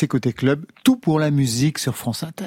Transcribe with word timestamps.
c'est 0.00 0.08
Côté 0.08 0.32
Club, 0.32 0.64
tout 0.82 0.96
pour 0.96 1.18
la 1.18 1.30
musique 1.30 1.78
sur 1.78 1.94
France 1.94 2.22
Inter. 2.22 2.46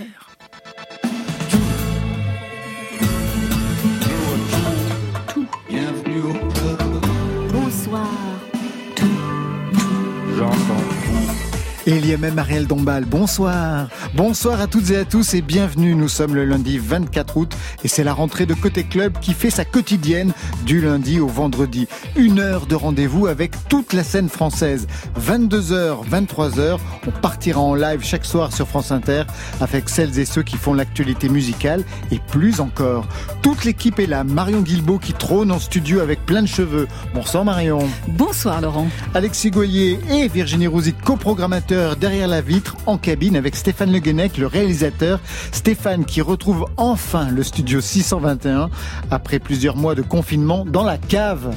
Et 11.86 11.98
il 11.98 12.06
y 12.06 12.14
a 12.14 12.18
même 12.18 12.40
Ariel 12.40 12.66
Dombal. 12.66 13.04
Bonsoir. 13.04 13.90
Bonsoir 14.16 14.62
à 14.62 14.68
toutes 14.68 14.92
et 14.92 14.98
à 15.00 15.04
tous 15.04 15.34
et 15.34 15.42
bienvenue. 15.42 15.96
Nous 15.96 16.08
sommes 16.08 16.34
le 16.34 16.46
lundi 16.46 16.78
24 16.78 17.36
août 17.36 17.58
et 17.84 17.90
c'est 17.90 18.06
la 18.06 18.14
rentrée 18.14 18.46
de 18.46 18.54
Côté 18.54 18.86
Club 18.86 19.20
qui 19.20 19.34
fait 19.34 19.50
sa 19.50 19.66
quotidienne 19.66 20.32
du 20.66 20.80
lundi 20.80 21.20
au 21.20 21.28
vendredi. 21.28 21.90
Une 22.16 22.40
heure 22.40 22.68
de 22.68 22.76
rendez-vous 22.76 23.28
avec 23.28 23.52
toute 23.68 23.92
la 23.92 24.06
scène 24.06 24.30
française. 24.30 24.88
22h, 25.20 26.08
23h, 26.10 26.78
on 27.06 27.12
partira 27.12 27.60
en 27.60 27.76
live 27.76 28.00
chaque 28.02 28.24
soir 28.24 28.54
sur 28.54 28.66
France 28.66 28.92
Inter 28.92 29.24
avec 29.60 29.90
celles 29.90 30.18
et 30.20 30.26
ceux 30.26 30.44
qui 30.44 30.56
font 30.56 30.74
l'actualité 30.74 31.28
musicale 31.28 31.84
et 32.12 32.20
plus 32.20 32.62
encore. 32.62 33.08
Toute 33.42 33.66
l'équipe 33.66 34.00
est 34.00 34.08
là. 34.08 34.24
Marion 34.24 34.62
Guilbault 34.62 35.00
qui 35.00 35.12
trône 35.12 35.52
en 35.52 35.60
studio 35.60 36.00
avec 36.00 36.26
plein 36.26 36.44
de 36.44 36.48
cheveux. 36.48 36.88
Bonsoir 37.14 37.44
Marion. 37.44 37.80
Bonsoir 38.08 38.62
Laurent. 38.62 38.88
Alexis 39.14 39.52
Goyer 39.52 40.00
et 40.10 40.30
Virginie 40.30 40.68
Rouzic, 40.68 40.96
coprogrammateurs 41.02 41.73
derrière 42.00 42.28
la 42.28 42.42
vitre 42.42 42.76
en 42.86 42.98
cabine 42.98 43.36
avec 43.36 43.56
Stéphane 43.56 43.92
Le 43.92 44.00
Guenec, 44.00 44.38
le 44.38 44.48
réalisateur. 44.48 45.20
Stéphane 45.52 46.06
qui 46.06 46.22
retrouve 46.22 46.66
enfin 46.78 47.30
le 47.30 47.44
studio 47.44 47.82
621 47.82 48.70
après 49.12 49.40
plusieurs 49.40 49.76
mois 49.76 49.96
de 49.96 50.02
confinement 50.02 50.66
dans 50.66 50.84
la 50.84 50.98
cave. 50.98 51.54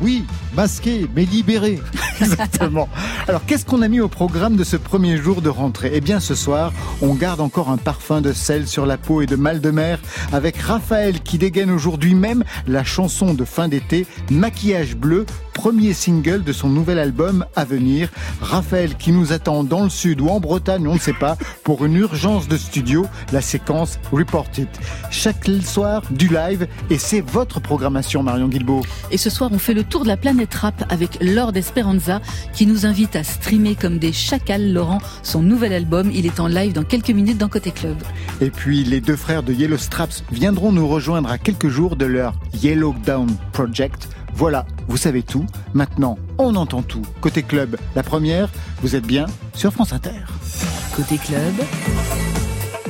Oui, 0.00 0.24
masqué, 0.54 1.06
mais 1.14 1.24
libéré. 1.24 1.80
Exactement. 2.20 2.88
Alors, 3.26 3.44
qu'est-ce 3.46 3.64
qu'on 3.64 3.82
a 3.82 3.88
mis 3.88 4.00
au 4.00 4.08
programme 4.08 4.56
de 4.56 4.64
ce 4.64 4.76
premier 4.76 5.16
jour 5.16 5.42
de 5.42 5.48
rentrée? 5.48 5.90
Eh 5.94 6.00
bien, 6.00 6.20
ce 6.20 6.34
soir, 6.34 6.72
on 7.02 7.14
garde 7.14 7.40
encore 7.40 7.70
un 7.70 7.76
parfum 7.76 8.20
de 8.20 8.32
sel 8.32 8.66
sur 8.66 8.86
la 8.86 8.96
peau 8.96 9.22
et 9.22 9.26
de 9.26 9.36
mal 9.36 9.60
de 9.60 9.70
mer 9.70 9.98
avec 10.32 10.56
Raphaël 10.56 11.20
qui 11.20 11.38
dégaine 11.38 11.70
aujourd'hui 11.70 12.14
même 12.14 12.44
la 12.66 12.84
chanson 12.84 13.34
de 13.34 13.44
fin 13.44 13.68
d'été 13.68 14.06
Maquillage 14.30 14.96
bleu, 14.96 15.26
premier 15.52 15.92
single 15.92 16.44
de 16.44 16.52
son 16.52 16.68
nouvel 16.68 16.98
album 16.98 17.44
à 17.56 17.64
venir. 17.64 18.10
Raphaël 18.40 18.94
qui 18.96 19.10
nous 19.10 19.32
attend 19.32 19.64
dans 19.64 19.82
le 19.82 19.90
sud 19.90 20.20
ou 20.20 20.28
en 20.28 20.38
Bretagne, 20.38 20.86
on 20.86 20.94
ne 20.94 21.00
sait 21.00 21.12
pas, 21.12 21.36
pour 21.64 21.84
une 21.84 21.96
urgence 21.96 22.46
de 22.46 22.56
studio, 22.56 23.06
la 23.32 23.40
séquence 23.40 23.98
Reported. 24.12 24.68
Chaque 25.10 25.48
soir, 25.62 26.02
du 26.10 26.28
live 26.28 26.66
et 26.90 26.98
c'est 26.98 27.20
votre 27.20 27.60
programmation, 27.60 28.22
Marion 28.22 28.48
Guilbault. 28.48 28.82
Et 29.10 29.16
ce 29.16 29.30
soir, 29.30 29.50
on 29.52 29.58
fait 29.58 29.74
le 29.74 29.84
tour 29.88 30.02
de 30.02 30.08
la 30.08 30.16
planète 30.16 30.54
rap 30.54 30.84
avec 30.90 31.18
Lord 31.20 31.56
Esperanza 31.56 32.20
qui 32.52 32.66
nous 32.66 32.86
invite 32.86 33.16
à 33.16 33.24
streamer 33.24 33.74
comme 33.74 33.98
des 33.98 34.12
chacals 34.12 34.72
Laurent 34.72 34.98
son 35.22 35.42
nouvel 35.42 35.72
album. 35.72 36.10
Il 36.12 36.26
est 36.26 36.40
en 36.40 36.46
live 36.46 36.72
dans 36.72 36.84
quelques 36.84 37.10
minutes 37.10 37.38
dans 37.38 37.48
Côté 37.48 37.70
Club. 37.70 37.96
Et 38.40 38.50
puis 38.50 38.84
les 38.84 39.00
deux 39.00 39.16
frères 39.16 39.42
de 39.42 39.52
Yellow 39.52 39.78
Straps 39.78 40.24
viendront 40.30 40.72
nous 40.72 40.86
rejoindre 40.86 41.30
à 41.30 41.38
quelques 41.38 41.68
jours 41.68 41.96
de 41.96 42.06
leur 42.06 42.34
Yellow 42.54 42.94
Down 43.04 43.28
Project. 43.52 44.08
Voilà, 44.34 44.66
vous 44.86 44.96
savez 44.96 45.22
tout. 45.22 45.46
Maintenant, 45.74 46.18
on 46.38 46.54
entend 46.54 46.82
tout. 46.82 47.02
Côté 47.20 47.42
club, 47.42 47.76
la 47.96 48.02
première, 48.02 48.48
vous 48.82 48.94
êtes 48.94 49.06
bien 49.06 49.26
sur 49.54 49.72
France 49.72 49.92
Inter. 49.92 50.20
Côté 50.94 51.16
club, 51.16 51.54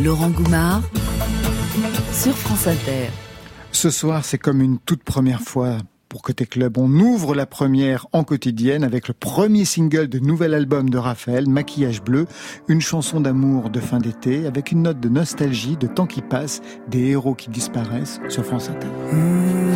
Laurent 0.03 0.31
Goumard 0.31 0.83
sur 2.13 2.37
France 2.37 2.67
Inter. 2.67 3.09
Ce 3.73 3.91
soir, 3.91 4.25
c'est 4.25 4.39
comme 4.39 4.61
une 4.61 4.79
toute 4.79 5.05
première 5.05 5.41
fois 5.41 5.79
pour 6.09 6.23
Côté 6.23 6.47
Club. 6.47 6.79
On 6.79 6.91
ouvre 6.91 7.35
la 7.35 7.47
première 7.47 8.07
en 8.13 8.25
quotidienne 8.25 8.85
avec 8.85 9.09
le 9.09 9.15
premier 9.15 9.65
single 9.65 10.09
de 10.09 10.19
nouvel 10.19 10.55
album 10.55 10.91
de 10.91 10.99
Raphaël, 10.99 11.49
Maquillage 11.49 12.03
Bleu, 12.03 12.27
une 12.69 12.81
chanson 12.81 13.21
d'amour 13.21 13.71
de 13.71 13.81
fin 13.81 13.99
d'été 13.99 14.47
avec 14.47 14.73
une 14.73 14.83
note 14.83 15.01
de 15.01 15.09
nostalgie, 15.09 15.77
de 15.77 15.87
temps 15.87 16.07
qui 16.07 16.23
passe, 16.23 16.61
des 16.89 17.09
héros 17.09 17.35
qui 17.35 17.51
disparaissent 17.51 18.21
sur 18.29 18.45
France 18.45 18.69
Inter. 18.71 18.89
Mmh. 19.13 19.69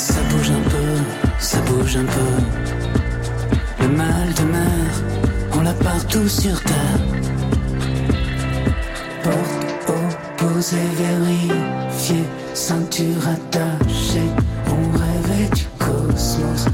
Ça 0.00 0.20
bouge 0.30 0.50
un 0.50 0.70
peu, 0.70 1.30
ça 1.38 1.60
bouge 1.60 1.96
un 1.96 2.04
peu. 2.04 2.79
Mal 3.96 4.32
de 4.34 4.44
mer, 4.44 4.90
on 5.56 5.62
l'a 5.62 5.74
partout 5.74 6.28
sur 6.28 6.60
terre. 6.62 7.00
Porte 9.24 9.88
opposée 9.88 10.76
vérifiée, 10.96 12.24
ceinture 12.54 13.28
attachée. 13.28 14.30
On 14.68 14.90
rêvait 14.96 15.50
du 15.54 15.66
cosmos, 15.78 16.66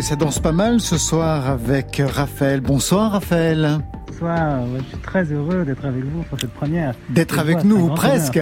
et 0.00 0.02
ça 0.02 0.16
danse 0.16 0.38
pas 0.38 0.52
mal 0.52 0.80
ce 0.80 0.96
soir 0.96 1.46
avec 1.46 2.00
Raphaël. 2.02 2.62
Bonsoir 2.62 3.12
Raphaël. 3.12 3.80
Bonsoir, 4.08 4.62
je 4.78 4.82
suis 4.84 4.96
très 4.96 5.24
heureux 5.30 5.62
d'être 5.66 5.84
avec 5.84 6.02
vous 6.04 6.22
pour 6.22 6.40
cette 6.40 6.54
première. 6.54 6.94
D'être 7.10 7.38
avec 7.38 7.64
nous, 7.64 7.76
ou 7.76 7.88
presque. 7.90 8.40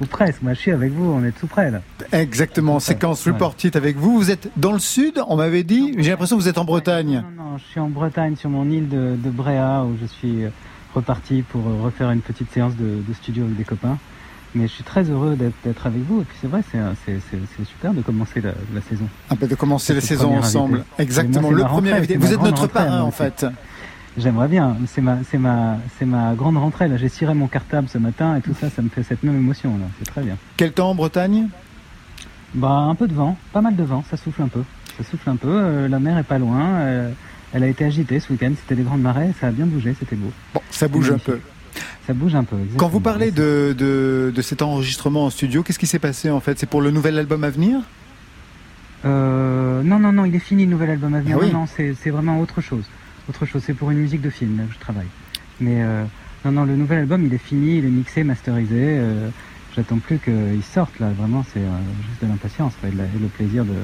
Ou 0.00 0.06
presque, 0.06 0.40
moi 0.40 0.54
je 0.54 0.58
suis 0.58 0.70
avec 0.70 0.94
vous, 0.94 1.04
on 1.04 1.22
est 1.22 1.32
tout 1.32 1.48
près 1.48 1.70
là. 1.70 1.82
Exactement, 2.12 2.80
séquence 2.80 3.26
Report 3.26 3.54
It 3.62 3.76
avec 3.76 3.98
vous. 3.98 4.16
Vous 4.16 4.30
êtes 4.30 4.50
dans 4.56 4.72
le 4.72 4.78
sud, 4.78 5.22
on 5.28 5.36
m'avait 5.36 5.64
dit, 5.64 5.94
j'ai 5.98 6.12
l'impression 6.12 6.38
que 6.38 6.42
vous 6.42 6.48
êtes 6.48 6.56
en 6.56 6.64
Bretagne. 6.64 7.22
Non, 7.36 7.44
non, 7.44 7.58
je 7.58 7.64
suis 7.64 7.80
en 7.80 7.90
Bretagne 7.90 8.34
sur 8.36 8.48
mon 8.48 8.70
île 8.70 8.88
de, 8.88 9.16
de 9.22 9.28
Bréa 9.28 9.84
où 9.84 9.98
je 10.00 10.06
suis 10.06 10.44
reparti 10.94 11.42
pour 11.42 11.62
refaire 11.82 12.10
une 12.10 12.22
petite 12.22 12.50
séance 12.54 12.74
de, 12.74 13.02
de 13.06 13.12
studio 13.12 13.44
avec 13.44 13.58
des 13.58 13.64
copains. 13.64 13.98
Mais 14.54 14.68
je 14.68 14.72
suis 14.72 14.84
très 14.84 15.02
heureux 15.04 15.36
d'être 15.36 15.86
avec 15.86 16.02
vous. 16.02 16.22
Et 16.22 16.24
puis 16.24 16.36
c'est 16.40 16.46
vrai, 16.46 16.62
c'est 17.04 17.64
super 17.64 17.92
de 17.92 18.00
commencer 18.02 18.40
la, 18.40 18.52
saison. 18.88 19.06
Un 19.30 19.36
peu 19.36 19.46
de 19.46 19.54
commencer 19.54 19.94
la 19.94 20.00
saison 20.00 20.36
ensemble. 20.38 20.84
Exactement. 20.98 21.50
le 21.50 21.64
premier 21.64 21.92
invité. 21.92 22.16
Vous 22.16 22.32
êtes 22.32 22.42
notre 22.42 22.66
parrain 22.66 23.02
en 23.02 23.10
fait. 23.10 23.46
J'aimerais 24.18 24.48
bien. 24.48 24.78
C'est 24.86 25.02
ma, 25.02 25.18
c'est 25.30 25.38
ma, 25.38 25.76
c'est 25.98 26.06
ma 26.06 26.34
grande 26.34 26.56
rentrée. 26.56 26.88
Là, 26.88 26.96
j'ai 26.96 27.10
ciré 27.10 27.34
mon 27.34 27.48
cartable 27.48 27.88
ce 27.88 27.98
matin 27.98 28.36
et 28.36 28.40
tout 28.40 28.54
ça, 28.58 28.70
ça 28.70 28.80
me 28.80 28.88
fait 28.88 29.02
cette 29.02 29.22
même 29.22 29.36
émotion. 29.36 29.76
Là, 29.76 29.84
c'est 29.98 30.10
très 30.10 30.22
bien. 30.22 30.36
Quel 30.56 30.72
temps 30.72 30.90
en 30.90 30.94
Bretagne? 30.94 31.48
Bah, 32.54 32.68
un 32.68 32.94
peu 32.94 33.06
de 33.08 33.14
vent, 33.14 33.36
pas 33.52 33.60
mal 33.60 33.76
de 33.76 33.82
vent. 33.82 34.02
Ça 34.10 34.16
souffle 34.16 34.40
un 34.40 34.48
peu. 34.48 34.62
Ça 34.96 35.04
souffle 35.04 35.28
un 35.28 35.36
peu. 35.36 35.48
Euh, 35.50 35.88
la 35.88 35.98
mer 35.98 36.16
est 36.16 36.22
pas 36.22 36.38
loin. 36.38 36.64
Euh, 36.76 37.10
elle 37.52 37.62
a 37.62 37.68
été 37.68 37.84
agitée 37.84 38.18
ce 38.18 38.32
week-end. 38.32 38.52
C'était 38.58 38.76
des 38.76 38.84
grandes 38.84 39.02
marées. 39.02 39.32
Ça 39.38 39.48
a 39.48 39.50
bien 39.50 39.66
bougé. 39.66 39.94
C'était 39.98 40.16
beau. 40.16 40.32
Bon, 40.54 40.62
ça 40.70 40.88
bouge 40.88 41.10
un 41.10 41.18
peu. 41.18 41.38
Ça 42.06 42.14
bouge 42.14 42.36
un 42.36 42.44
peu. 42.44 42.56
Quand 42.76 42.88
vous 42.88 43.00
parlez 43.00 43.32
de, 43.32 43.74
de, 43.76 44.42
cet 44.42 44.62
enregistrement 44.62 45.24
en 45.26 45.30
studio, 45.30 45.62
qu'est-ce 45.62 45.78
qui 45.78 45.88
s'est 45.88 45.98
passé 45.98 46.30
en 46.30 46.40
fait? 46.40 46.58
C'est 46.58 46.68
pour 46.68 46.80
le 46.80 46.92
nouvel 46.92 47.18
album 47.18 47.42
à 47.42 47.50
venir? 47.50 47.80
Euh, 49.04 49.82
Non, 49.82 49.98
non, 49.98 50.12
non, 50.12 50.24
il 50.24 50.34
est 50.34 50.40
fini 50.40 50.66
le 50.66 50.70
nouvel 50.70 50.90
album 50.90 51.14
à 51.14 51.20
venir. 51.20 51.38
Ah 51.42 51.46
non, 51.46 51.60
non, 51.60 51.66
c'est 51.66 52.10
vraiment 52.10 52.40
autre 52.40 52.60
chose. 52.60 52.84
Autre 53.28 53.44
chose, 53.44 53.62
c'est 53.66 53.74
pour 53.74 53.90
une 53.90 53.98
musique 53.98 54.20
de 54.20 54.30
film, 54.30 54.56
là 54.56 54.64
où 54.68 54.72
je 54.72 54.78
travaille. 54.78 55.08
Mais 55.60 55.82
euh, 55.82 56.04
non, 56.44 56.52
non, 56.52 56.64
le 56.64 56.76
nouvel 56.76 57.00
album, 57.00 57.26
il 57.26 57.34
est 57.34 57.38
fini, 57.38 57.78
il 57.78 57.84
est 57.84 57.90
mixé, 57.90 58.22
masterisé. 58.22 58.98
Euh, 58.98 59.28
J'attends 59.74 59.98
plus 59.98 60.18
qu'il 60.18 60.62
sorte 60.62 60.98
là. 61.00 61.10
Vraiment, 61.10 61.44
c'est 61.52 61.60
juste 61.60 62.22
de 62.22 62.28
l'impatience 62.28 62.72
et, 62.82 62.90
le 62.90 63.28
plaisir 63.28 63.64
de 63.64 63.74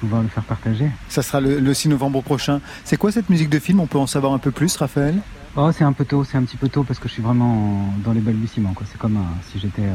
pouvoir 0.00 0.22
le 0.22 0.28
faire 0.28 0.42
partager. 0.42 0.86
Ça 1.08 1.22
sera 1.22 1.40
le, 1.40 1.60
le 1.60 1.72
6 1.72 1.88
novembre 1.88 2.20
prochain. 2.22 2.60
C'est 2.84 2.98
quoi 2.98 3.10
cette 3.10 3.30
musique 3.30 3.48
de 3.48 3.58
film? 3.58 3.80
On 3.80 3.86
peut 3.86 3.96
en 3.96 4.06
savoir 4.06 4.34
un 4.34 4.38
peu 4.38 4.50
plus, 4.50 4.76
Raphaël? 4.76 5.14
Oh, 5.56 5.70
c'est 5.72 5.84
un 5.84 5.92
peu 5.92 6.04
tôt, 6.04 6.24
c'est 6.24 6.36
un 6.36 6.44
petit 6.44 6.56
peu 6.56 6.68
tôt 6.68 6.84
parce 6.84 6.98
que 6.98 7.08
je 7.08 7.14
suis 7.14 7.22
vraiment 7.22 7.92
dans 8.04 8.12
les 8.12 8.20
balbutiements. 8.20 8.72
Quoi. 8.72 8.86
C'est 8.90 8.98
comme 8.98 9.18
si 9.50 9.58
j'étais 9.58 9.82
euh, 9.82 9.94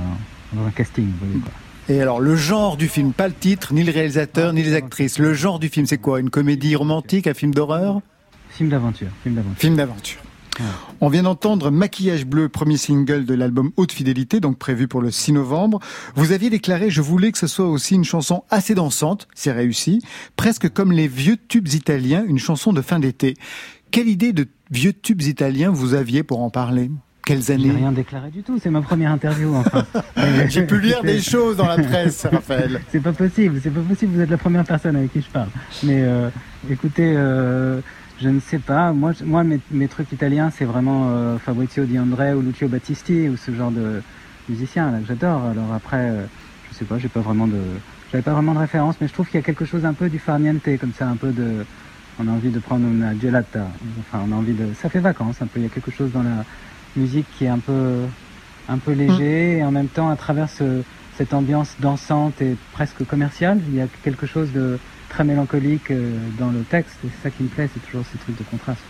dans 0.54 0.66
un 0.66 0.72
casting. 0.72 1.06
Vous 1.06 1.26
voyez, 1.26 1.40
quoi. 1.40 1.52
Et 1.88 2.02
alors, 2.02 2.20
le 2.20 2.36
genre 2.36 2.78
du 2.78 2.88
film, 2.88 3.14
pas 3.14 3.28
le 3.28 3.34
titre, 3.34 3.74
ni 3.74 3.84
le 3.84 3.92
réalisateur, 3.92 4.54
ni 4.54 4.64
les 4.64 4.74
actrices. 4.74 5.20
Le 5.20 5.34
genre 5.34 5.60
du 5.60 5.70
film, 5.70 5.86
c'est 5.86 6.00
quoi? 6.00 6.20
Une 6.20 6.32
comédie 6.32 6.76
romantique, 6.76 7.28
un 7.28 7.36
film 7.36 7.54
d'horreur? 7.54 8.02
Film 8.50 8.70
d'aventure. 8.70 9.10
Film 9.22 9.36
d'aventure. 9.36 9.60
Film 9.60 9.76
d'aventure. 9.76 10.20
On 11.02 11.10
vient 11.10 11.24
d'entendre 11.24 11.70
Maquillage 11.70 12.26
bleu, 12.26 12.48
premier 12.50 12.78
single 12.78 13.26
de 13.26 13.34
l'album 13.34 13.72
Haute 13.76 13.92
Fidélité, 13.92 14.40
donc 14.40 14.58
prévu 14.58 14.88
pour 14.88 15.02
le 15.02 15.12
6 15.12 15.34
novembre. 15.34 15.80
Vous 16.16 16.32
aviez 16.32 16.50
déclaré, 16.50 16.90
je 16.90 17.02
voulais 17.02 17.32
que 17.32 17.38
ce 17.38 17.48
soit 17.48 17.68
aussi 17.68 17.96
une 17.96 18.06
chanson 18.06 18.44
assez 18.50 18.74
dansante, 18.74 19.28
c'est 19.36 19.52
réussi, 19.52 20.02
presque 20.36 20.70
comme 20.70 20.92
les 20.92 21.08
vieux 21.08 21.38
tubes 21.38 21.68
italiens, 21.68 22.24
une 22.26 22.40
chanson 22.40 22.72
de 22.72 22.82
fin 22.82 23.00
d'été. 23.00 23.36
Quelle 23.96 24.10
idée 24.10 24.34
de 24.34 24.46
vieux 24.72 24.92
tubes 24.92 25.22
italiens 25.22 25.72
vous 25.72 25.94
aviez 25.94 26.24
pour 26.24 26.42
en 26.42 26.50
parler? 26.50 26.92
Quelles 27.26 27.50
années? 27.50 27.72
rien 27.72 27.94
déclaré 27.94 28.30
du 28.30 28.44
tout, 28.44 28.60
c'est 28.62 28.70
ma 28.70 28.82
première 28.82 29.10
interview 29.10 29.56
enfin. 29.56 29.86
J'ai 30.50 30.64
pu 30.64 30.82
lire 30.82 31.02
des 31.02 31.22
choses 31.22 31.56
dans 31.56 31.66
la 31.66 31.78
presse, 31.78 32.26
Raphaël. 32.30 32.82
c'est 32.92 33.00
pas 33.00 33.14
possible, 33.14 33.62
c'est 33.64 33.70
pas 33.70 33.80
possible, 33.80 34.16
vous 34.16 34.20
êtes 34.20 34.30
la 34.30 34.38
première 34.38 34.66
personne 34.66 34.98
avec 34.98 35.14
qui 35.14 35.22
je 35.22 35.30
parle. 35.30 35.48
Mais 35.84 36.02
euh, 36.02 36.30
écoutez, 36.70 37.14
euh, 37.16 37.80
je 38.22 38.28
ne 38.28 38.42
sais 38.42 38.60
pas, 38.60 38.92
moi, 38.92 39.14
moi 39.24 39.46
mes, 39.46 39.88
trucs 39.88 40.12
italiens 40.12 40.52
c'est 40.52 40.66
vraiment 40.66 41.12
euh, 41.12 41.38
Fabrizio 41.38 41.86
Di 41.86 41.98
André 41.98 42.34
ou 42.34 42.42
Lucio 42.42 42.68
Battisti 42.68 43.30
ou 43.30 43.38
ce 43.38 43.56
genre 43.56 43.72
de 43.72 44.02
musiciens 44.50 44.92
là 44.92 45.00
que 45.00 45.08
j'adore. 45.08 45.42
Alors 45.46 45.72
après, 45.74 46.12
je 46.70 46.76
sais 46.76 46.84
pas, 46.84 46.98
j'ai 46.98 47.08
pas 47.08 47.22
vraiment 47.22 47.48
de, 47.48 47.62
j'avais 48.12 48.24
pas 48.24 48.34
vraiment 48.34 48.56
de 48.56 48.60
référence, 48.60 48.98
mais 49.00 49.08
je 49.08 49.14
trouve 49.14 49.28
qu'il 49.28 49.36
y 49.36 49.44
a 49.44 49.46
quelque 49.46 49.64
chose 49.64 49.86
un 49.86 49.94
peu 49.94 50.10
du 50.10 50.20
farniente, 50.20 50.64
comme 50.82 50.92
ça, 50.92 51.08
un 51.08 51.16
peu 51.16 51.32
de 51.32 51.66
on 52.20 52.28
a 52.28 52.32
envie 52.32 52.50
de 52.50 52.60
prendre 52.60 52.88
une 52.88 53.20
gelata. 53.22 53.68
Enfin, 54.00 54.24
on 54.28 54.32
a 54.32 54.36
envie 54.36 54.54
de. 54.54 54.68
Ça 54.82 54.90
fait 54.90 55.00
vacances 55.00 55.42
un 55.42 55.48
peu. 55.48 55.60
Il 55.60 55.64
y 55.64 55.66
a 55.66 55.70
quelque 55.70 55.92
chose 55.92 56.12
dans 56.12 56.24
la 56.24 56.46
musique 56.96 57.26
qui 57.38 57.46
est 57.46 57.50
un 57.50 57.60
peu, 57.60 58.02
un 58.70 58.78
peu 58.78 58.92
léger 58.92 59.58
et 59.58 59.64
en 59.64 59.72
même 59.72 59.88
temps, 59.88 60.10
à 60.10 60.16
travers 60.16 60.48
cette 60.50 61.34
ambiance 61.34 61.76
dansante 61.80 62.42
et 62.42 62.56
presque 62.72 63.06
commerciale, 63.06 63.62
il 63.68 63.76
y 63.76 63.82
a 63.82 63.88
quelque 64.04 64.26
chose 64.26 64.52
de 64.52 64.80
très 65.10 65.24
mélancolique 65.24 65.92
euh, 65.92 66.18
dans 66.38 66.50
le 66.50 66.62
texte. 66.64 66.98
Et 67.06 67.10
c'est 67.16 67.30
ça 67.30 67.30
qui 67.30 67.44
me 67.44 67.50
plaît. 67.50 67.70
C'est 67.74 67.86
toujours 67.86 68.06
ces 68.12 68.18
trucs 68.18 68.38
de 68.38 68.44
contraste. 68.44 68.82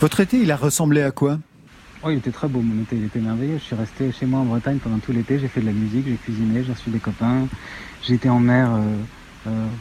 Votre 0.00 0.20
été, 0.20 0.40
il 0.40 0.50
a 0.50 0.56
ressemblé 0.56 1.02
à 1.02 1.10
quoi? 1.10 1.38
Oh, 2.04 2.10
il 2.10 2.18
était 2.18 2.30
très 2.30 2.46
beau, 2.46 2.60
mon 2.60 2.80
été, 2.82 2.96
il 2.96 3.04
était 3.04 3.18
merveilleux. 3.18 3.58
Je 3.58 3.64
suis 3.64 3.74
resté 3.74 4.12
chez 4.12 4.24
moi 4.24 4.38
en 4.40 4.44
Bretagne 4.44 4.78
pendant 4.78 4.98
tout 4.98 5.10
l'été, 5.10 5.40
j'ai 5.40 5.48
fait 5.48 5.60
de 5.60 5.66
la 5.66 5.72
musique, 5.72 6.06
j'ai 6.06 6.14
cuisiné, 6.14 6.62
j'ai 6.62 6.72
reçu 6.72 6.90
des 6.90 7.00
copains, 7.00 7.48
j'ai 8.02 8.14
été 8.14 8.28
en 8.28 8.38
mer 8.38 8.70
euh, 8.72 8.80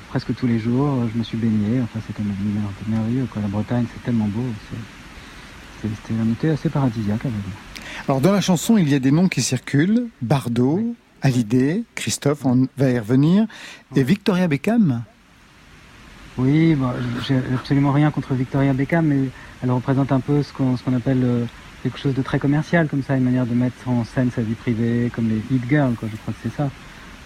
presque 0.09 0.33
tous 0.35 0.47
les 0.47 0.59
jours. 0.59 1.07
Je 1.13 1.17
me 1.17 1.23
suis 1.23 1.37
baigné. 1.37 1.81
Enfin, 1.81 1.99
c'était 2.05 2.23
merveilleux. 2.87 3.27
Quoi. 3.31 3.41
La 3.41 3.47
Bretagne, 3.47 3.85
c'est 3.93 4.03
tellement 4.03 4.27
beau. 4.27 4.45
C'était 5.81 6.13
un 6.19 6.31
été 6.31 6.49
assez 6.49 6.69
paradisiaque. 6.69 7.21
Alors, 8.07 8.21
dans 8.21 8.31
la 8.31 8.41
chanson, 8.41 8.77
il 8.77 8.89
y 8.89 8.95
a 8.95 8.99
des 8.99 9.11
noms 9.11 9.27
qui 9.27 9.41
circulent 9.41 10.07
Bardot, 10.21 10.95
Hallyday, 11.21 11.83
Christophe, 11.95 12.45
on 12.45 12.67
va 12.77 12.89
y 12.89 12.99
revenir, 12.99 13.45
et 13.95 14.03
Victoria 14.03 14.47
Beckham. 14.47 15.03
Oui, 16.37 16.75
bon, 16.75 16.91
j'ai 17.27 17.37
absolument 17.53 17.91
rien 17.91 18.11
contre 18.11 18.33
Victoria 18.35 18.73
Beckham, 18.73 19.07
mais 19.07 19.29
elle 19.63 19.71
représente 19.71 20.11
un 20.11 20.19
peu 20.19 20.43
ce 20.43 20.53
qu'on 20.53 20.75
appelle 20.95 21.23
euh, 21.23 21.45
quelque 21.81 21.97
chose 21.97 22.13
de 22.13 22.21
très 22.21 22.37
commercial, 22.37 22.87
comme 22.87 23.01
ça, 23.01 23.17
une 23.17 23.23
manière 23.23 23.47
de 23.47 23.55
mettre 23.55 23.87
en 23.87 24.03
scène 24.03 24.29
sa 24.29 24.41
vie 24.41 24.53
privée, 24.53 25.11
comme 25.13 25.29
les 25.29 25.41
hit 25.49 25.63
girls, 25.67 25.95
quoi, 25.95 26.07
je 26.11 26.17
crois 26.17 26.33
que 26.33 26.39
c'est 26.43 26.55
ça. 26.55 26.69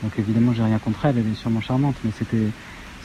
Donc 0.03 0.18
évidemment, 0.18 0.53
j'ai 0.53 0.63
rien 0.63 0.80
contre 0.80 1.06
elle, 1.06 1.18
elle 1.18 1.31
est 1.31 1.36
sûrement 1.36 1.62
charmante, 1.62 1.95
mais 2.03 2.12
c'était. 2.18 2.48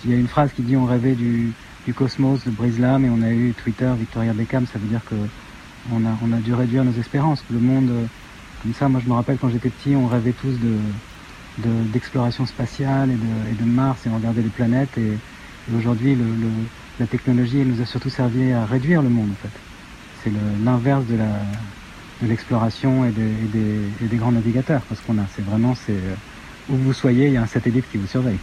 Il 0.05 0.11
y 0.11 0.15
a 0.15 0.19
une 0.19 0.29
phrase 0.29 0.53
qui 0.53 0.63
dit 0.63 0.77
on 0.77 0.85
rêvait 0.85 1.15
du, 1.15 1.53
cosmos 1.97 2.45
de 2.45 2.51
Brislam 2.51 3.05
et 3.05 3.09
on 3.11 3.23
a 3.23 3.31
eu 3.31 3.55
Twitter, 3.55 3.91
Victoria 3.99 4.33
Beckham, 4.35 4.67
ça 4.67 4.79
veut 4.79 4.87
dire 4.87 5.01
que 5.05 5.15
on 5.93 6.33
a, 6.33 6.37
dû 6.37 6.53
réduire 6.55 6.85
nos 6.85 6.93
espérances. 6.93 7.45
Le 7.51 7.59
monde, 7.59 7.91
comme 8.63 8.75
ça, 8.75 8.89
moi 8.89 9.01
je 9.03 9.09
me 9.09 9.15
rappelle 9.15 9.39
quand 9.39 9.49
j'étais 9.49 9.71
petit, 9.71 9.97
on 9.97 10.07
rêvait 10.07 10.33
tous 10.33 10.55
de, 10.61 11.69
d'exploration 11.93 12.47
spatiale 12.47 13.11
et 13.11 13.55
de, 13.55 13.65
Mars 13.65 14.07
et 14.07 14.11
on 14.11 14.17
regardait 14.17 14.43
les 14.43 14.51
planètes 14.51 14.97
et, 14.99 15.19
aujourd'hui 15.77 16.17
la 17.01 17.07
technologie 17.07 17.65
nous 17.65 17.83
a 17.83 17.87
surtout 17.87 18.09
servi 18.09 18.53
à 18.53 18.65
réduire 18.65 19.03
le 19.03 19.09
monde 19.09 19.31
en 19.33 19.49
fait. 19.49 19.61
C'est 20.23 20.33
l'inverse 20.65 21.05
de 21.07 21.19
l'exploration 22.27 23.05
et, 23.05 23.11
des, 23.11 24.17
grands 24.17 24.33
navigateurs 24.33 24.83
parce 24.83 25.01
qu'on 25.01 25.19
a 25.19 25.27
c'est 25.35 25.45
vraiment 25.45 25.75
c'est 25.75 25.99
où 26.69 26.77
vous 26.77 26.93
soyez, 26.93 27.27
il 27.27 27.33
y 27.33 27.37
a 27.37 27.43
un 27.43 27.47
satellite 27.47 27.85
qui 27.91 27.99
vous 27.99 28.07
surveille. 28.07 28.39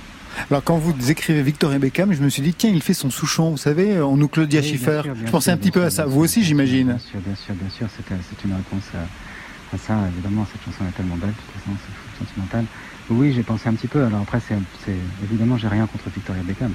Alors 0.50 0.63
quand 0.63 0.77
vous 0.77 1.12
écrivez 1.12 1.42
Victoria 1.44 1.80
Beckham, 1.80 2.13
je 2.13 2.22
me 2.22 2.30
suis 2.30 2.42
dit 2.42 2.53
tiens, 2.53 2.72
il 2.72 2.82
fait 2.82 2.94
son 2.94 3.10
Souchon, 3.10 3.51
vous 3.51 3.58
savez, 3.58 4.01
on 4.01 4.18
nous 4.18 4.27
Claudia 4.27 4.62
Schiffer. 4.62 5.01
je 5.25 5.32
pensais 5.32 5.51
un 5.51 5.58
petit 5.58 5.72
peu 5.72 5.84
à 5.84 5.89
ça. 5.89 6.06
Vous 6.06 6.22
aussi, 6.22 6.44
j'imagine. 6.44 6.88
Bien 6.88 6.98
sûr, 6.98 7.20
bien 7.20 7.36
sûr, 7.36 7.53
bien 7.56 7.70
sûr. 7.70 7.88
C'est 7.96 8.44
une 8.46 8.53
réponse 8.53 8.84
à, 8.96 9.77
ça. 9.77 9.98
Évidemment, 10.13 10.46
cette 10.51 10.63
chanson 10.63 10.86
est 10.89 10.96
tellement 10.96 11.18
belle, 11.18 11.30
de 11.30 11.36
toute 11.36 11.62
façon, 11.62 11.77
c'est 11.86 12.25
sentimental. 12.25 12.65
Oui, 13.10 13.34
j'ai 13.34 13.44
pensé 13.44 13.70
un 13.70 13.74
petit 13.74 13.88
peu. 13.88 14.03
Alors 14.03 14.22
après, 14.22 14.39
c'est 14.48 14.96
évidemment, 15.24 15.58
j'ai 15.58 15.68
rien 15.68 15.86
contre 15.88 16.10
Victoria 16.10 16.44
Beckham. 16.44 16.74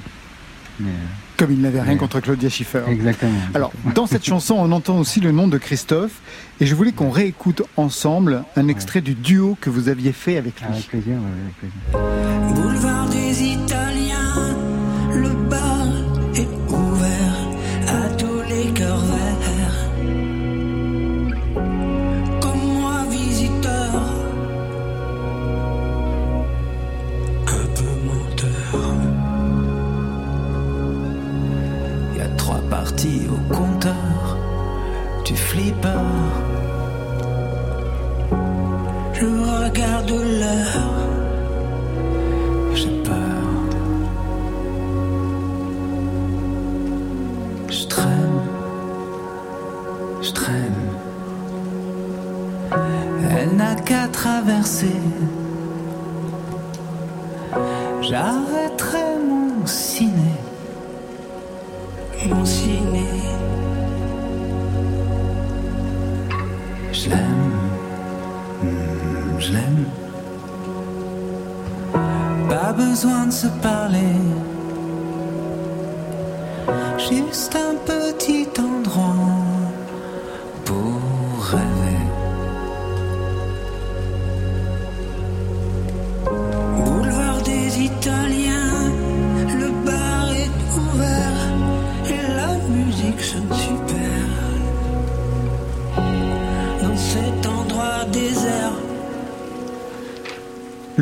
Comme 1.36 1.52
il 1.52 1.60
n'avait 1.60 1.80
rien 1.80 1.96
contre 1.96 2.20
Claudia 2.20 2.48
Schiffer. 2.48 2.82
Exactement. 2.88 3.32
Alors, 3.54 3.72
dans 3.94 4.06
cette 4.06 4.24
chanson, 4.24 4.54
on 4.58 4.72
entend 4.72 4.98
aussi 4.98 5.20
le 5.20 5.32
nom 5.32 5.48
de 5.48 5.58
Christophe. 5.58 6.20
Et 6.60 6.66
je 6.66 6.74
voulais 6.74 6.92
qu'on 6.92 7.10
réécoute 7.10 7.62
ensemble 7.76 8.42
un 8.56 8.68
extrait 8.68 9.00
du 9.00 9.14
duo 9.14 9.56
que 9.60 9.70
vous 9.70 9.88
aviez 9.88 10.12
fait 10.12 10.36
avec 10.36 10.60
lui. 10.60 10.68
Avec 10.68 10.88
plaisir, 10.88 11.14
avec 11.16 11.56
plaisir. 11.58 12.54
Boulevard 12.54 13.07
J'arrêterai 58.00 59.18
mon 59.28 59.66
ciné 59.66 60.38
mon 62.26 62.44
ciné. 62.44 63.06
Je 66.92 67.10
l'aime, 67.10 67.52
hmm, 68.62 69.38
je 69.38 69.52
l'aime. 69.52 69.84
Pas 72.48 72.72
besoin 72.72 73.26
de 73.26 73.32
se 73.32 73.46
parler. 73.62 74.16
Juste 76.98 77.56
un 77.56 77.74
petit 77.86 78.37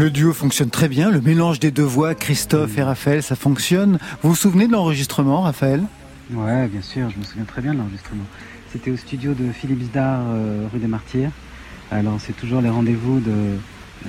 Le 0.07 0.13
duo 0.13 0.33
fonctionne 0.33 0.71
très 0.71 0.87
bien, 0.89 1.11
le 1.11 1.21
mélange 1.21 1.59
des 1.59 1.73
deux 1.73 1.83
voix, 1.83 2.15
Christophe 2.15 2.79
et 2.79 2.83
Raphaël, 2.85 3.25
ça 3.25 3.35
fonctionne. 3.35 3.99
Vous 4.23 4.29
vous 4.31 4.37
souvenez 4.37 4.69
de 4.69 4.73
l'enregistrement, 4.73 5.41
Raphaël? 5.41 5.83
Ouais, 6.31 6.69
bien 6.69 6.81
sûr, 6.81 7.11
je 7.11 7.19
me 7.19 7.25
souviens 7.25 7.43
très 7.43 7.61
bien 7.61 7.73
de 7.75 7.79
l'enregistrement. 7.79 8.23
C'était 8.73 8.93
au 8.93 8.97
studio 8.97 9.35
de 9.35 9.51
Philippe 9.51 9.83
Zdar, 9.83 10.21
euh, 10.29 10.69
rue 10.73 10.79
des 10.79 10.87
Martyrs. 10.87 11.31
Alors, 11.91 12.21
c'est 12.21 12.35
toujours 12.37 12.61
les 12.61 12.69
rendez-vous 12.69 13.19
de. 13.19 13.33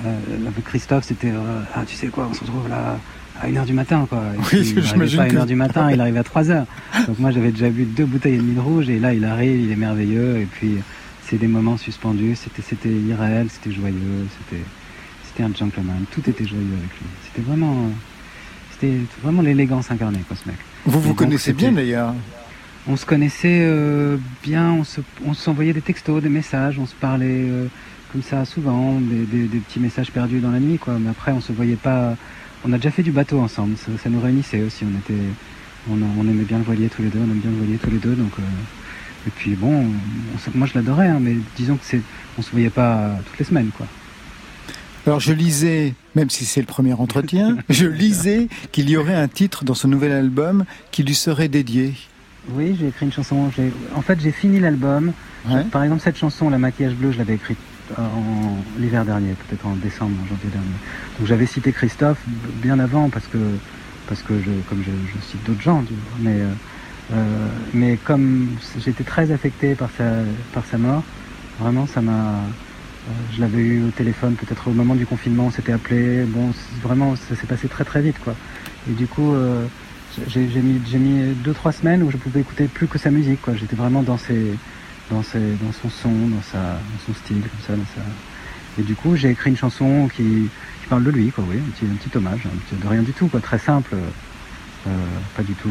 euh, 0.06 0.20
avec 0.48 0.66
Christophe, 0.66 1.04
c'était. 1.04 1.32
euh, 1.32 1.62
ah, 1.74 1.82
tu 1.88 1.96
sais 1.96 2.10
quoi, 2.10 2.27
on 2.30 2.34
se 2.36 2.42
retrouve 2.42 2.70
là 2.70 3.00
à 3.42 3.48
1h 3.48 3.66
du 3.66 3.74
matin, 3.74 4.06
quoi. 4.08 4.22
Et 4.54 4.56
Oui, 4.58 4.75
j'imagine 4.84 5.20
à 5.22 5.25
1h 5.25 5.42
que- 5.42 5.48
du 5.48 5.56
matin, 5.56 5.89
il 5.92 6.00
arrive 6.00 6.18
à 6.18 6.22
3h. 6.22 6.66
Donc, 7.08 7.18
moi, 7.18 7.32
j'avais 7.32 7.50
déjà 7.50 7.70
bu 7.72 7.86
deux 7.86 8.06
bouteilles 8.06 8.36
et 8.36 8.38
demie 8.38 8.54
de 8.54 8.60
rouge, 8.60 8.88
et 8.88 9.00
là, 9.00 9.16
il 9.16 9.25
arrive, 9.25 9.62
il 9.62 9.72
est 9.72 9.75
merveilleux, 9.75 10.38
et 10.42 10.46
puis, 10.46 10.75
c'est 11.27 11.38
des 11.39 11.48
moments 11.48 11.77
suspendus, 11.77 12.36
c'était, 12.36 12.62
c'était 12.62 12.88
irréel, 12.92 13.48
c'était 13.50 13.75
joyeux, 13.75 14.27
c'était, 14.38 14.62
c'était 15.38 15.50
un 15.50 15.53
gentleman, 15.56 16.03
tout 16.12 16.27
était 16.27 16.46
joyeux 16.46 16.65
avec 16.77 16.89
lui. 17.00 17.06
C'était 17.25 17.41
vraiment. 17.48 17.89
C'était 18.72 18.98
vraiment 19.24 19.41
l'élégance 19.41 19.89
incarnée, 19.91 20.20
quoi, 20.27 20.36
ce 20.41 20.48
mec. 20.50 20.58
Vous 20.86 21.00
vous 21.00 21.10
donc, 21.10 21.17
connaissez 21.17 21.53
bien 21.53 21.72
d'ailleurs. 21.72 22.13
On 22.88 22.96
se 22.96 23.06
connaissait 23.06 23.62
euh, 23.63 24.17
bien, 24.44 24.72
on 24.72 24.84
se- 24.84 25.01
on 25.25 25.34
s'envoyait 25.34 25.74
des 25.74 25.82
textos, 25.82 26.22
des 26.24 26.29
messages, 26.29 26.79
on 26.79 26.86
se 26.86 26.96
parlait 26.96 27.25
euh, 27.50 27.65
comme 28.12 28.22
ça 28.24 28.46
souvent, 28.46 29.00
des, 29.00 29.25
des- 29.25 29.48
des 29.48 29.58
petits 29.60 29.79
messages 29.79 30.12
perdus 30.12 30.39
dans 30.39 30.51
la 30.51 30.60
nuit, 30.60 30.77
quoi. 30.77 30.98
Mais 31.00 31.10
après, 31.10 31.32
on 31.34 31.41
se 31.41 31.51
voyait 31.51 31.75
pas. 31.75 32.15
On 32.65 32.72
a 32.74 32.77
déjà 32.77 32.91
fait 32.91 33.03
du 33.03 33.12
bateau 33.12 33.39
ensemble, 33.39 33.77
ça, 33.77 33.91
ça 34.01 34.10
nous 34.10 34.20
réunissait 34.22 34.62
aussi. 34.63 34.86
On 34.86 34.98
était, 34.98 35.22
on, 35.89 35.96
a- 35.98 36.06
on 36.20 36.24
aimait 36.27 36.44
bien 36.46 36.58
le 36.60 36.63
voilier 36.63 36.88
tous 36.89 37.01
les 37.03 37.10
deux, 37.10 37.20
on 37.20 37.24
aime 37.32 37.39
bien 37.39 37.51
le 37.51 37.58
voilier 37.58 37.77
tous 37.77 37.89
les 37.91 37.98
deux, 38.00 38.15
donc. 38.15 38.32
euh, 38.39 38.44
et 39.27 39.29
puis 39.36 39.56
bon, 39.56 39.84
on 39.86 40.58
moi 40.58 40.67
je 40.67 40.74
l'adorais, 40.75 41.08
hein, 41.08 41.17
mais 41.20 41.36
disons 41.58 41.75
que 41.75 41.84
c'est, 41.84 42.01
on 42.38 42.41
se 42.41 42.50
voyait 42.51 42.70
pas 42.70 43.17
toutes 43.25 43.39
les 43.39 43.46
semaines, 43.46 43.70
quoi. 43.75 43.86
Alors 45.08 45.22
je 45.22 45.32
lisais, 45.32 45.94
même 46.16 46.30
si 46.30 46.44
c'est 46.44 46.60
le 46.60 46.66
premier 46.66 46.92
entretien, 46.92 47.56
je 47.70 47.86
lisais 47.86 48.50
qu'il 48.74 48.90
y 48.90 48.98
aurait 48.98 49.16
un 49.16 49.30
titre 49.30 49.64
dans 49.64 49.74
ce 49.74 49.88
nouvel 49.88 50.12
album 50.12 50.66
qui 50.92 51.02
lui 51.02 51.16
serait 51.16 51.48
dédié. 51.48 51.94
Oui, 52.50 52.76
j'ai 52.78 52.90
écrit 52.90 53.06
une 53.06 53.14
chanson. 53.14 53.50
En 53.96 54.02
fait, 54.02 54.20
j'ai 54.20 54.34
fini 54.34 54.60
l'album. 54.60 55.14
Ouais. 55.50 55.64
Par 55.72 55.84
exemple, 55.84 56.02
cette 56.02 56.18
chanson, 56.18 56.50
La 56.50 56.58
maquillage 56.58 56.94
bleu, 56.94 57.14
je 57.14 57.20
l'avais 57.20 57.36
écrite 57.36 57.58
euh, 57.98 58.02
en 58.02 58.58
l'hiver 58.82 59.06
dernier, 59.06 59.34
peut-être 59.48 59.66
en 59.66 59.76
décembre, 59.76 60.12
en 60.26 60.28
janvier 60.28 60.50
dernier. 60.52 60.68
Donc 61.18 61.28
j'avais 61.28 61.46
cité 61.46 61.72
Christophe 61.72 62.22
bien 62.62 62.78
avant 62.78 63.10
parce 63.10 63.28
que, 63.28 63.38
parce 64.10 64.22
que 64.22 64.34
je, 64.42 64.52
comme 64.68 64.84
je, 64.84 64.92
je 64.92 65.26
cite 65.26 65.42
d'autres 65.46 65.62
gens, 65.62 65.86
mais, 66.20 66.32
euh, 66.32 66.52
euh, 67.14 67.48
mais 67.74 67.96
comme 68.04 68.50
j'étais 68.78 69.06
très 69.06 69.32
affecté 69.32 69.74
par 69.74 69.90
sa, 69.98 70.04
par 70.54 70.66
sa 70.66 70.78
mort, 70.78 71.04
vraiment 71.62 71.88
ça 71.88 72.02
m'a. 72.02 72.42
Euh, 73.08 73.12
je 73.34 73.42
l'avais 73.42 73.62
eu 73.62 73.84
au 73.86 73.92
téléphone 73.92 74.36
peut-être 74.36 74.68
au 74.68 74.72
moment 74.72 74.96
du 74.96 75.06
confinement, 75.06 75.46
on 75.46 75.52
s'était 75.52 75.72
appelé. 75.72 76.24
Bon, 76.26 76.52
vraiment, 76.82 77.16
ça 77.16 77.36
s'est 77.36 77.48
passé 77.48 77.68
très 77.68 77.86
très 77.86 78.02
vite, 78.02 78.18
quoi. 78.24 78.36
Et 78.90 78.94
du 78.94 79.08
coup, 79.08 79.34
euh, 79.34 79.66
j'ai 80.28 80.46
mis, 80.62 80.82
mis 80.98 81.34
deux 81.36 81.54
trois 81.54 81.72
semaines 81.72 82.04
où 82.04 82.12
je 82.12 82.18
pouvais 82.18 82.42
écouter 82.42 82.68
plus 82.68 82.88
que 82.88 82.98
sa 82.98 83.10
musique, 83.10 83.42
quoi. 83.42 83.56
J'étais 83.56 83.76
vraiment 83.76 84.04
dans 84.04 84.18
ses, 84.18 84.56
dans 85.10 85.24
ses, 85.24 85.40
dans 85.40 85.72
son 85.72 85.90
son, 85.90 86.10
dans 86.10 86.42
sa, 86.42 86.58
dans 86.58 87.00
son 87.06 87.14
style, 87.14 87.42
comme 87.42 87.66
ça, 87.66 87.76
dans. 87.76 88.02
Et 88.80 88.84
du 88.84 88.96
coup, 88.96 89.16
j'ai 89.16 89.30
écrit 89.30 89.50
une 89.50 89.58
chanson 89.58 90.10
qui, 90.16 90.50
parle 90.90 91.04
de 91.04 91.12
lui, 91.12 91.32
quoi. 91.32 91.44
Oui, 91.48 91.58
un 91.58 91.96
petit, 91.96 92.18
hommage, 92.18 92.42
de 92.72 92.88
rien 92.88 93.04
du 93.04 93.14
tout, 93.14 93.28
quoi. 93.28 93.40
Très 93.40 93.60
simple, 93.60 93.96
euh, 93.96 94.90
pas 95.36 95.44
du 95.44 95.54
tout. 95.54 95.70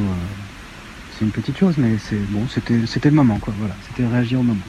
c'est 1.12 1.24
une 1.24 1.30
petite 1.30 1.58
chose, 1.58 1.74
mais 1.78 1.96
c'est 1.98 2.20
bon, 2.30 2.46
c'était, 2.48 2.86
c'était 2.86 3.10
le 3.10 3.16
moment, 3.16 3.38
quoi. 3.38 3.52
Voilà, 3.58 3.74
c'était 3.88 4.06
réagir 4.06 4.40
au 4.40 4.42
moment. 4.42 4.60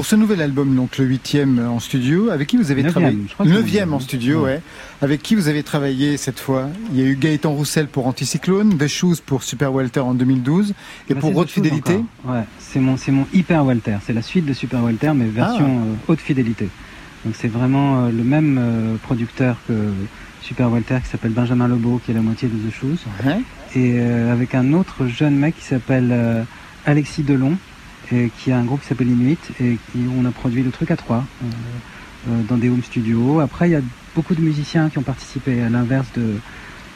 Pour 0.00 0.06
ce 0.06 0.16
nouvel 0.16 0.40
album, 0.40 0.74
donc 0.74 0.96
le 0.96 1.04
huitième 1.04 1.58
en 1.58 1.78
studio, 1.78 2.30
avec 2.30 2.48
qui 2.48 2.56
vous 2.56 2.70
avez 2.70 2.82
travaillé 2.84 3.18
Neuvième 3.44 3.92
en 3.92 4.00
studio, 4.00 4.38
Ouais. 4.38 4.52
ouais. 4.54 4.62
Avec 5.02 5.20
qui 5.22 5.34
vous 5.34 5.46
avez 5.48 5.62
travaillé 5.62 6.16
cette 6.16 6.40
fois? 6.40 6.70
Il 6.90 6.98
y 6.98 7.02
a 7.02 7.04
eu 7.04 7.16
Gaëtan 7.16 7.52
Roussel 7.52 7.86
pour 7.86 8.06
Anticyclone, 8.06 8.78
The 8.78 8.86
Shoes 8.86 9.16
pour 9.26 9.42
Super 9.42 9.74
Walter 9.74 10.00
en 10.00 10.14
2012, 10.14 10.72
et 11.10 11.12
Bah, 11.12 11.20
pour 11.20 11.36
Haute 11.36 11.50
Fidélité. 11.50 11.96
encore. 12.24 12.34
Ouais, 12.34 12.44
c'est 12.58 12.80
mon, 12.80 12.96
mon 13.08 13.26
Hyper 13.34 13.62
Walter. 13.66 13.96
C'est 14.06 14.14
la 14.14 14.22
suite 14.22 14.46
de 14.46 14.54
Super 14.54 14.82
Walter, 14.82 15.12
mais 15.14 15.26
version 15.26 15.66
Ah. 15.82 15.86
euh, 15.86 15.94
haute 16.12 16.20
fidélité. 16.20 16.70
Donc 17.26 17.34
c'est 17.38 17.48
vraiment 17.48 18.04
euh, 18.06 18.08
le 18.10 18.24
même 18.24 18.56
euh, 18.58 18.96
producteur 19.02 19.56
que 19.68 19.74
Super 20.40 20.72
Walter 20.72 20.96
qui 21.04 21.10
s'appelle 21.10 21.32
Benjamin 21.32 21.68
Lebeau, 21.68 22.00
qui 22.02 22.12
est 22.12 22.14
la 22.14 22.22
moitié 22.22 22.48
de 22.48 22.54
The 22.54 22.72
Shoes, 22.72 23.00
Ouais. 23.26 23.40
et 23.76 24.00
avec 24.00 24.54
un 24.54 24.72
autre 24.72 25.06
jeune 25.08 25.36
mec 25.36 25.58
qui 25.58 25.64
s'appelle 25.66 26.46
Alexis 26.86 27.22
Delon, 27.22 27.58
et 28.12 28.30
qui 28.30 28.52
a 28.52 28.58
un 28.58 28.64
groupe 28.64 28.80
qui 28.80 28.86
s'appelle 28.86 29.08
Inuit, 29.08 29.38
et 29.60 29.78
qui, 29.92 30.06
on 30.16 30.24
a 30.24 30.32
produit 30.32 30.62
le 30.62 30.70
truc 30.70 30.90
à 30.90 30.96
trois, 30.96 31.24
euh, 31.42 31.46
euh, 32.28 32.42
dans 32.48 32.56
des 32.56 32.68
home 32.68 32.82
studios. 32.82 33.40
Après, 33.40 33.68
il 33.68 33.72
y 33.72 33.76
a 33.76 33.82
beaucoup 34.14 34.34
de 34.34 34.40
musiciens 34.40 34.90
qui 34.90 34.98
ont 34.98 35.02
participé, 35.02 35.60
à 35.62 35.68
l'inverse 35.68 36.12
de 36.14 36.34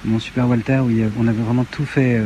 mon 0.05 0.19
Super 0.19 0.49
Walter, 0.49 0.81
où 0.81 0.91
on 1.19 1.27
avait 1.27 1.43
vraiment 1.43 1.65
tout 1.65 1.87
fait 1.87 2.21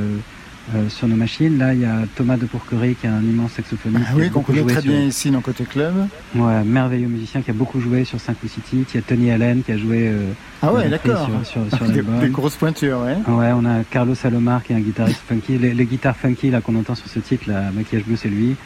euh, 0.74 0.78
euh, 0.78 0.88
sur 0.88 1.08
nos 1.08 1.16
machines. 1.16 1.58
Là, 1.58 1.74
il 1.74 1.80
y 1.80 1.84
a 1.84 2.02
Thomas 2.16 2.36
de 2.36 2.46
Pourquerie, 2.46 2.94
qui 2.94 3.06
est 3.06 3.10
un 3.10 3.22
immense 3.22 3.52
saxophoniste. 3.52 4.04
Ah 4.10 4.14
oui, 4.16 4.30
qu'on 4.30 4.42
connaît 4.42 4.62
très 4.64 4.82
sur- 4.82 4.90
bien 4.90 5.00
ici 5.02 5.30
dans 5.30 5.40
Côté 5.40 5.64
Club. 5.64 5.94
Ouais, 6.34 6.62
merveilleux 6.64 7.08
musicien 7.08 7.42
qui 7.42 7.50
a 7.50 7.54
beaucoup 7.54 7.80
joué 7.80 8.04
sur 8.04 8.20
5 8.20 8.36
ou 8.44 8.48
6 8.48 8.60
titres. 8.60 8.90
Il 8.94 8.96
y 8.96 9.00
a 9.00 9.02
Tony 9.02 9.30
Allen 9.30 9.62
qui 9.62 9.72
a 9.72 9.78
joué 9.78 10.08
euh, 10.08 10.30
Ah 10.62 10.72
ouais, 10.72 10.88
d'accord. 10.88 11.28
sur- 11.44 11.64
sur- 11.68 11.76
sur 11.78 11.86
des, 11.90 12.28
grosses 12.28 12.56
pointures, 12.56 13.00
ouais. 13.00 13.16
Ouais, 13.32 13.50
on 13.54 13.64
a 13.64 13.84
Carlos 13.90 14.14
Salomar 14.14 14.62
qui 14.62 14.72
est 14.72 14.76
un 14.76 14.80
guitariste 14.80 15.22
funky. 15.26 15.58
Les, 15.58 15.74
les 15.74 15.84
guitares 15.86 16.16
funky 16.16 16.50
là 16.50 16.60
qu'on 16.60 16.76
entend 16.76 16.94
sur 16.94 17.08
ce 17.08 17.18
titre, 17.20 17.44
la 17.48 17.70
maquillage 17.70 18.04
bleu, 18.04 18.16
c'est 18.16 18.28
lui. 18.28 18.56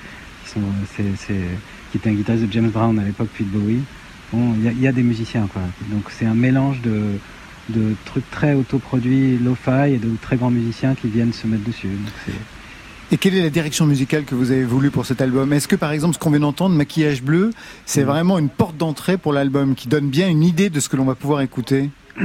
Qui, 0.45 0.51
sont, 0.51 0.61
c'est, 0.97 1.05
c'est, 1.17 1.35
qui 1.91 1.99
était 1.99 2.11
un 2.11 2.15
guitariste 2.15 2.47
de 2.47 2.53
James 2.53 2.71
Brown 2.71 2.99
à 2.99 3.05
l'époque, 3.05 3.29
puis 3.33 3.45
de 3.45 3.51
Bowie. 3.57 3.81
Bon, 4.33 4.55
il 4.59 4.65
y 4.65 4.69
a- 4.69 4.73
il 4.73 4.81
y, 4.81 4.87
a 4.89 4.93
des 4.93 5.03
musiciens 5.03 5.47
quoi. 5.53 5.61
Donc 5.91 6.05
c'est 6.11 6.25
un 6.27 6.35
mélange 6.35 6.81
de, 6.81 7.01
de 7.69 7.95
trucs 8.05 8.29
très 8.31 8.55
autoproduits, 8.55 9.39
lo-fi 9.39 9.95
et 9.95 9.99
de 9.99 10.09
très 10.21 10.37
grands 10.37 10.51
musiciens 10.51 10.95
qui 10.95 11.09
viennent 11.09 11.33
se 11.33 11.47
mettre 11.47 11.65
dessus. 11.65 11.89
Donc, 11.89 12.35
Et 13.13 13.19
quelle 13.19 13.35
est 13.35 13.43
la 13.43 13.51
direction 13.51 13.85
musicale 13.87 14.25
que 14.25 14.35
vous 14.35 14.51
avez 14.51 14.65
voulu 14.65 14.91
pour 14.91 15.05
cet 15.07 15.21
album? 15.21 15.53
Est-ce 15.53 15.69
que 15.69 15.77
par 15.77 15.93
exemple 15.93 16.15
ce 16.15 16.19
qu'on 16.19 16.31
vient 16.31 16.41
d'entendre, 16.41 16.75
Maquillage 16.75 17.23
Bleu, 17.23 17.51
c'est 17.87 18.03
Mm. 18.05 18.07
vraiment 18.07 18.39
une 18.39 18.49
porte 18.49 18.77
d'entrée 18.77 19.19
pour 19.19 19.33
l'album 19.33 19.75
qui 19.75 19.89
donne 19.89 20.09
bien 20.09 20.29
une 20.29 20.43
idée 20.43 20.71
de 20.71 20.81
ce 20.81 20.89
que 20.89 20.97
l'on 20.97 21.05
va 21.05 21.15
pouvoir 21.15 21.41
écouter? 21.43 21.91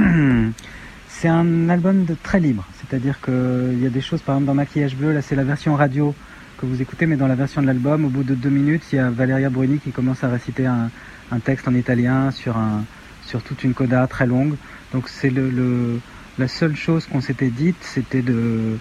C'est 1.08 1.28
un 1.28 1.68
album 1.68 2.04
de 2.04 2.14
très 2.22 2.38
libre, 2.38 2.64
c'est-à-dire 2.80 3.20
qu'il 3.20 3.82
y 3.82 3.86
a 3.86 3.90
des 3.90 4.00
choses, 4.00 4.20
par 4.22 4.36
exemple 4.36 4.46
dans 4.46 4.54
Maquillage 4.54 4.94
Bleu, 4.94 5.12
là 5.12 5.20
c'est 5.20 5.34
la 5.34 5.42
version 5.42 5.74
radio 5.74 6.14
que 6.58 6.66
vous 6.66 6.80
écoutez, 6.80 7.06
mais 7.06 7.16
dans 7.16 7.26
la 7.26 7.34
version 7.34 7.60
de 7.60 7.66
l'album, 7.66 8.04
au 8.04 8.08
bout 8.08 8.22
de 8.22 8.34
deux 8.36 8.50
minutes, 8.50 8.82
il 8.92 8.96
y 8.96 8.98
a 9.00 9.10
Valeria 9.10 9.50
Bruni 9.50 9.78
qui 9.80 9.90
commence 9.90 10.22
à 10.22 10.28
réciter 10.28 10.66
un, 10.66 10.90
un 11.32 11.38
texte 11.40 11.66
en 11.66 11.74
italien 11.74 12.30
sur, 12.30 12.56
un, 12.56 12.84
sur 13.26 13.42
toute 13.42 13.64
une 13.64 13.74
coda 13.74 14.06
très 14.06 14.26
longue. 14.26 14.54
Donc 14.92 15.08
c'est 15.08 15.30
le, 15.30 15.50
le- 15.50 16.00
la 16.38 16.48
seule 16.48 16.76
chose 16.76 17.06
qu'on 17.06 17.20
s'était 17.20 17.50
dite, 17.50 17.76
c'était 17.80 18.22
de 18.22 18.78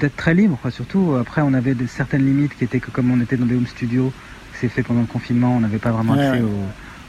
d'être 0.00 0.16
très 0.16 0.32
libre, 0.32 0.58
quoi. 0.62 0.70
surtout. 0.70 1.14
Après, 1.20 1.42
on 1.42 1.52
avait 1.52 1.74
des, 1.74 1.86
certaines 1.86 2.24
limites 2.24 2.56
qui 2.56 2.64
étaient 2.64 2.80
que 2.80 2.90
comme 2.90 3.10
on 3.10 3.20
était 3.20 3.36
dans 3.36 3.44
des 3.44 3.54
home 3.54 3.66
studios, 3.66 4.12
c'est 4.54 4.68
fait 4.68 4.82
pendant 4.82 5.00
le 5.02 5.06
confinement, 5.06 5.54
on 5.56 5.60
n'avait 5.60 5.78
pas 5.78 5.90
vraiment 5.92 6.14
accès 6.14 6.40
ouais. 6.42 6.48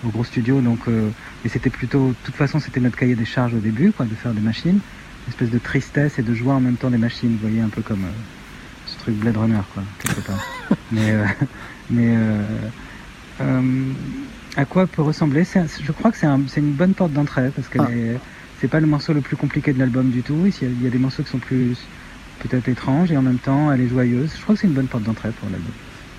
au, 0.04 0.08
au 0.08 0.12
gros 0.12 0.26
studio, 0.26 0.60
donc 0.60 0.80
euh, 0.90 1.10
et 1.46 1.50
c'était 1.50 1.70
plutôt, 1.70 2.10
de 2.10 2.16
toute 2.26 2.36
façon, 2.36 2.60
c'était 2.60 2.82
notre 2.82 2.98
cahier 2.98 3.16
des 3.16 3.24
charges 3.24 3.54
au 3.54 3.60
début, 3.60 3.94
quoi, 3.94 4.06
de 4.06 4.14
faire 4.14 4.34
des 4.34 4.42
machines, 4.42 4.80
une 5.26 5.30
espèce 5.30 5.50
de 5.50 5.58
tristesse 5.58 6.20
et 6.20 6.22
de 6.22 6.34
joie 6.34 6.56
en 6.56 6.60
même 6.60 6.76
temps 6.76 6.90
des 6.90 6.98
machines, 6.98 7.32
vous 7.32 7.48
voyez, 7.48 7.62
un 7.62 7.70
peu 7.70 7.82
comme 7.82 8.04
euh, 8.04 8.88
ce 8.88 8.98
truc 9.00 9.16
Blade 9.16 9.38
Runner, 9.38 9.62
quoi, 9.74 9.84
quelque 10.04 10.20
part. 10.28 10.46
mais 10.92 11.12
euh, 11.12 11.26
mais 11.90 12.14
euh, 12.18 12.42
euh, 13.40 13.62
à 14.58 14.66
quoi 14.66 14.86
peut 14.88 15.02
ressembler? 15.02 15.46
Je 15.46 15.92
crois 15.94 16.12
que 16.12 16.18
c'est 16.18 16.26
un- 16.28 16.42
c'est 16.50 16.60
une 16.60 16.74
bonne 16.74 16.94
porte 16.94 17.14
d'entrée 17.14 17.52
parce 17.56 17.70
que 17.70 17.80
Ah. 17.80 17.88
C'est 18.62 18.68
pas 18.68 18.80
le 18.80 18.88
morceau 18.88 19.14
le 19.14 19.22
plus 19.22 19.36
compliqué 19.36 19.74
de 19.74 19.80
l'album 19.80 20.10
du 20.10 20.22
tout. 20.22 20.38
Il 20.62 20.84
y, 20.84 20.88
a, 20.88 20.90
des 20.90 20.98
morceaux 20.98 21.24
qui 21.24 21.30
sont 21.30 21.38
plus 21.40 21.78
peut-être 22.40 22.68
étranges 22.70 23.12
et 23.12 23.18
en 23.18 23.22
même 23.22 23.38
temps 23.40 23.72
elle 23.72 23.82
est 23.82 23.88
joyeuse. 23.90 24.32
Je 24.38 24.42
crois 24.42 24.56
que 24.56 24.62
c'est 24.62 24.68
une 24.68 24.74
bonne 24.74 24.88
porte 24.88 25.04
d'entrée 25.04 25.30
pour 25.40 25.50
l'album. 25.50 25.72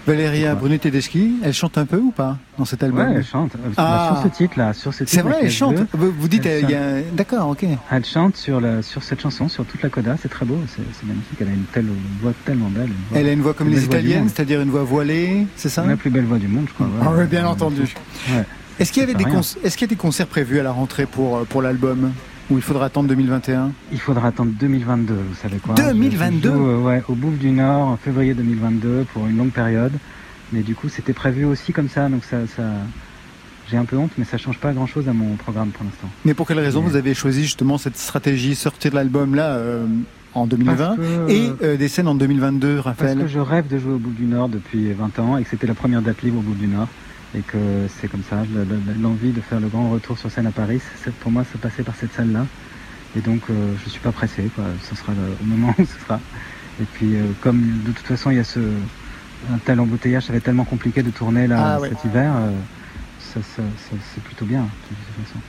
Valéria 0.07 0.55
Brunet 0.55 0.79
Tedeschi, 0.79 1.35
elle 1.43 1.53
chante 1.53 1.79
un 1.79 1.85
peu 1.85 1.97
ou 1.97 2.13
pas 2.13 2.39
dans 2.59 2.65
cet 2.65 2.85
album? 2.85 3.09
Ouais, 3.09 3.15
elle 3.17 3.25
chante. 3.25 3.57
Euh, 3.57 3.71
Ah. 3.77 4.13
Sur 4.23 4.31
ce 4.31 4.37
titre-là, 4.37 4.73
sur 4.73 4.95
ce 4.95 4.99
titre. 5.03 5.11
C'est 5.11 5.23
vrai, 5.23 5.39
elle 5.43 5.51
chante. 5.51 5.75
Vous 5.93 6.29
dites, 6.29 6.47
Elle 6.47 6.63
il 6.63 6.71
y 6.71 6.75
a... 6.75 7.01
d'accord, 7.13 7.49
ok. 7.49 7.67
Elle 7.91 8.05
chante 8.05 8.37
sur, 8.37 8.61
la, 8.61 8.83
sur 8.83 9.03
cette 9.03 9.21
chanson, 9.21 9.49
sur 9.49 9.65
toute 9.65 9.83
la 9.83 9.89
coda. 9.89 10.17
C'est 10.23 10.29
très 10.29 10.47
beau, 10.47 10.59
c'est 10.69 11.07
magnifique. 11.07 11.39
Elle 11.41 11.49
a 11.49 11.51
une 11.51 11.65
telle 11.73 11.87
voix 12.23 12.33
tellement 12.45 12.69
belle. 12.69 12.91
voix- 13.11 13.19
Elle 13.19 13.27
a 13.27 13.33
une 13.33 13.41
voix 13.43 13.53
comme 13.55 13.69
les 13.69 13.83
italiennes, 13.85 14.29
c'est-à-dire 14.29 14.61
une 14.61 14.71
voix 14.71 14.85
voilée, 14.85 15.45
c'est 15.57 15.69
ça? 15.71 15.85
La 15.85 15.97
plus 15.97 16.11
belle 16.11 16.25
voix 16.27 16.39
du 16.39 16.47
monde, 16.47 16.67
je 16.69 16.75
crois. 16.75 16.89
Ah 17.03 17.11
ouais. 17.11 17.23
oui, 17.23 17.27
bien 17.27 17.45
entendu. 17.45 17.83
Ouais. 18.31 18.45
Est-ce 18.79 18.93
qu'il 18.93 19.01
y 19.01 19.05
avait 19.05 19.15
des 19.15 19.25
est-ce 19.65 19.77
qu'il 19.77 19.87
y 19.87 19.89
a 19.89 19.95
des 19.95 19.97
concerts 19.97 20.27
prévus 20.27 20.59
à 20.61 20.63
la 20.63 20.73
rentrée 20.73 21.07
pour 21.07 21.39
euh, 21.39 21.45
pour 21.45 21.63
l'album 21.63 22.13
ou 22.51 22.57
il 22.57 22.63
faudra 22.63 22.87
attendre 22.87 23.09
2021 23.09 23.73
Il 23.91 23.99
faudra 23.99 24.29
attendre 24.29 24.53
2022, 24.59 25.15
vous 25.15 25.35
savez 25.35 25.57
quoi. 25.57 25.75
2022? 25.75 26.49
Je 26.49 26.55
joue, 26.55 26.67
euh, 26.69 26.79
Ouais, 26.79 27.03
au 27.09 27.15
Bouffe 27.15 27.39
du 27.39 27.51
Nord, 27.51 27.89
en 27.89 27.97
février 27.97 28.35
2022, 28.35 29.05
pour 29.13 29.27
une 29.27 29.37
longue 29.37 29.51
période. 29.51 29.93
Mais 30.53 30.61
du 30.61 30.77
coup, 30.77 30.89
c'était 30.89 31.13
prévu 31.13 31.45
aussi 31.45 31.73
comme 31.73 31.89
ça, 31.89 32.09
donc 32.09 32.23
ça, 32.23 32.37
ça... 32.57 32.63
j'ai 33.69 33.77
un 33.77 33.85
peu 33.85 33.97
honte, 33.97 34.13
mais 34.17 34.25
ça 34.25 34.39
change 34.39 34.59
pas 34.59 34.73
grand-chose 34.73 35.09
à 35.09 35.13
mon 35.13 35.35
programme 35.35 35.71
pour 35.71 35.85
l'instant. 35.85 36.09
Mais 36.25 36.35
pour 36.35 36.47
quelle 36.47 36.61
raison 36.61 36.83
vous 36.83 36.95
avez 36.95 37.15
choisi 37.15 37.43
justement 37.43 37.79
cette 37.79 37.97
stratégie 37.97 38.55
sortir 38.55 38.93
de 38.93 38.97
l'album 38.97 39.35
là 39.35 39.57
euh, 39.57 39.85
en 40.35 40.47
2020 40.47 40.77
Parce 40.77 40.97
que- 40.99 41.29
et 41.33 41.51
euh, 41.65 41.77
des 41.77 41.89
scènes 41.89 42.07
en 42.07 42.15
2022, 42.15 42.75
Parce 42.77 42.87
Raphaël? 42.99 43.19
que 43.19 43.27
je 43.27 43.41
rêve 43.41 43.67
de 43.67 43.77
jouer 43.79 43.95
au 43.95 43.99
Bouffe 43.99 44.15
du 44.15 44.27
Nord 44.27 44.51
depuis 44.51 44.93
20 44.93 45.19
ans 45.19 45.37
et 45.37 45.43
que 45.43 45.51
c'était 45.51 45.67
la 45.67 45.75
première 45.75 46.01
date 46.01 46.23
libre 46.23 46.39
au 46.39 46.43
Bouffe 46.43 46.59
du 46.59 46.69
Nord. 46.69 46.87
Et 47.37 47.45
que 47.45 47.87
c'est 47.89 48.09
comme 48.09 48.23
ça, 48.23 48.45
le- 48.47 48.65
le- 48.65 48.81
l'envie 48.95 49.33
de 49.35 49.43
faire 49.43 49.61
le 49.61 49.69
grand 49.71 49.91
retour 49.91 50.19
sur 50.19 50.31
scène 50.31 50.47
à 50.47 50.53
Paris, 50.53 50.83
pour 51.21 51.31
moi, 51.33 51.45
ça 51.45 51.59
passait 51.59 51.85
par 51.85 51.97
cette 51.97 52.13
salle-là. 52.15 52.51
Et 53.15 53.23
donc, 53.23 53.51
euh, 53.51 53.77
je 53.77 53.89
suis 53.91 54.01
pas 54.01 54.13
pressé, 54.13 54.51
quoi. 54.51 54.79
Ce 54.81 54.95
sera 54.97 55.15
le, 55.15 55.37
au 55.39 55.45
moment 55.45 55.75
où 55.79 55.85
ce 55.87 56.01
sera. 56.01 56.25
Et 56.79 56.87
puis, 56.87 57.17
euh, 57.17 57.35
comme 57.35 57.83
de 57.83 57.93
toute 57.93 58.07
façon, 58.09 58.31
il 58.31 58.37
y 58.37 58.41
a 58.41 58.45
ce, 58.45 58.89
un 59.43 59.61
tel 59.61 59.81
embouteillage, 59.81 60.25
ça 60.27 60.33
va 60.35 60.39
être 60.39 60.45
tellement 60.47 60.65
compliqué 60.67 61.03
de 61.05 61.11
tourner 61.11 61.49
là 61.49 61.77
Ah 61.77 61.81
ouais. 61.81 61.91
cet 61.91 62.05
hiver, 62.05 62.37
euh, 62.37 62.63
ça, 63.19 63.43
ça- 63.43 63.77
ça- 63.77 63.99
c'est 64.01 64.23
plutôt 64.23 64.47
bien, 64.47 64.77
de 64.91 64.97
toute 64.97 65.15
façon. 65.17 65.43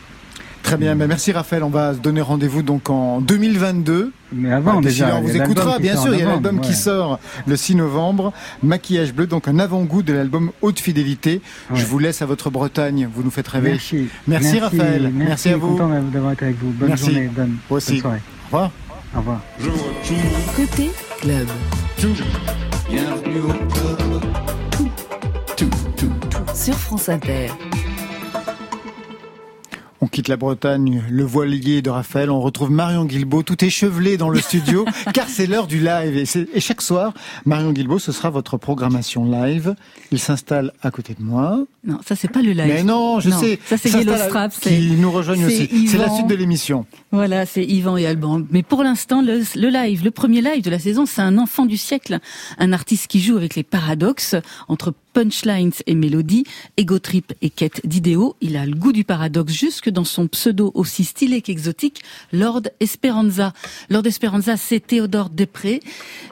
Très 0.67 0.75
bien, 0.75 0.97
ben 0.97 1.07
merci 1.07 1.31
Raphaël. 1.31 1.63
On 1.63 1.69
va 1.69 1.93
se 1.93 1.99
donner 1.99 2.19
rendez-vous 2.19 2.61
donc 2.61 2.89
en 2.89 3.21
2022. 3.21 4.11
Mais 4.33 4.51
avant, 4.51 4.79
Ah, 4.79 4.81
déjà. 4.81 5.15
on 5.15 5.21
vous 5.21 5.33
écoutera, 5.33 5.77
qui 5.77 5.83
bien 5.83 5.95
sûr. 5.95 6.13
Il 6.13 6.19
y 6.19 6.23
a 6.23 6.25
l'album 6.25 6.59
qui 6.59 6.71
ouais. 6.71 6.75
sort 6.75 7.19
le 7.45 7.55
6 7.55 7.75
novembre. 7.75 8.33
Maquillage 8.63 9.13
bleu, 9.13 9.27
donc 9.27 9.47
un 9.47 9.59
avant-goût 9.59 10.03
de 10.03 10.11
l'album 10.11 10.51
Haute 10.61 10.81
Fidélité. 10.81 11.41
Ouais. 11.71 11.79
Je 11.79 11.85
vous 11.85 11.99
laisse 11.99 12.21
à 12.21 12.25
votre 12.25 12.49
Bretagne. 12.49 13.07
Vous 13.15 13.23
nous 13.23 13.31
faites 13.31 13.47
rêver. 13.47 13.71
Merci. 13.71 14.09
Merci, 14.27 14.59
Raphaël. 14.59 15.09
Merci 15.13 15.49
à 15.49 15.57
vous. 15.57 15.77
Content 15.77 16.01
d'avoir 16.11 16.33
été 16.33 16.43
avec 16.43 16.57
vous. 16.61 16.71
Bonne 16.71 16.89
Merci. 16.89 17.05
journée. 17.13 17.29
Bonne, 17.33 17.55
Moi 17.69 17.77
aussi. 17.77 17.91
bonne 17.93 18.01
soirée. 18.01 18.21
Au 18.51 18.55
revoir. 18.57 18.71
Au 19.15 19.19
revoir. 19.19 19.41
Côté 20.57 20.91
club. 21.21 21.47
Bienvenue 22.89 23.39
au 23.39 23.53
club. 23.53 24.23
Sur 26.53 26.75
France 26.75 27.07
Inter. 27.07 27.47
On 29.99 30.07
quitte 30.07 30.27
la 30.27 30.37
Bretagne, 30.37 31.03
le 31.09 31.23
voilier 31.23 31.81
de 31.81 31.89
Raphaël. 31.89 32.29
On 32.29 32.39
retrouve 32.39 32.69
Marion 32.69 33.05
Guilbault, 33.05 33.41
tout 33.41 33.63
échevelé 33.65 34.17
dans 34.17 34.29
le 34.29 34.39
studio, 34.39 34.85
car 35.13 35.27
c'est 35.27 35.47
l'heure 35.47 35.65
du 35.65 35.79
live. 35.79 36.15
Et, 36.53 36.59
chaque 36.59 36.81
soir, 36.81 37.13
Marion 37.45 37.71
Guilbault, 37.71 37.97
ce 37.97 38.11
sera 38.11 38.29
votre 38.29 38.57
programmation 38.57 39.25
live. 39.25 39.73
Il 40.11 40.19
s'installe 40.19 40.71
à 40.83 40.91
côté 40.91 41.15
de 41.15 41.23
moi. 41.23 41.65
Non, 41.83 41.97
ça 42.05 42.15
c'est 42.15 42.27
pas 42.27 42.43
le 42.43 42.51
live. 42.51 42.67
Mais 42.67 42.83
non, 42.83 43.19
je 43.19 43.29
Non, 43.29 43.39
sais. 43.39 43.59
ça, 43.65 43.77
c'est 43.77 43.89
Yellow 43.89 44.15
Strap, 44.17 44.51
Qui 44.59 44.91
nous 44.91 45.11
rejoignent 45.11 45.45
aussi. 45.45 45.87
C'est 45.87 45.97
la 45.97 46.09
suite 46.09 46.27
de 46.27 46.35
l'émission. 46.35 46.85
Voilà, 47.11 47.47
c'est 47.47 47.63
Yvan 47.63 47.97
et 47.97 48.05
Alban. 48.05 48.41
Mais 48.51 48.61
pour 48.61 48.83
l'instant, 48.83 49.21
le, 49.23 49.41
le 49.55 49.69
live, 49.69 50.03
le 50.03 50.11
premier 50.11 50.41
live 50.41 50.63
de 50.63 50.69
la 50.69 50.79
saison, 50.79 51.07
c'est 51.07 51.21
un 51.21 51.39
enfant 51.39 51.65
du 51.65 51.77
siècle. 51.77 52.19
Un 52.59 52.71
artiste 52.71 53.07
qui 53.07 53.19
joue 53.19 53.37
avec 53.37 53.55
les 53.55 53.63
paradoxes 53.63 54.35
entre 54.67 54.93
punchlines 55.17 55.71
et 55.87 55.95
mélodies, 55.95 56.43
ego 56.77 56.99
trip 56.99 57.33
et 57.41 57.49
quête 57.49 57.81
d'idéaux. 57.83 58.35
Il 58.39 58.55
a 58.55 58.67
le 58.67 58.75
goût 58.75 58.91
du 58.91 59.03
paradoxe 59.03 59.51
jusque 59.51 59.89
dans 59.89 60.03
son 60.03 60.27
pseudo 60.27 60.71
aussi 60.75 61.03
stylé 61.03 61.41
qu'exotique, 61.41 62.03
Lord 62.31 62.61
Esperanza. 62.79 63.51
Lord 63.89 64.05
Esperanza, 64.05 64.57
c'est 64.57 64.79
Théodore 64.79 65.31
Després, 65.31 65.79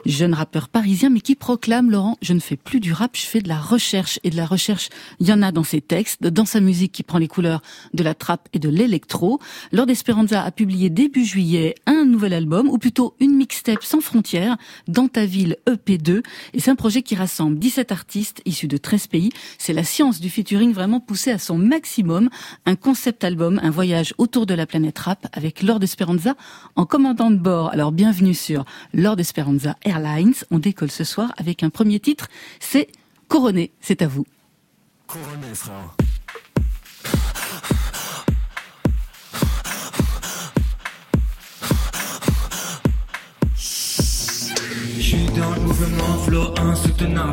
jeune 0.04 0.34
rappeur 0.34 0.68
parisien, 0.68 1.10
mais 1.10 1.20
qui 1.20 1.34
proclame, 1.34 1.90
Laurent, 1.90 2.16
je 2.22 2.32
ne 2.32 2.38
fais 2.38 2.54
plus 2.54 2.78
du 2.78 2.92
rap, 2.92 3.16
je 3.16 3.26
fais 3.26 3.40
de 3.40 3.48
la 3.48 3.58
recherche. 3.58 4.20
Et 4.22 4.30
de 4.30 4.36
la 4.36 4.46
recherche, 4.46 4.88
il 5.18 5.26
y 5.26 5.32
en 5.32 5.42
a 5.42 5.50
dans 5.50 5.64
ses 5.64 5.80
textes, 5.80 6.22
dans 6.22 6.44
sa 6.44 6.60
musique 6.60 6.92
qui 6.92 7.02
prend 7.02 7.18
les 7.18 7.26
couleurs 7.26 7.62
de 7.92 8.04
la 8.04 8.14
trappe 8.14 8.48
et 8.52 8.60
de 8.60 8.68
l'électro. 8.68 9.40
Lord 9.72 9.90
Esperanza 9.90 10.44
a 10.44 10.52
publié 10.52 10.90
début 10.90 11.24
juillet 11.24 11.74
un 11.86 12.04
nouvel 12.04 12.34
album, 12.34 12.68
ou 12.68 12.78
plutôt 12.78 13.16
une 13.18 13.34
mixtape 13.34 13.82
sans 13.82 14.00
frontières, 14.00 14.56
dans 14.86 15.08
ta 15.08 15.26
ville 15.26 15.56
EP2. 15.66 16.22
Et 16.54 16.60
c'est 16.60 16.70
un 16.70 16.76
projet 16.76 17.02
qui 17.02 17.16
rassemble 17.16 17.58
17 17.58 17.90
artistes 17.90 18.42
issus 18.44 18.68
de 18.68 18.75
13 18.78 19.06
pays. 19.08 19.30
C'est 19.58 19.72
la 19.72 19.84
science 19.84 20.20
du 20.20 20.30
featuring 20.30 20.72
vraiment 20.72 21.00
poussée 21.00 21.30
à 21.30 21.38
son 21.38 21.58
maximum. 21.58 22.28
Un 22.64 22.76
concept 22.76 23.24
album, 23.24 23.60
un 23.62 23.70
voyage 23.70 24.14
autour 24.18 24.46
de 24.46 24.54
la 24.54 24.66
planète 24.66 24.98
rap 24.98 25.26
avec 25.32 25.62
Lord 25.62 25.82
Esperanza 25.82 26.34
en 26.74 26.86
commandant 26.86 27.30
de 27.30 27.36
bord. 27.36 27.70
Alors 27.70 27.92
bienvenue 27.92 28.34
sur 28.34 28.64
Lord 28.92 29.20
Esperanza 29.20 29.76
Airlines. 29.84 30.34
On 30.50 30.58
décolle 30.58 30.90
ce 30.90 31.04
soir 31.04 31.32
avec 31.36 31.62
un 31.62 31.70
premier 31.70 32.00
titre, 32.00 32.28
c'est 32.60 32.88
Couronné. 33.28 33.72
C'est 33.80 34.02
à 34.02 34.06
vous. 34.06 34.24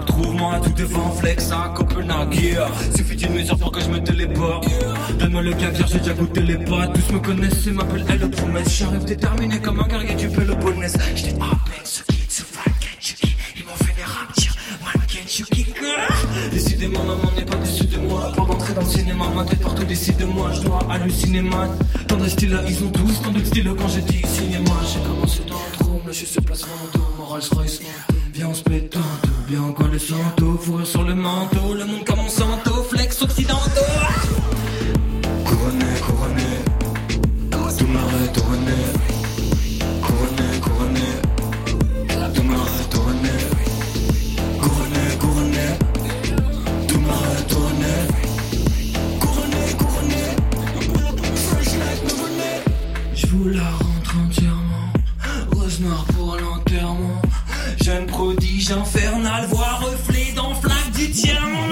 Trouve-moi 0.05 0.59
tout 0.63 0.71
devant 0.71 1.11
flex 1.11 1.51
à 1.51 1.73
Copenhague. 1.75 2.35
Yeah. 2.35 2.67
Suffit 2.95 3.15
d'une 3.15 3.33
mesure 3.33 3.57
pour 3.57 3.71
que 3.71 3.81
je 3.81 3.89
me 3.89 4.01
téléporte. 4.01 4.67
Donne-moi 5.19 5.41
le 5.41 5.51
caviar, 5.53 5.87
j'ai 5.87 5.99
déjà 5.99 6.13
goûté 6.13 6.41
les 6.41 6.57
pâtes. 6.57 6.93
Tous 6.93 7.13
me 7.13 7.19
connaissent 7.19 7.67
et 7.67 7.71
m'appellent 7.71 8.05
Elle 8.09 8.29
promesse. 8.29 8.77
J'arrive 8.77 9.03
déterminé 9.03 9.59
comme 9.59 9.79
un 9.79 9.87
guerrier 9.87 10.15
du 10.15 10.29
Péloponnèse 10.29 10.97
J'étais 11.15 11.35
ce 11.83 12.03
Ils 13.55 13.65
Mannequin 14.85 15.27
Chucky 15.27 15.65
Décidément 16.51 17.03
maman 17.03 17.31
n'est 17.35 17.45
pas 17.45 17.57
déçue 17.57 17.85
de 17.85 17.97
moi. 17.97 18.31
Pour 18.35 18.47
d'entrer 18.47 18.73
dans 18.73 18.81
le 18.81 18.87
cinéma 18.87 19.25
Ma 19.35 19.43
tête 19.43 19.61
partout 19.61 19.83
décide 19.83 20.17
de 20.17 20.25
moi. 20.25 20.51
Je 20.53 20.61
dois 20.61 20.79
halluciner 20.89 21.41
man 21.41 21.69
Tant 22.07 22.17
de 22.17 22.27
style 22.27 22.51
là 22.51 22.61
ils 22.67 22.83
ont 22.83 22.89
tous 22.89 23.21
Tant 23.21 23.31
de 23.31 23.43
style 23.43 23.69
quand 23.77 23.87
j'ai 23.87 24.01
dit 24.01 24.21
cinéma 24.25 24.71
J'ai 24.91 24.99
commencé 25.01 25.41
dans 25.47 25.55
le 25.55 25.77
trou 25.77 26.01
Là 26.05 26.11
je 26.11 26.17
suis 26.17 26.27
sur 26.27 26.41
place 26.43 26.61
Vendôme 26.61 27.09
Moral 27.17 27.41
Royce 27.51 27.81
Viens 28.33 28.47
on 28.47 28.53
se 28.55 28.63
peu 28.63 28.71
Bien 29.47 29.71
quoi 29.75 29.87
le 29.91 29.99
santo 29.99 30.57
Fourrure 30.57 30.87
sur 30.87 31.03
le 31.03 31.13
manteau 31.13 31.75
Le 31.75 31.85
monde 31.85 32.03
comme 32.03 32.17
mon 32.17 32.29
santo 32.29 32.83
Flex 32.89 33.21
occidentaux. 33.21 33.59
Couronné, 35.45 35.85
couronné. 36.01 36.43
Tout 37.77 37.87
m'arrête, 37.87 38.41
couronné 38.41 39.12
infernal 58.73 59.45
Voix 59.47 59.79
reflet 59.81 60.33
dans 60.35 60.53
flaque 60.55 60.91
du 60.95 61.07
diamant 61.07 61.67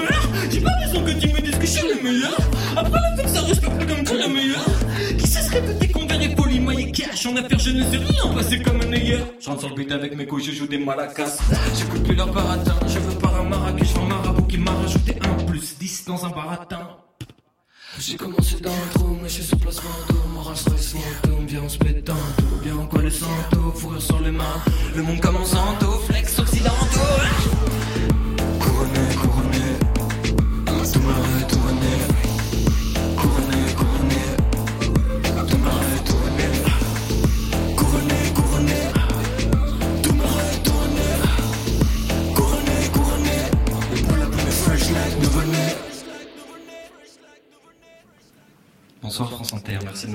J'ai 0.50 0.60
pas 0.60 0.70
besoin 0.84 1.02
que 1.02 1.18
tu 1.18 1.28
me 1.28 1.40
dises 1.40 1.56
que 1.56 1.66
je 1.66 1.70
suis 1.70 1.88
le 1.88 2.02
meilleur. 2.02 2.36
Après 2.76 3.00
la 3.00 3.16
fête 3.16 3.28
ça 3.28 3.42
respecte 3.42 3.86
comme 3.86 4.04
tu 4.04 4.14
le 4.16 4.28
meilleur. 4.28 4.64
Qui 5.18 5.26
se 5.26 6.34
poli 6.34 6.60
moyen 6.60 6.90
cash 6.90 7.26
En 7.26 7.36
affaire 7.36 7.58
je 7.58 7.70
ne 7.70 7.82
sais 7.90 7.98
rien 7.98 8.34
passer 8.34 8.62
comme 8.62 8.80
un 8.80 8.92
ailleurs 8.92 9.26
Je 9.40 9.48
rentre 9.48 9.60
sur 9.60 9.68
le 9.68 9.74
beat 9.74 9.92
avec 9.92 10.16
mes 10.16 10.26
couilles 10.26 10.44
je 10.44 10.52
joue 10.52 10.66
des 10.66 10.78
malacas 10.78 11.36
J'écoute 11.76 12.04
plus 12.04 12.14
leur 12.14 12.32
baratin 12.32 12.76
Je 12.86 12.98
veux 12.98 13.18
pas 13.18 13.32
un 13.40 13.44
marrakech 13.44 13.94
un 13.96 14.06
marabout 14.06 14.46
qui 14.46 14.58
m'a 14.58 14.72
rajouté 14.72 15.16
un 15.22 15.44
plus 15.44 15.76
10 15.78 16.04
dans 16.06 16.24
un 16.24 16.30
baratin. 16.30 16.88
J'ai 17.98 18.16
commencé 18.16 18.58
dans 18.60 18.70
le 18.70 18.94
trou, 18.94 19.18
mais 19.22 19.28
je 19.28 19.34
suis 19.34 19.44
sur 19.44 19.58
place 19.58 19.80
Vendôme 19.80 20.32
Moral 20.32 20.56
Royce 20.66 20.94
Vendôme, 20.94 21.46
viens 21.46 21.60
on 21.62 21.68
se 21.68 21.78
pète 21.78 22.08
un 22.08 22.14
tout 22.38 22.64
Bien 22.64 22.74
quoi 22.90 23.02
le 23.02 23.10
santo, 23.10 23.72
fourrure 23.74 24.00
sur 24.00 24.20
les 24.20 24.30
mains 24.30 24.62
Le 24.96 25.02
monde 25.02 25.20
comme 25.20 25.36
un 25.36 25.44
santo, 25.44 25.86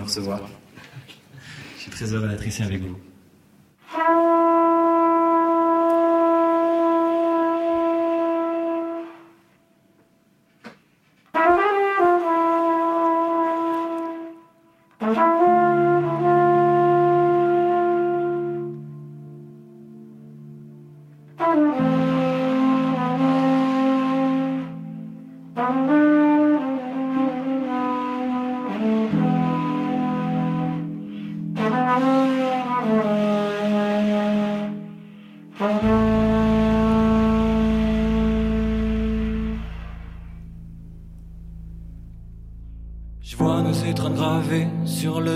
Je 0.08 1.82
suis 1.82 1.92
très 1.92 2.14
heureux 2.14 2.30
d'être 2.30 2.48
ici 2.48 2.64
avec 2.64 2.82
vous. 2.82 2.98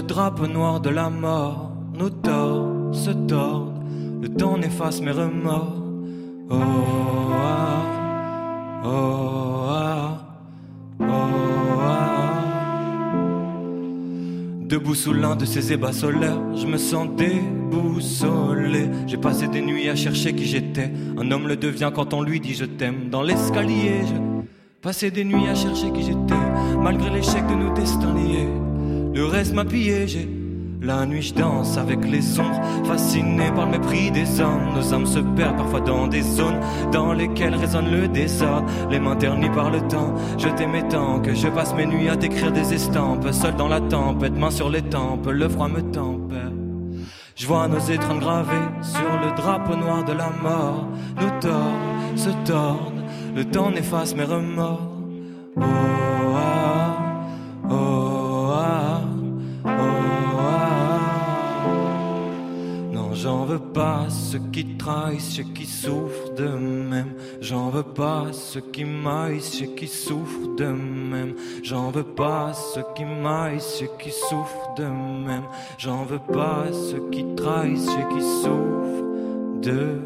Le 0.02 0.08
drapeau 0.08 0.48
noir 0.48 0.80
de 0.80 0.90
la 0.90 1.10
mort. 1.10 1.72
Nos 1.94 2.10
torts 2.10 2.94
se 2.94 3.12
tordent, 3.12 3.84
le 4.22 4.30
temps 4.30 4.58
n'efface 4.58 5.00
mes 5.02 5.12
remords. 5.12 5.78
Oh 6.50 6.56
ah, 7.34 7.84
oh 8.84 9.68
ah, 9.70 10.18
oh 11.00 11.04
ah. 11.80 12.44
Debout 14.62 14.96
sous 14.96 15.14
l'un 15.14 15.36
de 15.36 15.46
ces 15.46 15.72
ébats 15.72 15.94
solaires, 15.94 16.42
je 16.56 16.66
me 16.66 16.78
sens 16.78 17.08
déboussolé. 17.16 18.90
J'ai 19.06 19.18
passé 19.18 19.48
des 19.48 19.62
nuits 19.62 19.90
à 19.90 19.96
chercher 19.96 20.34
qui 20.34 20.46
j'étais. 20.46 20.92
Un 21.18 21.30
homme 21.32 21.48
le 21.48 21.58
devient 21.58 21.92
quand 21.94 22.14
on 22.14 22.24
lui 22.24 22.40
dit 22.40 22.56
je 22.56 22.66
t'aime. 22.66 23.10
Dans 23.10 23.22
l'escalier, 23.22 24.02
je 24.08 24.16
passé 24.82 25.12
des 25.12 25.24
nuits 25.24 25.48
à 25.48 25.54
chercher 25.54 25.92
qui 25.92 26.02
j'étais, 26.02 26.44
malgré 26.82 27.12
l'échec 27.12 27.46
de 27.46 27.54
nos 27.54 27.72
destins 27.76 28.16
liés. 28.16 28.40
Le 29.13 29.26
reste 29.26 29.54
m'a 29.54 29.63
j'ai 29.69 30.30
la 30.84 31.06
nuit 31.06 31.21
je 31.21 31.36
danse 31.36 31.78
avec 31.78 32.04
les 32.10 32.39
ombres, 32.39 32.60
fasciné 32.86 33.52
par 33.52 33.65
le 33.67 33.74
mépris 33.74 34.10
des 34.10 34.41
hommes. 34.41 34.74
Nos 34.76 34.93
âmes 34.93 35.06
se 35.06 35.19
perdent 35.19 35.58
parfois 35.58 35.82
dans 35.82 36.08
des 36.08 36.24
zones 36.24 36.60
dans 36.91 37.13
lesquelles 37.13 37.54
résonne 37.54 37.91
le 37.91 38.08
désordre. 38.08 38.65
Les 38.89 39.00
mains 39.00 39.15
ternies 39.15 39.52
par 39.52 39.69
le 39.69 39.82
temps, 39.82 40.15
je 40.39 40.50
t'aimais 40.50 40.88
tant 40.88 41.19
que 41.19 41.36
je 41.36 41.47
passe 41.50 41.76
mes 41.76 41.86
nuits 41.86 42.10
à 42.10 42.17
t'écrire 42.17 42.52
des 42.52 42.74
estampes. 42.74 43.32
Seul 43.32 43.56
dans 43.56 43.67
la 43.67 43.80
tempête, 43.80 44.36
main 44.36 44.50
sur 44.50 44.71
les 44.71 44.82
tempes, 44.82 45.28
le 45.28 45.47
froid 45.47 45.67
me 45.67 45.82
tempère. 45.82 46.52
Je 47.36 47.45
vois 47.45 47.67
nos 47.67 47.80
étreintes 47.80 48.19
gravées 48.19 48.69
sur 48.82 49.02
le 49.24 49.36
drapeau 49.36 49.76
noir 49.76 50.04
de 50.04 50.13
la 50.13 50.32
mort. 50.41 50.88
Nos 51.21 51.39
torts 51.41 52.15
se 52.15 52.30
tordent, 52.43 53.04
le 53.36 53.45
temps 53.45 53.69
n'efface 53.69 54.15
mes 54.15 54.24
remords. 54.24 54.97
Oh 55.58 56.11
veux 63.52 63.60
pas 63.60 64.10
ceux 64.10 64.40
qui 64.52 64.78
trahissent, 64.78 65.36
ceux 65.36 65.44
qui 65.44 65.66
souffrent 65.66 66.34
de 66.36 66.48
même. 66.48 67.14
J'en 67.42 67.70
veux 67.70 67.84
pas 67.84 68.32
ceux 68.32 68.62
qui 68.62 68.86
maïssent, 68.86 69.60
ceux 69.60 69.66
qui 69.76 69.88
souffrent 69.88 70.56
de 70.56 70.68
même. 70.68 71.34
J'en 71.62 71.92
veux 71.92 72.04
pas 72.04 72.54
ceux 72.54 72.86
qui 72.96 73.04
maïssent, 73.04 73.80
ceux 73.80 73.90
qui 74.00 74.12
souffrent 74.12 74.74
de 74.78 74.86
même. 74.86 75.44
J'en 75.78 76.06
veux 76.06 76.20
pas 76.32 76.66
ceux 76.72 77.10
qui 77.10 77.26
trahissent, 77.36 77.88
ceux 77.88 78.16
qui 78.16 78.22
souffrent 78.42 79.62
de 79.62 80.00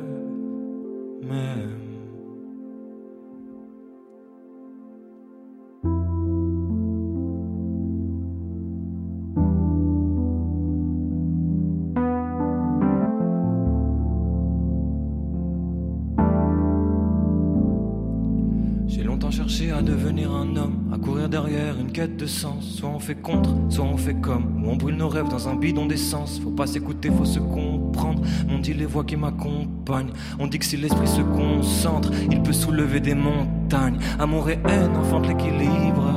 une 21.37 21.91
quête 21.91 22.17
de 22.17 22.25
sens. 22.25 22.63
Soit 22.77 22.89
on 22.89 22.99
fait 22.99 23.15
contre, 23.15 23.49
soit 23.69 23.85
on 23.85 23.97
fait 23.97 24.15
comme. 24.15 24.63
Ou 24.63 24.69
on 24.69 24.75
brûle 24.75 24.95
nos 24.95 25.09
rêves 25.09 25.27
dans 25.29 25.47
un 25.47 25.55
bidon 25.55 25.85
d'essence. 25.85 26.39
Faut 26.41 26.51
pas 26.51 26.67
s'écouter, 26.67 27.09
faut 27.09 27.25
se 27.25 27.39
comprendre. 27.39 28.21
M'ont 28.47 28.59
dit 28.59 28.73
les 28.73 28.85
voix 28.85 29.03
qui 29.03 29.15
m'accompagnent. 29.15 30.11
On 30.39 30.47
dit 30.47 30.59
que 30.59 30.65
si 30.65 30.77
l'esprit 30.77 31.07
se 31.07 31.21
concentre, 31.21 32.11
il 32.31 32.41
peut 32.41 32.53
soulever 32.53 32.99
des 32.99 33.15
montagnes. 33.15 33.97
Amour 34.19 34.49
et 34.49 34.59
haine 34.67 34.95
enfantent 34.95 35.27
l'équilibre. 35.27 36.13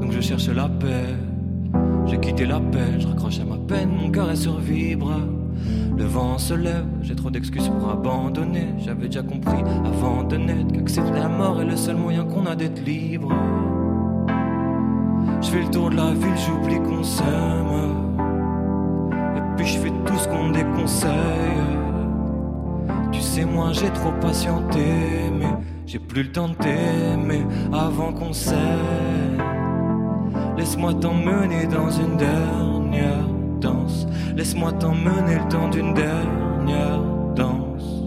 Donc 0.00 0.12
je 0.12 0.20
cherche 0.20 0.48
la 0.48 0.68
paix. 0.68 1.14
J'ai 2.06 2.18
quitté 2.20 2.46
la 2.46 2.60
paix, 2.60 2.98
je 2.98 3.06
raccroche 3.06 3.40
à 3.40 3.44
ma 3.44 3.56
peine, 3.56 3.88
mon 3.88 4.10
cœur 4.10 4.30
est 4.30 4.36
sur 4.36 4.58
vibre. 4.58 5.12
Le 5.96 6.04
vent 6.04 6.38
se 6.38 6.54
lève, 6.54 6.86
j'ai 7.02 7.16
trop 7.16 7.30
d'excuses 7.30 7.68
pour 7.68 7.90
abandonner. 7.90 8.68
J'avais 8.78 9.06
déjà 9.06 9.22
compris 9.22 9.62
avant 9.84 10.22
de 10.22 10.36
naître 10.36 10.72
qu'accepter 10.74 11.18
la 11.18 11.28
mort 11.28 11.60
est 11.62 11.64
le 11.64 11.76
seul 11.76 11.96
moyen 11.96 12.24
qu'on 12.24 12.46
a 12.46 12.54
d'être 12.54 12.84
libre. 12.84 13.32
Je 15.44 15.50
fais 15.50 15.60
le 15.60 15.70
tour 15.70 15.90
de 15.90 15.96
la 15.96 16.12
ville, 16.14 16.36
j'oublie 16.46 16.80
qu'on 16.80 17.04
s'aime. 17.04 17.66
Et 19.36 19.56
puis 19.56 19.66
je 19.66 19.78
fais 19.78 19.90
tout 20.06 20.16
ce 20.16 20.26
qu'on 20.26 20.50
déconseille. 20.50 21.12
Tu 23.12 23.20
sais, 23.20 23.44
moi 23.44 23.72
j'ai 23.72 23.90
trop 23.90 24.12
patienté, 24.22 24.80
mais 25.38 25.52
j'ai 25.86 25.98
plus 25.98 26.22
le 26.22 26.32
temps 26.32 26.48
de 26.48 26.54
t'aimer 26.54 27.44
avant 27.72 28.12
qu'on 28.12 28.32
s'aime. 28.32 29.42
Laisse-moi 30.56 30.94
t'emmener 30.94 31.66
dans 31.66 31.90
une 31.90 32.16
dernière 32.16 33.28
danse. 33.60 34.06
Laisse-moi 34.34 34.72
t'emmener 34.72 35.34
le 35.42 35.48
temps 35.50 35.68
d'une 35.68 35.92
dernière 35.92 37.02
danse. 37.36 38.02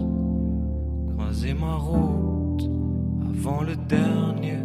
Croiser 1.14 1.54
ma 1.54 1.74
route 1.76 2.68
avant 3.32 3.62
le 3.62 3.76
dernier 3.76 4.58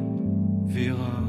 virage. 0.66 1.23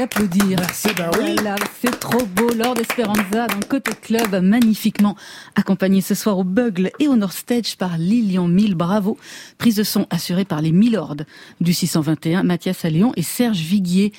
L'applaudir. 0.00 0.58
Merci, 0.58 0.88
bah 0.96 1.10
oui. 1.18 1.34
Voilà, 1.34 1.56
c'est 1.80 2.00
trop 2.00 2.24
beau. 2.24 2.48
Lord 2.54 2.78
Esperanza 2.78 3.46
dans 3.48 3.60
Côté 3.68 3.92
Club, 4.00 4.42
magnifiquement 4.42 5.14
accompagné 5.56 6.00
ce 6.00 6.14
soir 6.14 6.38
au 6.38 6.44
Bugle 6.44 6.90
et 6.98 7.06
au 7.06 7.16
North 7.16 7.36
Stage 7.36 7.76
par 7.76 7.98
Lilian 7.98 8.48
Mille. 8.48 8.74
Bravo. 8.74 9.18
Prise 9.58 9.76
de 9.76 9.82
son 9.82 10.06
assurée 10.08 10.46
par 10.46 10.62
les 10.62 10.72
Milords 10.72 11.16
du 11.60 11.74
621, 11.74 12.44
Mathias 12.44 12.86
Alléon 12.86 13.12
et 13.16 13.22
Serge 13.22 13.58
Viguier. 13.58 14.12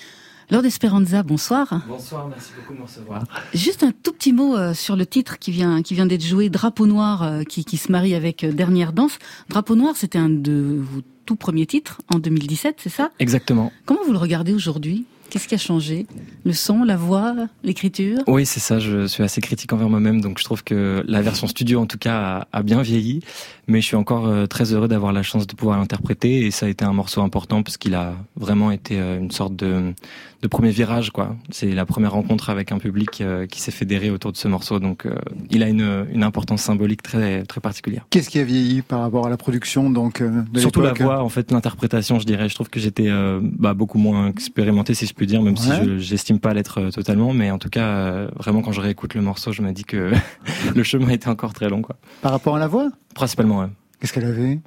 Lord 0.51 0.65
Esperanza, 0.65 1.23
bonsoir. 1.23 1.81
Bonsoir, 1.87 2.27
merci 2.27 2.51
beaucoup 2.55 2.73
de 2.73 2.79
me 2.79 2.83
recevoir. 2.83 3.23
Juste 3.55 3.81
un 3.81 3.91
tout 3.91 4.11
petit 4.11 4.33
mot 4.33 4.55
euh, 4.55 4.75
sur 4.75 4.95
le 4.95 5.07
titre 5.07 5.39
qui 5.39 5.49
vient 5.49 5.81
qui 5.81 5.95
vient 5.95 6.05
d'être 6.05 6.23
joué, 6.23 6.49
Drapeau 6.49 6.85
Noir, 6.85 7.23
euh, 7.23 7.43
qui, 7.43 7.65
qui 7.65 7.77
se 7.77 7.91
marie 7.91 8.13
avec 8.13 8.43
euh, 8.43 8.51
Dernière 8.51 8.93
Danse. 8.93 9.17
Drapeau 9.49 9.75
Noir, 9.75 9.95
c'était 9.95 10.19
un 10.19 10.29
de 10.29 10.77
vos 10.79 11.01
tout 11.25 11.35
premiers 11.35 11.65
titres 11.65 12.01
en 12.13 12.19
2017, 12.19 12.75
c'est 12.83 12.89
ça? 12.89 13.09
Exactement. 13.19 13.71
Comment 13.85 14.01
vous 14.05 14.11
le 14.11 14.17
regardez 14.19 14.53
aujourd'hui? 14.53 15.05
Qu'est-ce 15.31 15.47
qui 15.47 15.55
a 15.55 15.57
changé? 15.57 16.07
Le 16.43 16.51
son, 16.51 16.83
la 16.83 16.97
voix, 16.97 17.33
l'écriture? 17.63 18.19
Oui, 18.27 18.45
c'est 18.45 18.59
ça. 18.59 18.79
Je 18.79 19.07
suis 19.07 19.23
assez 19.23 19.39
critique 19.39 19.71
envers 19.71 19.87
moi-même, 19.87 20.19
donc 20.19 20.39
je 20.39 20.43
trouve 20.43 20.61
que 20.61 21.03
la 21.07 21.21
version 21.21 21.47
studio, 21.47 21.79
en 21.79 21.85
tout 21.85 21.97
cas, 21.97 22.45
a, 22.51 22.59
a 22.59 22.63
bien 22.63 22.81
vieilli. 22.81 23.21
Mais 23.67 23.79
je 23.79 23.85
suis 23.85 23.95
encore 23.95 24.27
euh, 24.27 24.47
très 24.47 24.73
heureux 24.73 24.89
d'avoir 24.89 25.13
la 25.13 25.23
chance 25.23 25.47
de 25.47 25.55
pouvoir 25.55 25.77
l'interpréter, 25.79 26.45
et 26.45 26.51
ça 26.51 26.65
a 26.65 26.69
été 26.69 26.83
un 26.83 26.91
morceau 26.91 27.21
important 27.21 27.63
parce 27.63 27.77
qu'il 27.77 27.95
a 27.95 28.15
vraiment 28.35 28.71
été 28.71 28.99
euh, 28.99 29.19
une 29.19 29.31
sorte 29.31 29.55
de, 29.55 29.93
de 30.41 30.47
premier 30.49 30.71
virage, 30.71 31.11
quoi. 31.11 31.37
C'est 31.49 31.71
la 31.71 31.85
première 31.85 32.11
rencontre 32.11 32.49
avec 32.49 32.73
un 32.73 32.79
public 32.79 33.21
euh, 33.21 33.45
qui 33.45 33.61
s'est 33.61 33.71
fédéré 33.71 34.09
autour 34.09 34.33
de 34.33 34.37
ce 34.37 34.49
morceau, 34.49 34.79
donc 34.79 35.07
il 35.49 35.63
a 35.63 35.69
une, 35.69 36.07
une 36.11 36.23
importance 36.23 36.61
symbolique 36.61 37.01
très 37.01 37.43
très 37.43 37.61
particulière. 37.61 38.05
Qu'est-ce 38.09 38.29
qui 38.29 38.39
a 38.39 38.43
vieilli 38.43 38.81
par 38.81 38.99
rapport 38.99 39.25
à 39.25 39.29
la 39.29 39.37
production 39.37 39.89
donc 39.89 40.21
de 40.21 40.59
Surtout 40.59 40.81
la 40.81 40.91
voix, 40.93 41.23
en 41.23 41.29
fait, 41.29 41.51
l'interprétation, 41.51 42.19
je 42.19 42.25
dirais. 42.25 42.49
Je 42.49 42.55
trouve 42.55 42.69
que 42.69 42.79
j'étais 42.79 43.07
euh, 43.07 43.39
bah, 43.41 43.73
beaucoup 43.73 43.99
moins 43.99 44.27
expérimenté, 44.27 44.93
si 44.95 45.05
je 45.05 45.13
dire, 45.25 45.41
même 45.41 45.57
si 45.57 45.69
je 45.71 45.97
j'estime 45.97 46.39
pas 46.39 46.53
l'être 46.53 46.79
euh, 46.79 46.89
totalement. 46.91 47.33
Mais 47.33 47.51
en 47.51 47.57
tout 47.57 47.69
cas, 47.69 47.85
euh, 47.85 48.27
vraiment, 48.37 48.61
quand 48.61 48.71
je 48.71 48.81
réécoute 48.81 49.13
le 49.13 49.21
morceau, 49.21 49.51
je 49.51 49.61
me 49.61 49.71
dis 49.71 49.83
que 49.83 50.11
le 50.75 50.83
chemin 50.83 51.09
était 51.09 51.29
encore 51.29 51.53
très 51.53 51.69
long, 51.69 51.81
quoi. 51.81 51.95
Par 52.21 52.31
rapport 52.31 52.55
à 52.55 52.59
la 52.59 52.67
voix? 52.67 52.89
Principalement, 53.15 53.59
ouais. 53.59 53.67
Qu'est-ce 53.99 54.13
qu'elle 54.13 54.25
avait? 54.25 54.59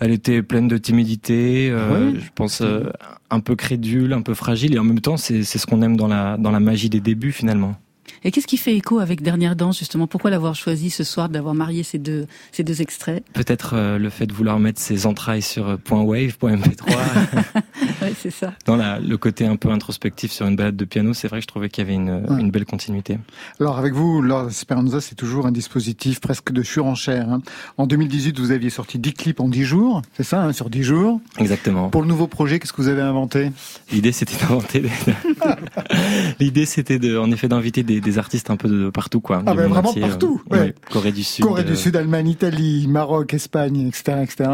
Elle 0.00 0.12
était 0.12 0.42
pleine 0.42 0.66
de 0.66 0.78
timidité, 0.78 1.68
euh, 1.70 2.10
Ouais. 2.12 2.20
je 2.20 2.30
pense 2.34 2.62
euh, 2.62 2.84
un 3.30 3.40
peu 3.40 3.54
crédule, 3.54 4.14
un 4.14 4.22
peu 4.22 4.32
fragile, 4.32 4.74
et 4.74 4.78
en 4.78 4.84
même 4.84 5.00
temps, 5.00 5.18
c'est 5.18 5.42
c'est 5.42 5.58
ce 5.58 5.66
qu'on 5.66 5.82
aime 5.82 5.96
dans 5.98 6.08
la 6.08 6.38
dans 6.38 6.50
la 6.50 6.60
magie 6.60 6.88
des 6.88 7.00
débuts, 7.00 7.32
finalement. 7.32 7.74
Et 8.24 8.30
qu'est-ce 8.30 8.46
qui 8.46 8.56
fait 8.56 8.74
écho 8.76 8.98
avec 8.98 9.22
Dernière 9.22 9.56
Danse, 9.56 9.78
justement? 9.78 10.06
Pourquoi 10.06 10.30
l'avoir 10.30 10.54
choisi 10.54 10.90
ce 10.90 11.04
soir, 11.04 11.28
d'avoir 11.28 11.54
marié 11.54 11.82
ces 11.82 11.98
deux, 11.98 12.26
ces 12.52 12.64
deux 12.64 12.82
extraits? 12.82 13.22
Peut-être 13.32 13.74
euh, 13.74 13.98
le 13.98 14.10
fait 14.10 14.26
de 14.26 14.32
vouloir 14.32 14.58
mettre 14.58 14.80
ses 14.80 15.06
entrailles 15.06 15.42
sur 15.42 15.68
euh, 15.68 15.76
.wave, 15.90 16.36
.mp3. 16.40 16.96
ouais, 18.02 18.12
c'est 18.20 18.30
ça. 18.30 18.52
Dans 18.66 18.76
la, 18.76 18.98
le 18.98 19.16
côté 19.16 19.46
un 19.46 19.56
peu 19.56 19.70
introspectif 19.70 20.32
sur 20.32 20.46
une 20.46 20.56
balade 20.56 20.76
de 20.76 20.84
piano, 20.84 21.14
c'est 21.14 21.28
vrai 21.28 21.38
que 21.38 21.42
je 21.42 21.48
trouvais 21.48 21.68
qu'il 21.68 21.84
y 21.84 21.86
avait 21.86 21.94
une, 21.94 22.08
Ouais. 22.28 22.40
une 22.40 22.50
belle 22.50 22.64
continuité. 22.64 23.18
Alors 23.60 23.78
avec 23.78 23.92
vous, 23.92 24.22
Lord 24.22 24.48
Esperanza, 24.48 25.00
c'est 25.00 25.14
toujours 25.14 25.46
un 25.46 25.52
dispositif 25.52 26.20
presque 26.20 26.52
de 26.52 26.62
surenchère. 26.62 27.28
hein. 27.28 27.42
En 27.76 27.86
2018, 27.86 28.38
vous 28.40 28.50
aviez 28.50 28.70
sorti 28.70 28.98
10 28.98 29.12
clips 29.12 29.40
en 29.40 29.48
10 29.48 29.64
jours, 29.64 30.02
c'est 30.16 30.22
ça, 30.24 30.42
hein, 30.42 30.52
sur 30.52 30.70
10 30.70 30.82
jours? 30.82 31.20
Exactement. 31.38 31.90
Pour 31.90 32.02
le 32.02 32.08
nouveau 32.08 32.26
projet, 32.26 32.58
qu'est-ce 32.58 32.72
que 32.72 32.80
vous 32.82 32.88
avez 32.88 33.02
inventé? 33.02 33.50
L'idée 33.92 34.12
c'était 34.12 34.36
d'inventer. 34.36 34.80
des- 34.80 34.88
L'idée 36.40 36.64
c'était 36.66 36.98
de, 36.98 37.16
en 37.18 37.30
effet, 37.30 37.48
d'inviter 37.48 37.82
des, 37.82 38.00
des 38.00 38.07
artistes 38.16 38.48
un 38.50 38.56
peu 38.56 38.68
de 38.68 38.88
partout, 38.88 39.20
quoi. 39.20 39.42
Ah 39.44 39.52
ben, 39.52 39.64
monde 39.64 39.72
vraiment 39.72 39.90
entier, 39.90 40.02
euh, 40.02 40.08
partout, 40.08 40.40
ouais. 40.50 40.74
Corée 40.90 41.12
du 41.12 41.24
Sud. 41.24 41.44
Corée 41.44 41.62
euh, 41.62 41.64
du 41.64 41.76
Sud, 41.76 41.94
Allemagne, 41.96 42.28
Italie, 42.28 42.86
Maroc, 42.88 43.34
Espagne, 43.34 43.88
etc. 43.88 44.20
etc. 44.22 44.50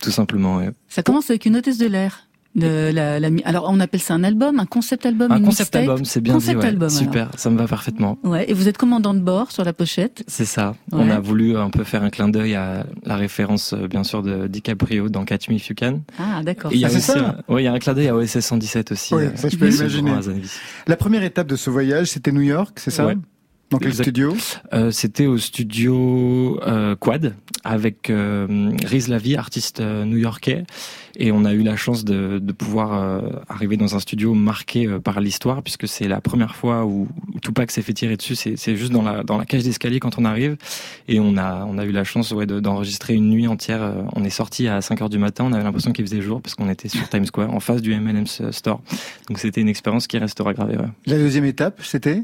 Tout 0.00 0.10
simplement. 0.10 0.56
ouais. 0.56 0.70
Ça 0.88 1.02
commence 1.02 1.28
avec 1.28 1.44
une 1.44 1.56
hôtesse 1.56 1.78
de 1.78 1.86
l'air. 1.86 2.28
De 2.54 2.90
la, 2.92 3.18
alors 3.44 3.66
on 3.70 3.80
appelle 3.80 4.00
ça 4.00 4.12
un 4.12 4.24
album, 4.24 4.60
un 4.60 4.66
concept 4.66 5.06
album, 5.06 5.32
Un 5.32 5.40
concept 5.40 5.74
mixtape 5.74 5.80
album, 5.88 6.04
c'est 6.04 6.20
bien 6.20 6.34
Concept 6.34 6.58
dit. 6.58 6.62
Ouais. 6.62 6.68
album, 6.68 6.88
alors. 6.88 6.98
Super, 6.98 7.30
ça 7.36 7.48
me 7.48 7.56
va 7.56 7.66
parfaitement. 7.66 8.18
Ouais, 8.24 8.44
et 8.50 8.52
vous 8.52 8.68
êtes 8.68 8.76
commandant 8.76 9.14
de 9.14 9.20
bord 9.20 9.50
sur 9.52 9.64
la 9.64 9.72
pochette. 9.72 10.22
C'est 10.26 10.44
ça. 10.44 10.74
On 10.92 11.08
a 11.08 11.18
voulu 11.18 11.56
un 11.56 11.70
peu 11.70 11.82
faire 11.82 12.02
un 12.02 12.10
clin 12.10 12.28
d'œil 12.28 12.54
à 12.54 12.84
la 13.04 13.16
référence, 13.16 13.72
euh, 13.72 13.88
bien 13.88 14.04
sûr, 14.04 14.22
de 14.22 14.46
DiCaprio 14.48 15.08
dans 15.08 15.24
Catch 15.24 15.48
Me 15.48 15.54
If 15.54 15.68
You 15.68 15.74
Can. 15.78 16.00
Ah, 16.18 16.42
d'accord. 16.42 16.72
Et 16.72 16.74
il 16.74 16.80
y 16.80 16.84
a 16.84 16.88
Ah, 16.88 16.90
c'est 16.90 16.96
aussi, 16.98 17.06
ça 17.18 17.36
un, 17.48 17.54
ouais, 17.54 17.62
il 17.62 17.64
y 17.64 17.68
a 17.68 17.72
un 17.72 17.78
clin 17.78 17.94
d'œil 17.94 18.08
à 18.08 18.16
OSS 18.16 18.40
117 18.40 18.92
aussi. 18.92 19.14
Oui, 19.14 19.24
euh, 19.24 19.30
ça, 19.34 19.48
je 19.48 19.56
peux 19.56 19.70
imaginer. 19.72 20.12
La 20.86 20.96
première 20.96 21.22
étape 21.22 21.46
de 21.46 21.56
ce 21.56 21.70
voyage, 21.70 22.08
c'était 22.08 22.32
New 22.32 22.42
York, 22.42 22.78
c'est 22.78 22.90
ça? 22.90 23.06
Ouais. 23.06 23.16
Dans 23.72 23.78
quel 23.78 23.88
Exact. 23.88 24.04
studio 24.04 24.34
Euh, 24.72 24.90
C'était 24.90 25.26
au 25.26 25.38
studio 25.38 26.60
euh, 26.66 26.94
Quad 26.96 27.34
avec 27.64 28.10
euh, 28.10 28.72
Riz 28.84 29.06
Lavi, 29.08 29.36
artiste 29.36 29.80
euh, 29.80 30.04
new-yorkais, 30.04 30.64
et 31.16 31.30
on 31.30 31.44
a 31.44 31.52
eu 31.52 31.62
la 31.62 31.76
chance 31.76 32.04
de, 32.04 32.38
de 32.40 32.52
pouvoir 32.52 33.22
arriver 33.48 33.76
dans 33.76 33.94
un 33.94 34.00
studio 34.00 34.32
marqué 34.34 34.88
par 35.04 35.20
l'histoire, 35.20 35.62
puisque 35.62 35.86
c'est 35.86 36.08
la 36.08 36.20
première 36.22 36.56
fois 36.56 36.84
où, 36.86 37.06
où 37.34 37.40
Tupac 37.40 37.70
s'est 37.70 37.82
fait 37.82 37.92
tirer 37.92 38.16
dessus. 38.16 38.34
C'est 38.34 38.76
juste 38.76 38.92
dans 38.92 39.02
la 39.02 39.22
dans 39.22 39.36
la 39.36 39.44
cage 39.44 39.62
d'escalier 39.62 40.00
quand 40.00 40.18
on 40.18 40.24
arrive, 40.24 40.56
et 41.08 41.20
on 41.20 41.36
a 41.36 41.66
on 41.68 41.76
a 41.78 41.84
eu 41.84 41.92
la 41.92 42.04
chance 42.04 42.30
ouais, 42.32 42.46
de- 42.46 42.60
d'enregistrer 42.60 43.14
une 43.14 43.28
nuit 43.28 43.46
entière. 43.46 43.94
On 44.16 44.24
est 44.24 44.30
sorti 44.30 44.68
à 44.68 44.80
5 44.80 45.02
heures 45.02 45.10
du 45.10 45.18
matin, 45.18 45.44
on 45.44 45.52
avait 45.52 45.62
l'impression 45.64 45.92
qu'il 45.92 46.04
faisait 46.06 46.22
jour 46.22 46.40
parce 46.40 46.54
qu'on 46.54 46.68
était 46.70 46.88
sur 46.88 47.06
Times 47.08 47.26
Square, 47.26 47.52
en 47.54 47.60
face 47.60 47.82
du 47.82 47.92
M&M's 47.92 48.42
Store. 48.50 48.80
Donc 49.28 49.38
c'était 49.38 49.60
une 49.60 49.68
expérience 49.68 50.06
qui 50.06 50.16
restera 50.18 50.54
gravée. 50.54 50.76
ouais. 50.78 50.88
La 51.06 51.16
deuxième 51.18 51.44
étape, 51.44 51.80
c'était? 51.84 52.22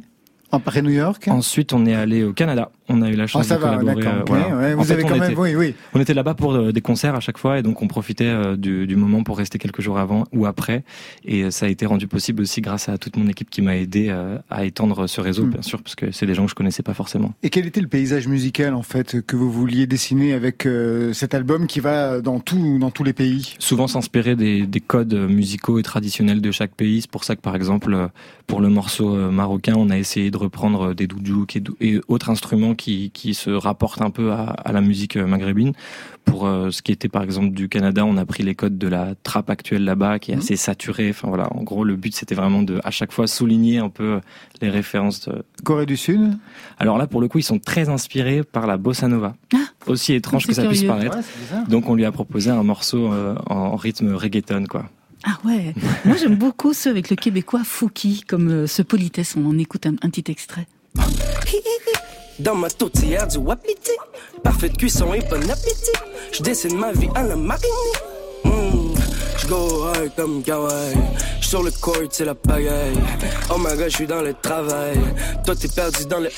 New 0.83 0.91
York 0.91 1.29
Ensuite, 1.29 1.73
on 1.73 1.85
est 1.87 1.95
allé 1.95 2.25
au 2.25 2.33
Canada. 2.33 2.71
On 2.89 3.03
a 3.03 3.11
eu 3.11 3.15
la 3.17 3.27
chance 3.27 3.47
ça 3.47 3.57
de 3.57 3.61
va, 3.61 3.77
collaborer. 3.77 4.07
euh, 4.07 4.23
voilà. 4.27 4.57
ouais, 4.57 4.75
vous 4.75 4.85
fait, 4.85 4.93
avez 4.95 5.05
on 5.05 5.09
quand 5.09 5.19
même, 5.19 5.31
était- 5.33 5.41
oui, 5.41 5.55
oui. 5.55 5.75
On 5.95 6.01
était 6.01 6.15
là-bas 6.15 6.35
pour 6.35 6.55
euh, 6.55 6.73
des 6.73 6.81
concerts 6.81 7.15
à 7.15 7.21
chaque 7.21 7.39
fois 7.39 7.59
et 7.59 7.63
donc 7.63 7.83
on 7.83 7.89
profitait 7.89 8.25
euh, 8.27 8.57
du, 8.57 8.87
du 8.87 8.97
moment 8.97 9.23
pour 9.23 9.37
rester 9.39 9.59
quelques 9.59 9.81
jours 9.81 9.99
avant 9.99 10.25
ou 10.33 10.47
après. 10.47 10.85
Et 11.25 11.51
ça 11.51 11.67
a 11.67 11.69
été 11.69 11.87
rendu 11.87 12.07
possible 12.09 12.43
aussi 12.43 12.61
grâce 12.61 12.89
à 12.89 12.97
toute 12.99 13.17
mon 13.17 13.29
équipe 13.29 13.51
qui 13.51 13.61
m'a 13.63 13.77
aidé 13.77 14.09
à 14.51 14.65
étendre 14.65 15.07
ce 15.07 15.21
réseau, 15.21 15.45
Mm. 15.45 15.51
bien 15.51 15.63
sûr, 15.63 15.83
parce 15.83 15.95
que 15.95 16.11
c'est 16.13 16.27
des 16.27 16.35
gens 16.35 16.45
que 16.45 16.51
je 16.51 16.55
connaissais 16.55 16.83
pas 16.83 16.95
forcément. 16.95 17.35
Et 17.43 17.51
quel 17.51 17.67
était 17.67 17.81
le 17.81 17.89
paysage 17.89 18.27
musical 18.29 18.75
en 18.75 18.83
fait 18.83 19.21
que 19.27 19.37
vous 19.37 19.51
vouliez 19.51 19.87
dessiner 19.87 20.33
avec 20.33 20.67
cet 21.13 21.35
album 21.35 21.67
qui 21.67 21.81
va 21.81 22.21
dans 22.21 22.41
tout, 22.41 22.79
dans 22.79 22.91
tous 22.91 23.05
les 23.05 23.13
pays? 23.13 23.55
Souvent 23.59 23.87
s'inspirer 23.87 24.35
des, 24.37 24.67
des 24.67 24.81
codes 24.81 25.15
musicaux 25.15 25.79
et 25.79 25.83
traditionnels 25.83 26.41
de 26.41 26.51
chaque 26.51 26.75
pays. 26.75 27.03
C'est 27.03 27.11
pour 27.11 27.25
ça 27.25 27.37
que 27.37 27.41
par 27.41 27.55
exemple, 27.55 28.09
pour 28.47 28.61
le 28.61 28.69
morceau 28.69 29.15
marocain, 29.31 29.75
on 29.77 29.91
a 29.91 29.99
essayé 29.99 30.31
de 30.31 30.37
reprendre 30.37 30.95
des 30.95 31.07
doudjouks 31.07 31.57
et, 31.57 31.63
et 31.81 32.01
autres 32.09 32.31
instruments 32.31 32.75
qui, 32.79 33.11
qui 33.11 33.35
se 33.35 33.51
rapportent 33.51 34.01
un 34.01 34.09
peu 34.11 34.33
à, 34.33 34.45
à 34.45 34.73
la 34.73 34.81
musique 34.81 35.17
euh, 35.17 35.27
maghrébine. 35.27 35.73
Pour 36.25 36.47
euh, 36.47 36.71
ce 36.71 36.83
qui 36.83 36.93
était 36.93 37.09
par 37.09 37.23
exemple 37.23 37.51
du 37.55 37.69
Canada, 37.69 38.05
on 38.05 38.17
a 38.19 38.25
pris 38.27 38.43
les 38.43 38.55
codes 38.55 38.77
de 38.79 38.87
la 38.89 39.15
trappe 39.23 39.49
actuelle 39.51 39.85
là-bas, 39.85 40.19
qui 40.19 40.31
est 40.31 40.35
Mhm. 40.35 40.41
assez 40.41 40.57
saturée. 40.57 41.11
Enfin 41.11 41.29
voilà, 41.29 41.49
en 41.55 41.63
gros, 41.63 41.85
le 41.85 41.97
but 41.97 42.15
c'était 42.15 42.35
vraiment 42.35 42.63
de 42.63 42.81
à 42.85 42.91
chaque 42.91 43.13
fois 43.13 43.27
souligner 43.27 43.79
un 43.79 43.89
peu 43.91 44.21
les 44.63 44.71
références. 44.71 45.29
de- 45.29 45.43
Corée 45.65 45.87
du 45.87 45.97
Sud? 45.97 46.39
Alors 46.79 46.97
là, 46.99 47.07
pour 47.07 47.21
le 47.21 47.29
coup, 47.29 47.39
ils 47.39 47.43
sont 47.43 47.59
très 47.59 47.89
inspirés 47.89 48.43
par 48.43 48.67
la 48.67 48.77
bossa 48.77 49.09
nova. 49.09 49.35
Ah. 49.55 49.59
Aussi 49.87 50.13
étrange 50.15 50.47
que 50.47 50.53
ça 50.53 50.65
puisse 50.67 50.85
paraître. 50.85 51.17
Ouais. 51.17 51.65
Donc 51.69 51.89
on 51.89 51.95
lui 51.95 52.05
a 52.05 52.13
proposé 52.13 52.51
un 52.51 52.63
morceau 52.63 53.13
euh, 53.13 53.35
en 53.47 53.75
rythme 53.77 54.15
reggaeton, 54.15 54.65
quoi. 54.67 54.85
Ah 55.25 55.39
ouais. 55.45 55.75
Moi 56.05 56.17
j'aime 56.17 56.37
beaucoup 56.37 56.73
ceux 56.75 56.91
avec 56.91 57.11
le 57.11 57.17
québécois 57.17 57.63
Fouki, 57.65 58.23
comme 58.29 58.49
euh, 58.51 58.67
ce 58.69 58.83
politesse. 58.83 59.35
On 59.37 59.47
en 59.47 59.59
écoute 59.59 59.87
un, 59.87 59.95
un 60.03 60.11
petit 60.11 60.31
extrait. 60.31 60.67
Dans 62.39 62.55
ma 62.55 62.71
tourtière 62.71 63.27
du 63.27 63.39
wapiti 63.39 63.91
Parfaite 64.43 64.77
cuisson 64.77 65.13
et 65.15 65.21
bon 65.21 65.43
appétit. 65.51 65.93
Je 66.33 66.43
dessine 66.43 66.77
ma 66.79 66.93
vie 66.93 67.09
à 67.15 67.23
la 67.25 67.37
marini 67.37 67.67
Mm, 68.45 68.95
Je 69.39 69.47
go 69.49 69.87
comme 70.17 70.43
kawaii 70.43 70.97
Je 71.41 71.49
sur 71.49 71.63
le 71.63 71.71
court, 71.73 71.97
c'est 72.11 72.25
la 72.25 72.35
pagaille. 72.35 72.95
Oh 73.51 73.59
my 73.59 73.77
god, 73.77 73.89
je 73.91 73.97
suis 73.97 74.07
dans 74.07 74.23
le 74.23 74.35
travail. 74.35 74.99
Toi 75.45 75.57
t'es 75.57 75.69
perdu 75.69 76.05
dans 76.07 76.21
le 76.21 76.29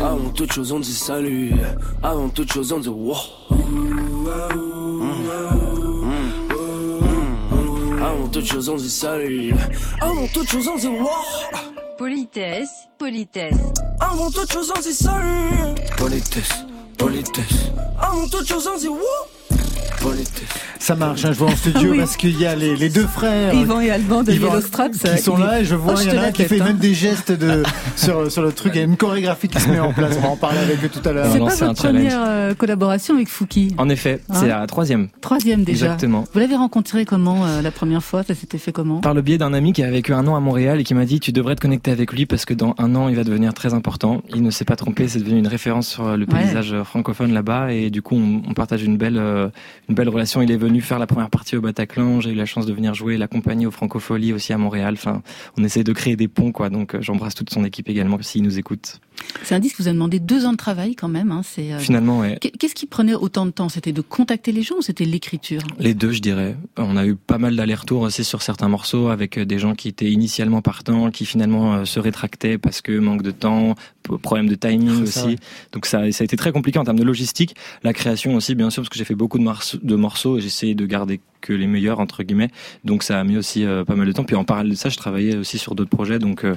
Avant 0.00 0.30
toute 0.34 0.52
chose 0.52 0.72
on 0.72 0.80
dit 0.80 0.92
salut. 0.92 1.52
Avant 2.02 2.28
toute 2.28 2.52
chose 2.52 2.72
on 2.72 2.78
dit 2.78 2.88
wow 2.88 3.16
Avant 8.34 8.40
toute 8.42 8.50
chose 8.52 8.68
on 8.68 8.74
dit 8.74 8.90
salut 8.90 9.54
Avant 10.00 10.26
toute 10.26 10.50
chose 10.50 10.66
on 10.66 10.76
dit 10.76 10.88
wow 10.88 11.08
Politesse, 11.96 12.68
politesse. 12.98 13.54
Avant 14.00 14.28
toute 14.28 14.52
chose 14.52 14.72
on 14.76 14.80
dit 14.80 14.92
salut 14.92 15.76
Politesse, 15.96 16.64
politesse. 16.98 17.70
Avant 17.96 18.26
toute 18.26 18.48
chose 18.48 18.66
on 18.66 18.76
dit 18.76 18.88
wow 18.88 18.98
Politesse 20.00 20.73
Ça 20.84 20.94
marche, 20.94 21.24
hein, 21.24 21.32
je 21.32 21.38
vois 21.38 21.48
en 21.48 21.56
studio 21.56 21.92
Oui. 21.92 21.96
parce 21.96 22.14
qu'il 22.18 22.38
y 22.38 22.44
a 22.44 22.54
les, 22.54 22.76
les 22.76 22.90
deux 22.90 23.06
frères 23.06 23.54
Yvan 23.54 23.80
et 23.80 23.90
Alban 23.90 24.22
de 24.22 24.32
Yvan 24.32 24.50
qui 24.92 25.18
sont 25.22 25.38
là 25.38 25.60
et 25.60 25.64
je 25.64 25.74
vois 25.74 25.94
Oh, 25.96 26.00
il 26.04 26.14
y 26.14 26.18
en 26.18 26.22
a 26.22 26.26
qui 26.30 26.42
tête, 26.42 26.48
fait 26.48 26.60
hein. 26.60 26.64
même 26.64 26.76
des 26.76 26.92
gestes 26.92 27.32
de, 27.32 27.62
sur, 27.96 28.30
sur 28.30 28.42
le 28.42 28.52
truc. 28.52 28.72
Il 28.74 28.78
y 28.78 28.80
a 28.82 28.84
une 28.84 28.98
chorégraphie 28.98 29.48
qui 29.48 29.58
se 29.58 29.70
met 29.70 29.80
en 29.80 29.94
place. 29.94 30.14
On 30.18 30.20
va 30.20 30.28
en 30.28 30.36
parler 30.36 30.58
avec 30.58 30.84
eux 30.84 30.90
tout 30.90 31.00
à 31.08 31.12
l'heure. 31.12 31.28
C'est 31.32 31.38
non, 31.38 31.46
pas 31.46 31.54
votre 31.54 31.72
première 31.82 32.22
euh, 32.26 32.52
collaboration 32.52 33.14
avec 33.14 33.28
Fouki. 33.28 33.74
En 33.78 33.88
effet, 33.88 34.20
Hein 34.28 34.34
c'est 34.38 34.48
la 34.48 34.66
troisième. 34.66 35.08
Troisième 35.22 35.64
déjà. 35.64 35.86
Exactement. 35.86 36.24
Vous 36.34 36.38
l'avez 36.38 36.54
rencontré 36.56 37.06
comment 37.06 37.46
euh, 37.46 37.62
la 37.62 37.70
première 37.70 38.04
fois? 38.04 38.22
Ça 38.22 38.34
s'était 38.34 38.58
fait 38.58 38.72
comment? 38.72 39.00
Par 39.00 39.14
le 39.14 39.22
biais 39.22 39.38
d'un 39.38 39.54
ami 39.54 39.72
qui 39.72 39.82
a 39.82 39.90
vécu 39.90 40.12
un 40.12 40.26
an 40.26 40.36
à 40.36 40.40
Montréal 40.40 40.80
et 40.80 40.84
qui 40.84 40.92
m'a 40.92 41.06
dit 41.06 41.18
tu 41.18 41.32
devrais 41.32 41.54
te 41.54 41.62
connecter 41.62 41.92
avec 41.92 42.12
lui 42.12 42.26
parce 42.26 42.44
que 42.44 42.52
dans 42.52 42.74
un 42.76 42.94
an 42.94 43.08
il 43.08 43.16
va 43.16 43.24
devenir 43.24 43.54
très 43.54 43.72
important. 43.72 44.20
Il 44.34 44.42
ne 44.42 44.50
s'est 44.50 44.66
pas 44.66 44.76
trompé, 44.76 45.08
c'est 45.08 45.20
devenu 45.20 45.38
une 45.38 45.46
référence 45.48 45.88
sur 45.88 46.14
le 46.14 46.26
paysage 46.26 46.74
francophone 46.82 47.32
là-bas 47.32 47.72
et 47.72 47.88
du 47.88 48.02
coup 48.02 48.16
on, 48.16 48.42
on 48.50 48.52
partage 48.52 48.82
une 48.82 48.98
belle 48.98 49.16
euh, 49.16 49.48
une 49.88 49.94
belle 49.94 50.10
relation. 50.10 50.42
Il 50.42 50.50
est 50.50 50.58
venu 50.58 50.73
faire 50.80 50.98
la 50.98 51.06
première 51.06 51.30
partie 51.30 51.56
au 51.56 51.60
Bataclan, 51.60 52.20
j'ai 52.20 52.30
eu 52.30 52.34
la 52.34 52.46
chance 52.46 52.66
de 52.66 52.72
venir 52.72 52.94
jouer 52.94 53.16
l'accompagner 53.16 53.66
au 53.66 53.70
Francofolie 53.70 54.32
aussi 54.32 54.52
à 54.52 54.58
Montréal. 54.58 54.94
Enfin, 54.96 55.22
on 55.56 55.64
essaie 55.64 55.84
de 55.84 55.92
créer 55.92 56.16
des 56.16 56.28
ponts 56.28 56.52
quoi. 56.52 56.70
Donc 56.70 56.94
euh, 56.94 57.00
j'embrasse 57.00 57.34
toute 57.34 57.50
son 57.50 57.64
équipe 57.64 57.88
également 57.88 58.20
s'il 58.22 58.42
nous 58.42 58.58
écoute. 58.58 59.00
C'est 59.42 59.54
un 59.54 59.58
disque 59.60 59.76
qui 59.76 59.82
vous 59.82 59.88
a 59.88 59.92
demandé 59.92 60.18
deux 60.20 60.46
ans 60.46 60.52
de 60.52 60.56
travail 60.56 60.94
quand 60.94 61.08
même. 61.08 61.30
Hein, 61.32 61.42
c'est, 61.44 61.72
euh, 61.72 61.78
Finalement, 61.78 62.20
ouais. 62.20 62.38
Qu'est-ce 62.58 62.74
qui 62.74 62.86
prenait 62.86 63.14
autant 63.14 63.46
de 63.46 63.50
temps? 63.50 63.68
C'était 63.68 63.92
de 63.92 64.00
contacter 64.00 64.52
les 64.52 64.62
gens 64.62 64.76
ou 64.78 64.82
c'était 64.82 65.04
l'écriture? 65.04 65.60
Les 65.78 65.94
deux, 65.94 66.12
je 66.12 66.20
dirais. 66.20 66.56
On 66.76 66.96
a 66.96 67.04
eu 67.06 67.14
pas 67.14 67.38
mal 67.38 67.56
d'allers-retours 67.56 68.02
aussi 68.02 68.24
sur 68.24 68.42
certains 68.42 68.68
morceaux 68.68 69.08
avec 69.08 69.38
euh, 69.38 69.44
des 69.44 69.58
gens 69.58 69.74
qui 69.74 69.88
étaient 69.88 70.10
initialement 70.10 70.62
partants, 70.62 71.10
qui 71.10 71.26
finalement 71.26 71.74
euh, 71.74 71.84
se 71.84 72.00
rétractaient 72.00 72.58
parce 72.58 72.80
que 72.80 72.96
manque 72.98 73.22
de 73.22 73.30
temps, 73.30 73.74
problème 74.22 74.48
de 74.48 74.54
timing 74.54 74.96
ça, 74.96 75.02
aussi. 75.02 75.26
ouais. 75.34 75.36
Donc 75.72 75.86
ça, 75.86 76.10
ça 76.12 76.22
a 76.22 76.24
été 76.24 76.36
très 76.36 76.52
compliqué 76.52 76.78
en 76.78 76.84
termes 76.84 76.98
de 76.98 77.04
logistique. 77.04 77.54
La 77.82 77.92
création 77.92 78.34
aussi, 78.36 78.54
bien 78.54 78.70
sûr, 78.70 78.82
parce 78.82 78.88
que 78.90 78.98
j'ai 78.98 79.04
fait 79.04 79.14
beaucoup 79.14 79.38
de, 79.38 79.44
morceaux- 79.44 79.78
de 79.82 79.96
morceaux 79.96 80.38
et 80.38 80.40
j'ai 80.40 80.46
essayé 80.46 80.74
de 80.74 80.86
garder 80.86 81.20
que 81.44 81.52
les 81.52 81.66
meilleurs 81.66 82.00
entre 82.00 82.22
guillemets. 82.22 82.50
Donc 82.84 83.02
ça 83.02 83.20
a 83.20 83.24
mis 83.24 83.36
aussi 83.36 83.64
euh, 83.64 83.84
pas 83.84 83.94
mal 83.94 84.06
de 84.06 84.12
temps. 84.12 84.24
Puis 84.24 84.34
en 84.34 84.44
parallèle 84.44 84.72
de 84.72 84.76
ça, 84.76 84.88
je 84.88 84.96
travaillais 84.96 85.36
aussi 85.36 85.58
sur 85.58 85.74
d'autres 85.74 85.90
projets. 85.90 86.18
Donc, 86.18 86.44
euh, 86.44 86.56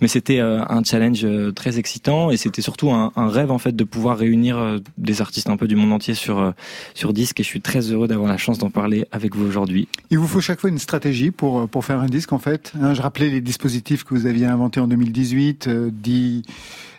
mais 0.00 0.08
c'était 0.08 0.40
euh, 0.40 0.62
un 0.68 0.84
challenge 0.84 1.26
très 1.54 1.78
excitant 1.78 2.30
et 2.30 2.36
c'était 2.36 2.62
surtout 2.62 2.90
un, 2.90 3.10
rêve 3.16 3.50
en 3.50 3.58
fait 3.58 3.74
de 3.74 3.84
pouvoir 3.84 4.18
réunir 4.18 4.80
des 4.98 5.20
artistes 5.20 5.48
un 5.48 5.56
peu 5.56 5.66
du 5.66 5.74
monde 5.74 5.92
entier 5.92 6.14
sur 6.14 6.52
sur 6.94 7.12
disque. 7.12 7.40
Et 7.40 7.42
je 7.42 7.48
suis 7.48 7.60
très 7.60 7.80
heureux 7.80 8.08
d'avoir 8.08 8.28
la 8.28 8.36
chance 8.36 8.58
d'en 8.58 8.70
parler 8.70 9.06
avec 9.10 9.34
vous 9.34 9.46
aujourd'hui. 9.46 9.88
Il 10.10 10.18
vous 10.18 10.28
faut 10.28 10.40
chaque 10.40 10.60
fois 10.60 10.70
une 10.70 10.78
stratégie 10.78 11.30
pour, 11.30 11.68
pour 11.68 11.84
faire 11.84 12.00
un 12.00 12.06
disque 12.06 12.32
en 12.32 12.38
fait. 12.38 12.72
Hein, 12.80 12.94
je 12.94 13.02
rappelais 13.02 13.30
les 13.30 13.40
dispositifs 13.40 14.04
que 14.04 14.14
vous 14.14 14.26
aviez 14.26 14.46
inventés 14.46 14.80
en 14.80 14.86
2018, 14.86 15.68
euh, 15.68 15.90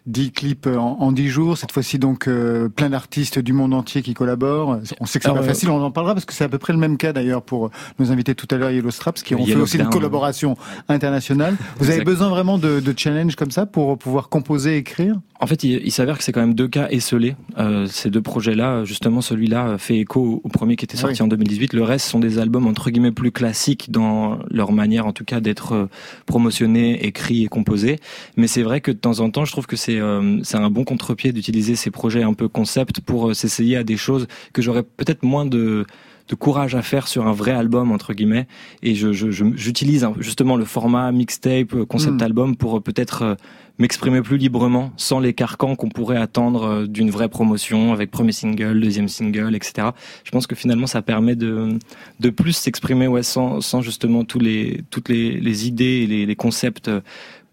10, 0.07 0.27
10 0.27 0.31
clips 0.31 0.67
en, 0.67 0.97
en 0.99 1.11
10 1.11 1.27
jours. 1.27 1.57
Cette 1.57 1.71
fois-ci, 1.71 1.99
donc, 1.99 2.27
euh, 2.27 2.69
plein 2.69 2.89
d'artistes 2.89 3.39
du 3.39 3.53
monde 3.53 3.73
entier 3.73 4.01
qui 4.01 4.13
collaborent. 4.13 4.79
On 4.99 5.05
sait 5.05 5.19
que 5.19 5.25
c'est 5.25 5.31
pas 5.33 5.39
euh, 5.39 5.43
facile, 5.43 5.69
on 5.69 5.81
en 5.81 5.91
parlera 5.91 6.13
parce 6.13 6.25
que 6.25 6.33
c'est 6.33 6.43
à 6.43 6.49
peu 6.49 6.57
près 6.57 6.73
le 6.73 6.79
même 6.79 6.97
cas 6.97 7.13
d'ailleurs 7.13 7.41
pour 7.41 7.69
nos 7.99 8.11
invités 8.11 8.35
tout 8.35 8.47
à 8.51 8.57
l'heure, 8.57 8.71
Yellow 8.71 8.91
Straps, 8.91 9.21
qui 9.23 9.35
ont 9.35 9.45
fait 9.45 9.55
aussi 9.55 9.77
une 9.77 9.89
collaboration 9.89 10.57
internationale. 10.89 11.55
Vous 11.79 11.89
avez 11.89 12.03
besoin 12.03 12.29
vraiment 12.29 12.57
de, 12.57 12.79
de 12.79 12.93
challenge 12.95 13.35
comme 13.35 13.51
ça 13.51 13.65
pour 13.65 13.97
pouvoir 13.97 14.29
composer 14.29 14.77
écrire? 14.77 15.15
En 15.39 15.45
fait, 15.45 15.63
il, 15.63 15.81
il 15.85 15.91
s'avère 15.91 16.17
que 16.17 16.23
c'est 16.23 16.31
quand 16.31 16.41
même 16.41 16.55
deux 16.55 16.67
cas 16.67 16.87
esselés. 16.89 17.35
Euh, 17.59 17.85
ces 17.85 18.09
deux 18.09 18.21
projets-là, 18.21 18.83
justement, 18.85 19.21
celui-là 19.21 19.77
fait 19.77 19.97
écho 19.97 20.41
au, 20.43 20.49
premier 20.49 20.75
qui 20.75 20.85
était 20.85 20.97
sorti 20.97 21.21
Oui. 21.21 21.25
en 21.25 21.27
2018. 21.27 21.73
Le 21.73 21.83
reste 21.83 22.07
sont 22.07 22.19
des 22.19 22.39
albums 22.39 22.65
entre 22.65 22.89
guillemets 22.89 23.11
plus 23.11 23.31
classiques 23.31 23.91
dans 23.91 24.39
leur 24.49 24.71
manière, 24.71 25.05
en 25.05 25.13
tout 25.13 25.25
cas, 25.25 25.39
d'être 25.39 25.89
promotionnés, 26.25 27.05
écrits 27.05 27.43
et 27.43 27.47
composés. 27.47 27.97
Mais 28.35 28.47
c'est 28.47 28.63
vrai 28.63 28.81
que 28.81 28.91
de 28.91 28.97
temps 28.97 29.19
en 29.19 29.29
temps, 29.29 29.45
je 29.45 29.51
trouve 29.51 29.67
que 29.67 29.75
c'est 29.75 29.96
euh, 29.99 30.39
c'est 30.43 30.57
un 30.57 30.69
bon 30.69 30.83
contre-pied 30.83 31.31
d'utiliser 31.31 31.75
ces 31.75 31.91
projets 31.91 32.23
un 32.23 32.33
peu 32.33 32.47
concept 32.47 33.01
pour 33.01 33.29
euh, 33.29 33.33
s'essayer 33.33 33.77
à 33.77 33.83
des 33.83 33.97
choses 33.97 34.27
que 34.53 34.62
j'aurais 34.62 34.83
peut-être 34.83 35.23
moins 35.23 35.45
de 35.45 35.86
de 36.29 36.36
courage 36.36 36.75
à 36.75 36.81
faire 36.81 37.07
sur 37.07 37.25
un 37.25 37.31
vrai 37.31 37.51
album 37.51 37.89
entre 37.93 38.13
guillemets 38.13 38.47
et 38.83 38.95
je 38.95 39.13
je- 39.13 39.31
je- 39.31 39.45
j'utilise 39.55 40.05
justement 40.19 40.57
le 40.57 40.65
format 40.65 41.10
mixtape 41.13 41.73
euh, 41.73 41.86
concept 41.86 42.19
Mm. 42.19 42.23
album 42.25 42.55
pour 42.57 42.83
peut-être 42.83 43.38
m'exprimer 43.79 44.21
plus 44.21 44.38
librement 44.38 44.91
sans 44.97 45.21
les 45.21 45.33
carcans 45.33 45.75
qu'on 45.77 45.88
pourrait 45.88 46.17
attendre 46.17 46.86
d'une 46.86 47.12
vraie 47.12 47.29
promotion 47.29 47.93
avec 47.93 48.12
premier 48.12 48.33
single, 48.33 48.81
deuxième 48.81 49.07
single, 49.07 49.55
etc. 49.55 49.89
Je 50.25 50.31
pense 50.31 50.47
que 50.47 50.55
finalement 50.55 50.88
ça 50.88 51.01
permet 51.01 51.38
de 51.38 51.79
de 52.19 52.29
plus 52.29 52.51
s'exprimer 52.57 53.07
ouais 53.07 53.23
sans 53.23 53.62
sans 53.62 53.81
justement 53.81 54.25
tous 54.25 54.39
les 54.39 54.81
toutes 54.89 55.07
les, 55.07 55.39
les 55.39 55.65
idées 55.67 56.01
et 56.03 56.07
les, 56.07 56.25
les 56.25 56.36
concepts 56.36 56.91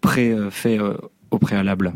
pré 0.01 0.35
faits 0.51 0.81
euh, 0.81 0.97
au 1.31 1.39
préalable. 1.39 1.95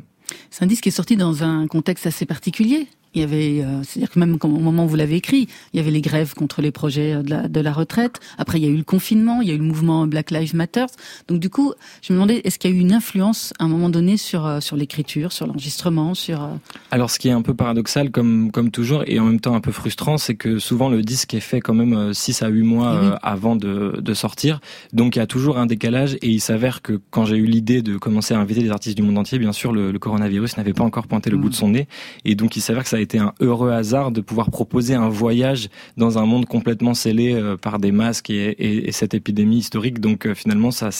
C'est 0.50 0.64
un 0.64 0.66
disque 0.66 0.84
qui 0.84 0.88
est 0.88 0.92
sorti 0.92 1.16
dans 1.16 1.42
un 1.44 1.66
contexte 1.66 2.06
assez 2.06 2.26
particulier. 2.26 2.88
Il 3.14 3.20
y 3.20 3.24
avait, 3.24 3.62
euh, 3.62 3.82
c'est-à-dire 3.82 4.10
que 4.10 4.18
même 4.18 4.38
quand- 4.38 4.48
au 4.48 4.58
moment 4.60 4.84
où 4.84 4.88
vous 4.88 4.96
l'avez 4.96 5.16
écrit, 5.16 5.48
il 5.72 5.76
y 5.76 5.80
avait 5.80 5.90
les 5.90 6.00
grèves 6.00 6.34
contre 6.34 6.60
les 6.62 6.70
projets 6.70 7.14
euh, 7.14 7.22
de 7.22 7.30
la, 7.30 7.48
de 7.48 7.60
la 7.60 7.72
retraite. 7.72 8.20
Après, 8.36 8.58
il 8.58 8.64
y 8.64 8.68
a 8.68 8.70
eu 8.70 8.76
le 8.76 8.84
confinement, 8.84 9.40
il 9.40 9.48
y 9.48 9.50
a 9.50 9.54
eu 9.54 9.58
le 9.58 9.64
mouvement 9.64 10.06
Black 10.06 10.30
Lives 10.30 10.54
Matter. 10.54 10.86
Donc 11.28 11.40
du 11.40 11.50
coup, 11.50 11.72
je 12.02 12.12
me 12.12 12.18
demandais, 12.18 12.40
est-ce 12.44 12.58
qu'il 12.58 12.70
y 12.70 12.74
a 12.74 12.76
eu 12.76 12.80
une 12.80 12.92
influence 12.92 13.52
à 13.58 13.64
un 13.64 13.68
moment 13.68 13.88
donné 13.88 14.16
sur 14.16 14.46
euh, 14.46 14.60
sur 14.60 14.76
l'écriture, 14.76 15.32
sur 15.32 15.46
l'enregistrement, 15.46 16.14
sur 16.14 16.48
Alors, 16.90 17.10
ce 17.10 17.18
qui 17.18 17.28
est 17.28 17.32
un 17.32 17.42
peu 17.42 17.54
paradoxal, 17.54 18.10
comme, 18.10 18.50
comme 18.50 18.70
toujours, 18.70 19.02
et 19.06 19.18
en 19.18 19.24
même 19.24 19.40
temps 19.40 19.54
un 19.54 19.60
peu 19.60 19.72
frustrant, 19.72 20.18
c'est 20.18 20.34
que 20.34 20.58
souvent 20.58 20.88
le 20.88 21.02
disque 21.02 21.34
est 21.34 21.40
fait 21.40 21.60
quand 21.60 21.74
même 21.74 22.12
6 22.14 22.42
à 22.42 22.48
8 22.48 22.62
mois 22.62 22.98
Eh 23.02 23.06
oui. 23.06 23.12
avant 23.22 23.56
de, 23.56 23.98
de 24.00 24.14
sortir. 24.14 24.60
Donc, 24.92 25.16
il 25.16 25.18
y 25.18 25.22
a 25.22 25.26
toujours 25.26 25.58
un 25.58 25.66
décalage, 25.66 26.14
et 26.22 26.28
il 26.28 26.40
s'avère 26.40 26.82
que 26.82 27.00
quand 27.10 27.24
j'ai 27.24 27.36
eu 27.36 27.46
l'idée 27.46 27.82
de 27.82 27.96
commencer 27.96 28.34
à 28.34 28.38
inviter 28.38 28.62
des 28.62 28.70
artistes 28.70 28.96
du 28.96 29.02
monde 29.02 29.18
entier, 29.18 29.38
bien 29.38 29.52
sûr, 29.52 29.72
le, 29.72 29.90
le 29.92 29.98
coronavirus 29.98 30.56
n'avait 30.56 30.72
pas 30.72 30.84
encore 30.84 31.06
pointé 31.06 31.30
le 31.30 31.36
Mm. 31.36 31.40
bout 31.40 31.48
de 31.50 31.54
son 31.54 31.68
nez. 31.70 31.88
Et 32.24 32.34
donc, 32.34 32.56
il 32.56 32.60
s'avère 32.60 32.82
que 32.82 32.88
ça 32.88 32.97
a 32.98 33.00
été 33.00 33.18
un 33.18 33.32
heureux 33.40 33.70
hasard 33.70 34.10
de 34.12 34.20
pouvoir 34.20 34.50
proposer 34.50 34.94
un 34.94 35.08
voyage 35.08 35.68
dans 35.96 36.18
un 36.18 36.26
monde 36.26 36.46
complètement 36.46 36.94
scellé 36.94 37.32
euh, 37.34 37.56
par 37.56 37.78
des 37.78 37.92
masques 37.92 38.30
et, 38.30 38.50
et- 38.50 38.88
et 38.88 38.92
cette 38.92 39.14
épidémie 39.14 39.58
historique. 39.58 40.00
Donc, 40.00 40.26
euh, 40.26 40.34
finalement, 40.34 40.70
ça 40.70 40.90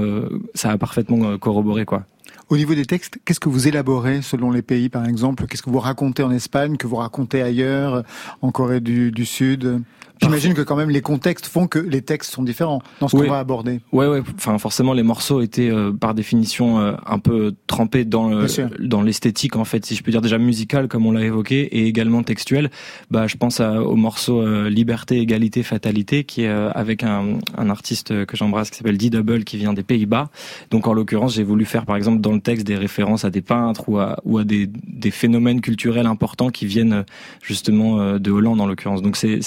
euh, 0.00 0.28
ça 0.54 0.70
a 0.70 0.78
parfaitement 0.78 1.36
corroboré, 1.38 1.84
quoi. 1.84 2.04
Au 2.50 2.56
niveau 2.56 2.74
des 2.74 2.84
textes, 2.84 3.18
qu'est-ce 3.24 3.38
que 3.38 3.48
vous 3.48 3.68
élaborez 3.68 4.22
selon 4.22 4.50
les 4.50 4.62
pays, 4.62 4.88
par 4.88 5.06
exemple? 5.06 5.46
Qu'est-ce 5.46 5.62
que 5.62 5.70
vous 5.70 5.78
racontez 5.78 6.24
en 6.24 6.32
Espagne, 6.32 6.76
que 6.76 6.88
vous 6.88 6.96
racontez 6.96 7.42
ailleurs, 7.42 8.02
en 8.42 8.50
Corée 8.50 8.80
du, 8.80 9.12
du 9.12 9.24
Sud? 9.24 9.80
J'imagine 10.22 10.52
que 10.52 10.60
quand 10.60 10.76
même 10.76 10.90
les 10.90 11.00
contextes 11.00 11.46
font 11.46 11.66
que 11.66 11.78
les 11.78 12.02
textes 12.02 12.30
sont 12.32 12.42
différents 12.42 12.82
dans 13.00 13.08
ce 13.08 13.16
Oui. 13.16 13.24
qu'on 13.26 13.32
va 13.32 13.38
aborder. 13.38 13.80
Ouais, 13.90 14.06
ouais. 14.06 14.20
Enfin, 14.34 14.58
forcément, 14.58 14.92
les 14.92 15.02
morceaux 15.02 15.40
étaient 15.40 15.70
euh, 15.70 15.92
par 15.92 16.12
définition 16.12 16.78
euh, 16.78 16.92
un 17.06 17.18
peu 17.18 17.54
trempés 17.66 18.04
dans 18.04 18.28
le- 18.28 18.46
dans 18.86 19.00
l'esthétique, 19.00 19.56
en 19.56 19.64
fait, 19.64 19.86
si 19.86 19.94
je 19.94 20.02
peux 20.02 20.10
dire 20.10 20.20
déjà 20.20 20.36
musicale, 20.36 20.88
comme 20.88 21.06
on 21.06 21.12
l'a 21.12 21.24
évoqué, 21.24 21.62
et 21.74 21.86
également 21.86 22.22
textuelle. 22.22 22.70
Bah, 23.10 23.28
je 23.28 23.38
pense 23.38 23.60
à- 23.60 23.80
au 23.82 23.96
morceau 23.96 24.42
euh, 24.42 24.68
Liberté, 24.68 25.16
Égalité, 25.20 25.62
Fatalité, 25.62 26.24
qui 26.24 26.42
est 26.42 26.48
avec 26.50 27.02
un, 27.02 27.38
un 27.56 27.70
artiste 27.70 28.26
que 28.26 28.36
j'embrasse 28.36 28.68
qui 28.68 28.76
s'appelle 28.76 28.98
D-Double, 28.98 29.44
qui 29.44 29.56
vient 29.56 29.72
des 29.72 29.84
Pays-Bas. 29.84 30.28
Donc, 30.70 30.86
en 30.86 30.92
l'occurrence, 30.92 31.32
j'ai 31.34 31.44
voulu 31.44 31.64
faire, 31.64 31.86
par 31.86 31.96
exemple, 31.96 32.20
dans 32.20 32.32
le 32.32 32.39
texte, 32.40 32.66
des 32.66 32.76
références 32.76 33.24
à 33.24 33.30
des 33.30 33.42
peintres 33.42 33.88
ou 33.88 33.98
à, 33.98 34.44
des, 34.44 35.10
phénomènes 35.10 35.60
culturels 35.60 36.06
importants 36.06 36.50
qui 36.50 36.66
viennent 36.66 36.92
euh, 36.92 37.02
justement 37.42 38.00
euh, 38.00 38.18
de 38.18 38.30
Hollande, 38.30 38.60
en 38.60 38.66
l'occurrence. 38.66 39.02
Donc, 39.02 39.16
c'est 39.16 39.40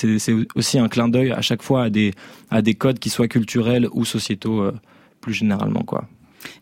aussi 0.56 0.80
un 0.80 0.90
clin 0.90 1.08
d'œil 1.08 1.32
à 1.32 1.42
chaque 1.42 1.62
fois 1.62 1.84
à 1.84 2.62
des 2.62 2.74
codes 2.76 3.00
qui 3.00 3.10
soient 3.10 3.28
culturels 3.28 3.88
ou 3.94 4.06
sociétaux 4.06 4.62
euh, 4.62 4.74
plus 5.22 5.34
généralement 5.34 5.84
quoi. 5.84 6.06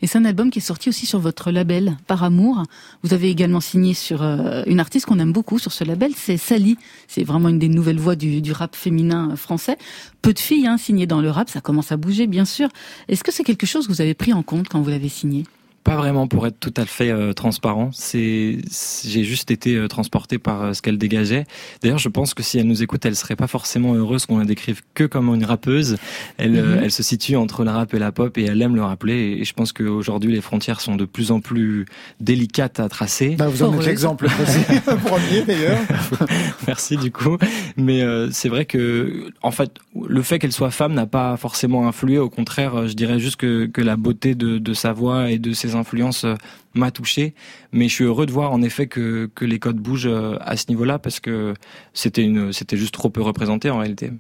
Et 0.04 0.08
c'est 0.08 0.20
un 0.20 0.26
album 0.26 0.52
qui 0.52 0.60
est 0.60 0.62
sorti 0.62 0.90
aussi 0.90 1.08
sur 1.08 1.18
votre 1.18 1.50
label 1.50 1.98
Par 2.06 2.24
Amour. 2.24 2.64
Vous 3.02 3.16
avez 3.16 3.30
également 3.32 3.62
signé 3.62 3.96
sur 3.96 4.22
une 4.22 4.80
artiste 4.80 5.08
qu'on 5.08 5.18
aime 5.18 5.32
beaucoup 5.32 5.58
sur 5.58 5.72
ce 5.72 5.84
label, 5.84 6.12
c'est 6.16 6.38
Sally. 6.38 6.78
C'est 7.08 7.24
vraiment 7.24 7.50
une 7.50 7.58
des 7.58 7.68
nouvelles 7.68 7.98
voix 7.98 8.16
du, 8.16 8.42
du 8.42 8.52
rap 8.52 8.76
féminin 8.76 9.36
français. 9.36 9.78
Peu 10.22 10.34
de 10.34 10.40
filles 10.40 10.68
hein, 10.68 10.78
signées 10.78 11.08
dans 11.08 11.20
le 11.20 11.32
rap, 11.32 11.50
ça 11.50 11.62
commence 11.62 11.92
à 11.92 11.98
bouger 11.98 12.28
bien 12.28 12.46
sûr. 12.46 12.70
Est-ce 13.08 13.24
que 13.24 13.32
c'est 13.32 13.44
quelque 13.44 13.66
chose 13.66 13.88
que 13.88 13.92
vous 13.92 14.02
avez 14.02 14.14
pris 14.14 14.34
en 14.34 14.44
compte 14.44 14.70
quand 14.70 14.82
vous 14.82 14.90
l'avez 14.92 15.10
signé? 15.10 15.46
Pas 15.84 15.96
vraiment 15.96 16.28
pour 16.28 16.46
être 16.48 16.60
tout 16.60 16.74
à 16.78 16.86
fait 16.86 17.10
euh, 17.10 17.34
transparent. 17.34 17.90
C'est 17.94 18.58
j'ai 19.06 19.24
juste 19.24 19.50
été 19.52 19.76
euh, 19.76 19.88
transporté 19.88 20.38
par 20.38 20.62
euh, 20.62 20.74
ce 20.74 20.82
qu'elle 20.82 20.98
dégageait. 20.98 21.46
D'ailleurs, 21.82 21.98
je 21.98 22.10
pense 22.10 22.34
que 22.34 22.44
si 22.44 22.60
elle 22.60 22.68
nous 22.68 22.84
écoute, 22.84 23.06
elle 23.06 23.16
serait 23.16 23.36
pas 23.36 23.48
forcément 23.48 23.94
heureuse 23.96 24.26
qu'on 24.26 24.38
la 24.38 24.46
décrive 24.46 24.82
que 24.94 25.04
comme 25.06 25.34
une 25.34 25.44
rappeuse. 25.46 25.98
Elle 26.38 26.56
euh, 26.56 26.76
Mhm. 26.78 26.84
elle 26.84 26.92
se 26.92 27.04
situe 27.04 27.36
entre 27.36 27.64
le 27.64 27.72
rap 27.72 27.94
et 27.94 28.00
la 28.00 28.12
pop 28.12 28.38
et 28.38 28.44
elle 28.46 28.62
aime 28.62 28.76
le 28.76 28.84
rappeler. 28.84 29.38
Et 29.40 29.44
je 29.44 29.54
pense 29.54 29.74
qu'aujourd'hui, 29.74 30.32
les 30.32 30.42
frontières 30.42 30.82
sont 30.82 30.96
de 30.96 31.06
plus 31.06 31.32
en 31.32 31.40
plus 31.40 31.86
délicates 32.20 32.80
à 32.80 32.88
tracer. 32.88 33.36
Bah, 33.38 33.48
vous 33.48 33.64
en 33.64 33.74
êtes 33.80 33.86
l'exemple 33.86 34.28
premier 35.06 35.42
d'ailleurs. 35.46 35.80
Merci 36.68 36.98
du 36.98 37.12
coup. 37.12 37.38
Mais 37.78 38.02
euh, 38.02 38.30
c'est 38.32 38.50
vrai 38.50 38.66
que, 38.66 39.32
en 39.42 39.52
fait, 39.52 39.72
le 40.08 40.22
fait 40.22 40.40
qu'elle 40.40 40.52
soit 40.52 40.72
femme 40.72 40.94
n'a 40.94 41.06
pas 41.08 41.38
forcément 41.38 41.88
influé. 41.88 42.18
Au 42.18 42.30
contraire, 42.30 42.88
je 42.88 42.94
dirais 42.94 43.20
juste 43.20 43.38
que, 43.38 43.66
que 43.66 43.82
la 43.82 43.96
beauté 43.96 44.36
de, 44.36 44.58
de 44.58 44.74
sa 44.74 44.94
voix 44.94 45.32
et 45.32 45.40
de 45.40 45.54
ses 45.54 45.71
influences 45.76 46.26
euh, 46.26 46.36
m'a 46.74 46.92
touché. 46.92 47.34
Mais 47.72 47.88
je 47.88 47.94
suis 47.94 48.04
heureux 48.04 48.26
de 48.26 48.32
voir 48.32 48.52
en 48.52 48.62
effet 48.62 48.88
que, 48.88 49.30
que 49.34 49.46
les 49.46 49.60
codes 49.60 49.78
bougent 49.78 50.08
euh, 50.08 50.38
à 50.42 50.58
ce 50.58 50.66
niveau-là 50.70 51.00
parce 51.00 51.20
que 51.20 51.54
c'était 51.94 52.24
une, 52.24 52.54
c'était 52.54 52.78
juste 52.78 52.94
trop 52.94 53.10
peu 53.10 53.22
représenté 53.22 53.70
en 53.70 53.78
réalité. 53.80 54.12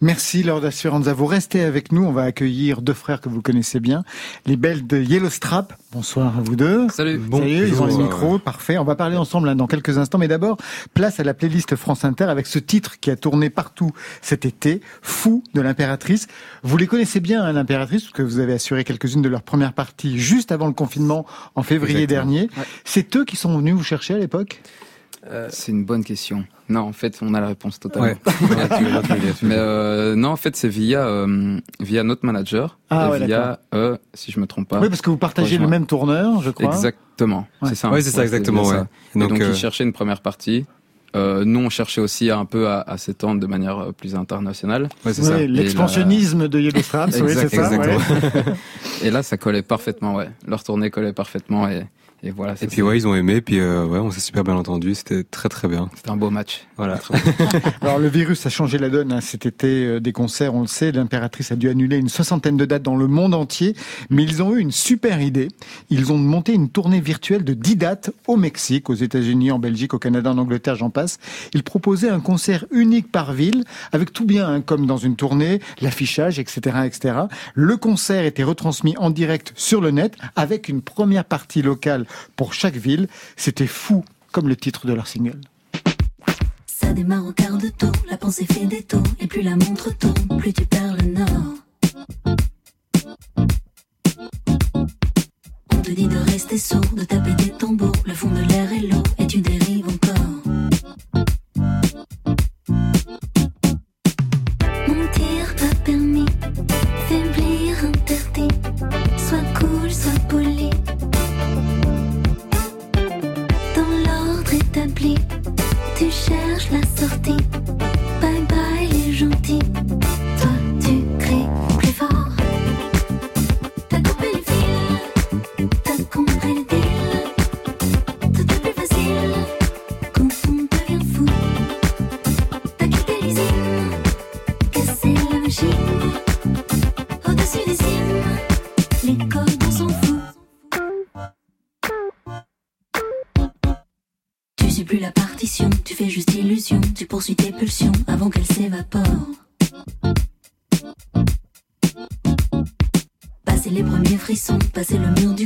Merci 0.00 0.42
Laure 0.42 0.72
Speranza. 0.72 1.12
Vous 1.12 1.26
restez 1.26 1.62
avec 1.62 1.92
nous. 1.92 2.04
On 2.04 2.12
va 2.12 2.22
accueillir 2.22 2.82
deux 2.82 2.94
frères 2.94 3.20
que 3.20 3.28
vous 3.28 3.42
connaissez 3.42 3.80
bien, 3.80 4.04
les 4.46 4.56
belles 4.56 4.86
de 4.86 4.98
Yellow 4.98 5.30
Strap. 5.30 5.74
Bonsoir 5.92 6.38
à 6.38 6.40
vous 6.40 6.56
deux. 6.56 6.88
Salut. 6.88 7.20
Y 7.32 7.36
est, 7.36 7.68
ils 7.68 7.82
ont 7.82 7.86
le 7.86 7.96
micro, 7.96 8.38
parfait. 8.38 8.78
On 8.78 8.84
va 8.84 8.94
parler 8.94 9.16
ensemble 9.16 9.48
hein, 9.48 9.56
dans 9.56 9.66
quelques 9.66 9.98
instants, 9.98 10.18
mais 10.18 10.28
d'abord, 10.28 10.56
place 10.94 11.18
à 11.20 11.24
la 11.24 11.34
playlist 11.34 11.74
France 11.76 12.04
Inter 12.04 12.24
avec 12.24 12.46
ce 12.46 12.58
titre 12.58 13.00
qui 13.00 13.10
a 13.10 13.16
tourné 13.16 13.50
partout 13.50 13.90
cet 14.22 14.44
été, 14.44 14.80
Fou 15.02 15.42
de 15.54 15.60
l'impératrice. 15.60 16.28
Vous 16.62 16.76
les 16.76 16.86
connaissez 16.86 17.20
bien, 17.20 17.42
hein, 17.42 17.52
l'impératrice, 17.52 18.02
parce 18.02 18.12
que 18.12 18.22
vous 18.22 18.38
avez 18.38 18.52
assuré 18.52 18.84
quelques-unes 18.84 19.22
de 19.22 19.28
leurs 19.28 19.42
premières 19.42 19.72
parties 19.72 20.18
juste 20.18 20.52
avant 20.52 20.66
le 20.66 20.72
confinement 20.72 21.26
en 21.54 21.62
février 21.62 22.04
Exactement. 22.04 22.32
dernier. 22.32 22.50
C'est 22.84 23.16
eux 23.16 23.24
qui 23.24 23.36
sont 23.36 23.56
venus 23.58 23.74
vous 23.74 23.82
chercher 23.82 24.14
à 24.14 24.18
l'époque? 24.18 24.62
C'est 25.50 25.72
une 25.72 25.84
bonne 25.84 26.04
question. 26.04 26.44
Non, 26.68 26.80
en 26.82 26.92
fait, 26.92 27.18
on 27.20 27.34
a 27.34 27.40
la 27.40 27.48
réponse 27.48 27.80
totalement. 27.80 28.08
Ouais. 28.08 28.16
Mais 29.42 29.56
euh, 29.56 30.14
non, 30.14 30.28
en 30.30 30.36
fait, 30.36 30.54
c'est 30.56 30.68
via 30.68 31.04
euh, 31.04 31.58
via 31.80 32.04
notre 32.04 32.24
manager 32.24 32.78
Ah 32.90 33.08
et 33.08 33.10
ouais, 33.10 33.26
via 33.26 33.58
euh, 33.74 33.96
si 34.14 34.30
je 34.30 34.38
me 34.40 34.46
trompe 34.46 34.68
pas. 34.68 34.78
Oui, 34.80 34.88
parce 34.88 35.02
que 35.02 35.10
vous 35.10 35.16
partagez 35.16 35.58
le 35.58 35.66
même 35.66 35.86
tourneur, 35.86 36.40
je 36.42 36.50
crois. 36.50 36.72
Exactement. 36.72 37.46
Ouais. 37.60 37.70
C'est 37.70 37.74
ça. 37.74 37.90
Ouais, 37.90 38.00
c'est 38.02 38.10
ça, 38.10 38.22
exactement, 38.22 38.64
ça. 38.64 38.86
Et 39.14 39.18
donc, 39.18 39.30
Donc, 39.30 39.40
euh, 39.40 39.48
ils 39.50 39.56
cherchaient 39.56 39.84
une 39.84 39.92
première 39.92 40.20
partie. 40.20 40.64
Euh, 41.16 41.44
nous, 41.44 41.58
on 41.58 41.70
cherchait 41.70 42.00
aussi 42.00 42.30
un 42.30 42.44
peu 42.44 42.68
à, 42.68 42.82
à 42.82 42.96
s'étendre 42.96 43.40
de 43.40 43.46
manière 43.48 43.78
euh, 43.78 43.92
plus 43.92 44.14
internationale. 44.14 44.88
ouais, 45.04 45.12
c'est 45.12 45.22
Oui, 45.22 45.26
ça. 45.28 45.38
l'expansionnisme 45.38 46.46
de 46.46 46.60
Yellow 46.60 46.82
Straps, 46.82 47.20
oui, 47.20 47.32
c'est 47.34 47.48
ça. 47.48 47.70
Et 49.02 49.10
là, 49.10 49.24
ça 49.24 49.36
collait 49.36 49.62
parfaitement, 49.62 50.14
ouais. 50.14 50.30
Leur 50.46 50.62
tournée 50.62 50.90
collait 50.90 51.12
parfaitement 51.12 51.68
et, 51.68 51.84
et 52.22 52.30
voilà. 52.30 52.56
ça, 52.56 52.64
Et 52.64 52.68
puis 52.68 52.82
ouais, 52.82 52.96
ils 52.96 53.06
ont 53.06 53.14
aimé, 53.14 53.40
puis 53.40 53.60
euh, 53.60 53.86
ouais, 53.86 53.98
on 53.98 54.10
s'est 54.10 54.20
super 54.20 54.44
bien 54.44 54.54
entendu, 54.54 54.94
c'était 54.94 55.24
très 55.24 55.48
très 55.48 55.68
bien. 55.68 55.88
C'était 55.96 56.10
un 56.10 56.16
beau 56.16 56.30
match. 56.30 56.66
Voilà. 56.76 56.98
Alors 57.80 57.98
le 57.98 58.08
virus 58.08 58.44
a 58.46 58.50
changé 58.50 58.78
la 58.78 58.90
donne 58.90 59.12
hein. 59.12 59.20
cet 59.20 59.46
été 59.46 59.86
euh, 59.86 60.00
des 60.00 60.12
concerts, 60.12 60.54
on 60.54 60.62
le 60.62 60.66
sait, 60.66 60.92
l'impératrice 60.92 61.52
a 61.52 61.56
dû 61.56 61.68
annuler 61.68 61.96
une 61.96 62.08
soixantaine 62.08 62.56
de 62.56 62.64
dates 62.64 62.82
dans 62.82 62.96
le 62.96 63.06
monde 63.06 63.34
entier, 63.34 63.74
mais 64.10 64.22
ils 64.22 64.42
ont 64.42 64.54
eu 64.54 64.60
une 64.60 64.72
super 64.72 65.20
idée. 65.20 65.48
Ils 65.88 66.12
ont 66.12 66.18
monté 66.18 66.52
une 66.52 66.68
tournée 66.68 67.00
virtuelle 67.00 67.44
de 67.44 67.54
10 67.54 67.76
dates 67.76 68.10
au 68.26 68.36
Mexique, 68.36 68.90
aux 68.90 68.94
États-Unis, 68.94 69.50
en 69.50 69.58
Belgique, 69.58 69.94
au 69.94 69.98
Canada, 69.98 70.30
en 70.30 70.38
Angleterre, 70.38 70.76
j'en 70.76 70.90
passe. 70.90 71.18
Ils 71.54 71.62
proposaient 71.62 72.10
un 72.10 72.20
concert 72.20 72.66
unique 72.70 73.10
par 73.10 73.32
ville, 73.32 73.64
avec 73.92 74.12
tout 74.12 74.26
bien, 74.26 74.48
hein, 74.48 74.60
comme 74.60 74.86
dans 74.86 74.98
une 74.98 75.16
tournée, 75.16 75.60
l'affichage, 75.80 76.38
etc., 76.38 76.78
etc. 76.84 77.14
Le 77.54 77.76
concert 77.76 78.24
était 78.24 78.44
retransmis 78.44 78.94
en 78.98 79.10
direct 79.10 79.52
sur 79.56 79.80
le 79.80 79.90
net, 79.90 80.16
avec 80.36 80.68
une 80.68 80.82
première 80.82 81.24
partie 81.24 81.62
locale 81.62 82.06
pour 82.36 82.54
chaque 82.54 82.76
ville. 82.76 83.08
C'était 83.36 83.66
fou, 83.66 84.04
comme 84.32 84.48
le 84.48 84.56
titre 84.56 84.86
de 84.86 84.92
leur 84.92 85.06
single. 85.06 85.40
Ça 86.66 86.92
démarre 86.92 87.26
au 87.26 87.32
quart 87.32 87.58
de 87.58 87.68
tour, 87.68 87.92
la 88.10 88.16
pensée 88.16 88.46
fait 88.46 88.66
des 88.66 88.82
taux, 88.82 89.02
et 89.18 89.26
plus 89.26 89.42
la 89.42 89.56
montre 89.56 89.96
tourne, 89.96 90.38
plus 90.38 90.52
tu 90.52 90.64
perds 90.66 90.96
le 90.96 91.08
nord. 91.08 91.54
On 95.72 95.82
te 95.82 95.90
te 95.90 95.94
dit 95.96 96.06
de 96.06 96.18
rester 96.18 96.58
sourd, 96.58 96.80
de 96.94 97.04
taper 97.04 97.34
des 97.34 97.50
tambours. 97.50 97.92
Le 98.06 98.14
fond 98.14 98.30
de 98.30 98.40
l'air 98.40 98.72
est 98.72 98.86
lourd 98.86 99.02
et 99.18 99.26
tu 99.26 99.40
dérives 99.40 99.88
encore. 99.88 100.30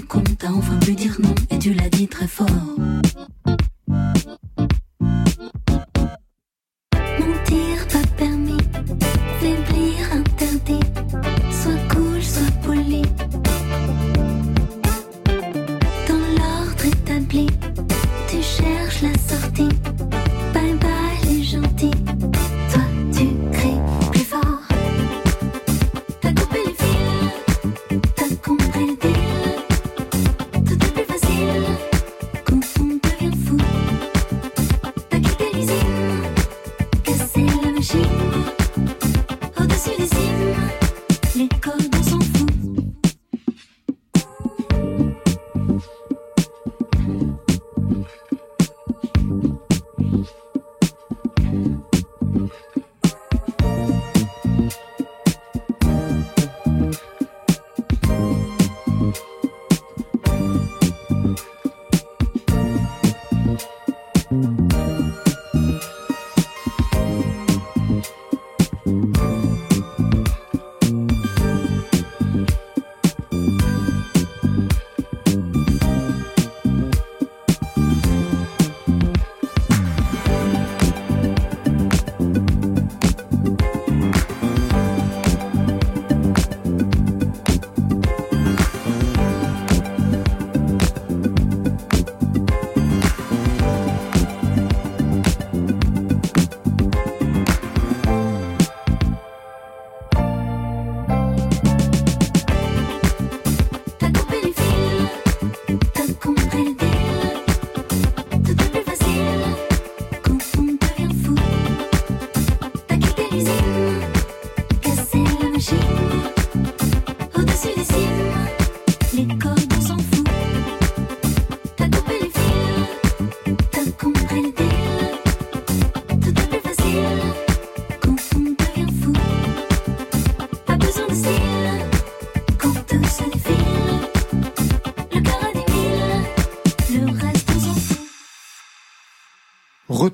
Con, 0.09 0.23
t'as 0.39 0.51
enfin 0.51 0.77
pu 0.79 0.95
dire 0.95 1.17
non 1.21 1.35
et 1.51 1.59
tu 1.59 1.73
l'as 1.73 1.89
dit 1.89 2.09
très 2.09 2.27
fort. 2.27 2.49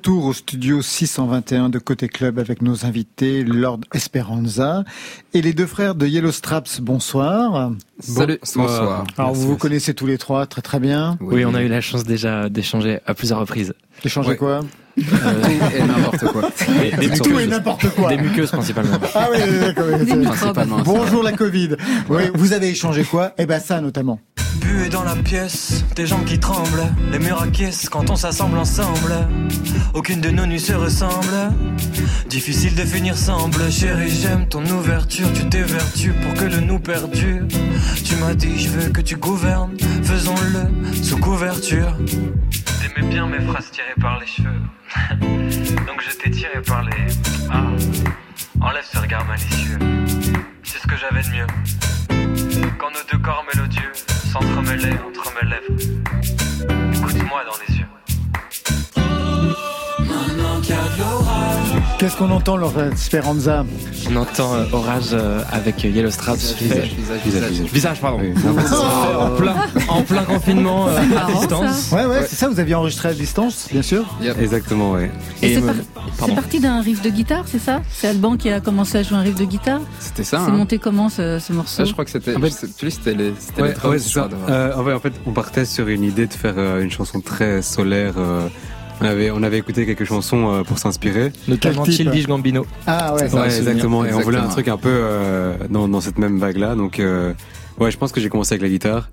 Retour 0.01 0.25
au 0.25 0.33
studio 0.33 0.81
621 0.81 1.69
de 1.69 1.79
Côté 1.79 2.09
Club 2.09 2.39
avec 2.39 2.63
nos 2.63 2.87
invités 2.87 3.45
Lord 3.45 3.81
Esperanza 3.93 4.83
et 5.35 5.43
les 5.43 5.53
deux 5.53 5.67
frères 5.67 5.95
de 5.95 6.07
Yellow 6.07 6.33
Straps. 6.33 6.81
Bonsoir. 6.81 7.73
Salut. 7.99 8.39
Bonsoir. 8.57 9.05
Alors 9.19 9.35
vous 9.35 9.47
vous 9.47 9.57
connaissez 9.59 9.93
tous 9.93 10.07
les 10.07 10.17
trois 10.17 10.47
très 10.47 10.63
très 10.63 10.81
bien. 10.81 11.19
Oui, 11.21 11.45
on 11.45 11.55
a 11.55 11.61
eu 11.63 11.69
la 11.69 11.83
chance 11.83 12.05
déjà 12.05 12.49
d'échanger 12.49 13.01
à 13.05 13.13
plusieurs 13.13 13.41
reprises. 13.41 13.75
Échanger 14.03 14.31
Ouais. 14.31 14.37
quoi? 14.39 14.61
Et 15.01 15.83
n'importe 15.83 16.25
quoi. 16.33 16.51
Des, 17.01 17.09
des 17.09 17.19
Tout 17.19 17.25
et 17.31 17.33
muqueuses. 17.33 17.49
n'importe 17.49 17.89
quoi. 17.91 18.09
Des 18.11 18.17
muqueuses 18.19 18.51
principalement. 18.51 18.99
Ah 19.15 19.29
oui, 19.33 19.39
d'accord. 19.61 20.37
ça. 20.37 20.53
Bonjour 20.85 21.23
la 21.23 21.33
Covid. 21.33 21.77
Oui, 22.09 22.23
vous 22.35 22.53
avez 22.53 22.69
échangé 22.71 23.05
quoi? 23.05 23.33
Eh 23.39 23.47
ben 23.47 23.61
ça 23.61 23.81
notamment. 23.81 24.21
Buée 24.61 24.89
dans 24.89 25.05
la 25.05 25.15
pièce, 25.17 25.85
des 25.97 26.07
jambes 26.07 26.25
qui 26.25 26.39
tremblent, 26.39 26.85
les 27.13 27.19
murs 27.19 27.41
acquiescent 27.41 27.89
quand 27.89 28.11
on 28.11 28.17
s'assemble 28.17 28.59
ensemble. 28.59 29.15
Aucune 29.95 30.21
de 30.21 30.29
nos 30.31 30.45
nuits 30.45 30.61
se 30.61 30.73
ressemble. 30.73 31.53
Difficile 32.29 32.75
de 32.75 32.83
finir 32.83 33.17
semble, 33.17 33.71
chérie, 33.71 34.11
j'aime 34.11 34.47
ton 34.49 34.65
ouverture. 34.67 35.29
Tu 35.35 35.49
t'évertues 35.49 36.13
pour 36.23 36.35
que 36.35 36.45
le 36.45 36.61
nous 36.61 36.79
perdure. 36.79 37.43
Tu 38.05 38.17
m'as 38.17 38.35
dit, 38.35 38.59
je 38.59 38.69
veux 38.69 38.91
que 38.91 39.01
tu 39.01 39.17
gouvernes, 39.17 39.77
faisons-le 40.03 41.03
sous 41.03 41.17
couverture. 41.19 41.97
T'aimais 42.81 43.09
bien 43.09 43.27
mes 43.27 43.41
phrases 43.41 43.71
tirées 43.71 43.95
par 44.01 44.19
les 44.19 44.27
cheveux. 44.27 44.49
Donc 45.87 46.01
je 46.01 46.17
t'ai 46.17 46.31
tiré 46.31 46.63
par 46.63 46.83
les. 46.83 47.07
Ah, 47.51 47.67
enlève 48.61 48.85
ce 48.85 48.99
regard 48.99 49.27
malicieux. 49.27 49.79
C'est 50.63 50.79
ce 50.79 50.87
que 50.87 50.97
j'avais 50.97 51.23
de 51.23 51.29
mieux. 51.29 51.47
Quand 52.79 52.91
nos 52.91 53.05
deux 53.13 53.19
corps 53.19 53.45
mélodieux 53.55 53.93
s'entremêlaient 54.33 54.99
entre 55.07 55.33
mes 55.35 55.49
lèvres. 55.51 55.75
Écoute-moi 56.95 57.45
dans 57.45 57.59
les 57.67 57.79
yeux. 57.79 57.87
Qu'est-ce 62.01 62.17
qu'on 62.17 62.31
entend 62.31 62.57
Lord 62.57 62.73
Esperanza 62.95 63.67
On 64.11 64.17
entend 64.17 64.55
euh, 64.55 64.65
Orage 64.73 65.09
euh, 65.13 65.43
avec 65.53 65.85
Yellow 65.85 66.11
Straps. 66.11 66.55
Visage, 66.59 66.95
visage, 66.95 67.21
Visage, 67.27 67.51
visage. 67.51 67.71
Visage, 67.71 68.01
pardon. 68.01 68.21
Oui. 68.23 68.33
En, 69.19 69.31
plein, 69.37 69.55
en 69.89 70.03
plein 70.03 70.23
confinement 70.23 70.89
euh, 70.89 70.97
à 70.97 71.03
Marrant, 71.05 71.39
distance. 71.41 71.91
Ouais, 71.93 72.07
ouais, 72.07 72.23
c'est 72.27 72.37
ça. 72.37 72.49
Vous 72.49 72.59
aviez 72.59 72.75
enregistré 72.75 73.11
à 73.11 73.13
distance, 73.13 73.69
bien 73.71 73.83
sûr. 73.83 74.07
Exactement, 74.41 74.93
ouais. 74.93 75.11
Et 75.43 75.53
Et 75.53 75.55
c'est 75.57 75.61
me- 75.61 75.75
par- 76.19 76.35
parti 76.35 76.59
d'un 76.59 76.81
riff 76.81 77.03
de 77.03 77.11
guitare, 77.11 77.45
c'est 77.47 77.59
ça? 77.59 77.83
C'est 77.93 78.09
Alban 78.09 78.39
qui 78.39 78.49
a 78.49 78.61
commencé 78.61 78.97
à 78.97 79.03
jouer 79.03 79.19
un 79.19 79.23
riff 79.23 79.35
de 79.35 79.45
guitare? 79.45 79.81
C'était 79.99 80.25
ça. 80.25 80.41
C'est 80.43 80.51
hein. 80.51 80.55
monté 80.55 80.79
comment 80.79 81.11
ce, 81.11 81.39
ce 81.39 81.53
morceau? 81.53 81.77
Ça, 81.77 81.85
je 81.85 81.93
crois 81.93 82.07
que 82.07 82.11
c'était. 82.13 82.35
En 82.35 82.41
fait- 82.41 82.67
c'était 82.91 83.13
les. 83.13 83.35
C'était 83.39 83.61
Ouais, 83.61 83.69
les 83.69 83.75
drums, 83.75 83.99
ça. 83.99 84.27
Euh, 84.49 84.73
en, 84.75 85.01
fait, 85.01 85.13
on 85.27 85.33
partait 85.33 85.67
sur 85.67 85.87
une 85.89 86.05
idée 86.05 86.27
de 86.27 86.33
faire 86.33 86.55
euh, 86.57 86.83
une 86.83 86.91
chanson 86.91 87.21
très 87.21 87.61
solaire. 87.61 88.15
Euh, 89.03 89.05
on 89.07 89.11
avait, 89.11 89.31
on 89.31 89.43
avait 89.43 89.59
écouté 89.59 89.87
quelques 89.87 90.05
chansons 90.05 90.51
euh, 90.53 90.63
pour 90.63 90.79
s'inspirer. 90.79 91.33
Notamment 91.49 91.85
Childish 91.85 92.27
Gambino. 92.27 92.67
Ah 92.87 93.15
ouais. 93.15 93.29
ça, 93.29 93.41
Ouais, 93.41 93.47
exactement. 93.57 94.05
Et 94.05 94.13
on 94.15 94.21
voulait 94.21 94.39
un 94.39 94.49
truc 94.49 94.69
un 94.69 94.77
peu 94.77 94.89
euh, 94.91 95.55
dans, 95.71 95.89
dans 95.89 96.01
cette 96.01 96.19
même 96.19 96.39
vague-là. 96.39 96.75
Donc, 96.75 96.99
euh, 97.01 97.33
ouais, 97.79 97.91
je 97.91 97.97
pense 97.99 98.13
que 98.13 98.21
j'ai 98.21 98.29
commencé 98.29 98.55
avec 98.55 98.63
la 98.63 98.69
guitare. 98.69 99.11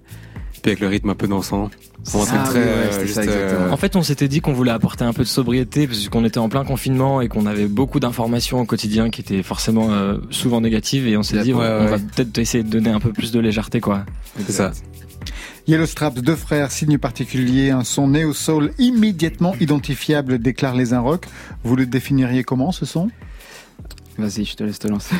puis 0.61 0.71
avec 0.71 0.79
le 0.79 0.87
rythme 0.87 1.09
un 1.09 1.15
peu 1.15 1.27
dansant. 1.27 1.69
Ah 2.09 2.09
truc 2.25 2.43
très, 2.45 2.59
oui, 2.59 2.65
ouais, 2.65 2.71
euh, 2.71 2.91
c'était 2.91 3.07
juste, 3.07 3.15
ça, 3.23 3.29
euh, 3.29 3.69
En 3.71 3.75
fait, 3.75 3.95
on 3.97 4.01
s'était 4.01 4.29
dit 4.29 4.39
qu'on 4.39 4.53
voulait 4.53 4.71
apporter 4.71 5.03
un 5.03 5.11
peu 5.11 5.23
de 5.23 5.27
sobriété 5.27 5.87
parce 5.87 6.07
qu'on 6.07 6.23
était 6.23 6.37
en 6.37 6.47
plein 6.47 6.63
confinement 6.63 7.19
et 7.19 7.27
qu'on 7.27 7.45
avait 7.45 7.65
beaucoup 7.67 7.99
d'informations 7.99 8.61
au 8.61 8.65
quotidien 8.65 9.09
qui 9.09 9.19
étaient 9.21 9.43
forcément 9.43 9.89
euh, 9.91 10.17
souvent 10.29 10.61
négatives 10.61 11.05
et 11.07 11.17
on 11.17 11.23
s'est 11.23 11.41
dit 11.41 11.53
Ouais, 11.53 11.65
on 11.65 11.83
ouais. 11.85 11.91
va 11.91 11.97
peut-être 11.97 12.37
essayer 12.37 12.63
de 12.63 12.69
donner 12.69 12.91
un 12.91 12.99
peu 13.01 13.11
plus 13.11 13.31
de 13.33 13.39
légèreté 13.41 13.81
quoi. 13.81 14.05
C'est 14.45 14.53
ça. 14.53 14.71
Yellow 15.67 15.85
Straps, 15.85 16.21
deux 16.21 16.37
frères, 16.37 16.71
signe 16.71 16.97
particulier, 16.97 17.71
un 17.71 17.83
son 17.83 18.07
néo-soul 18.07 18.71
immédiatement 18.79 19.53
identifiable, 19.59 20.39
déclare 20.39 20.73
les 20.73 20.93
un 20.93 21.01
rock. 21.01 21.25
Vous 21.65 21.75
le 21.75 21.85
définiriez 21.85 22.45
comment 22.45 22.71
ce 22.71 22.85
son? 22.85 23.09
Vas-y, 24.17 24.45
je 24.45 24.55
te 24.55 24.63
laisse 24.63 24.79
te 24.79 24.87
lancer. 24.87 25.13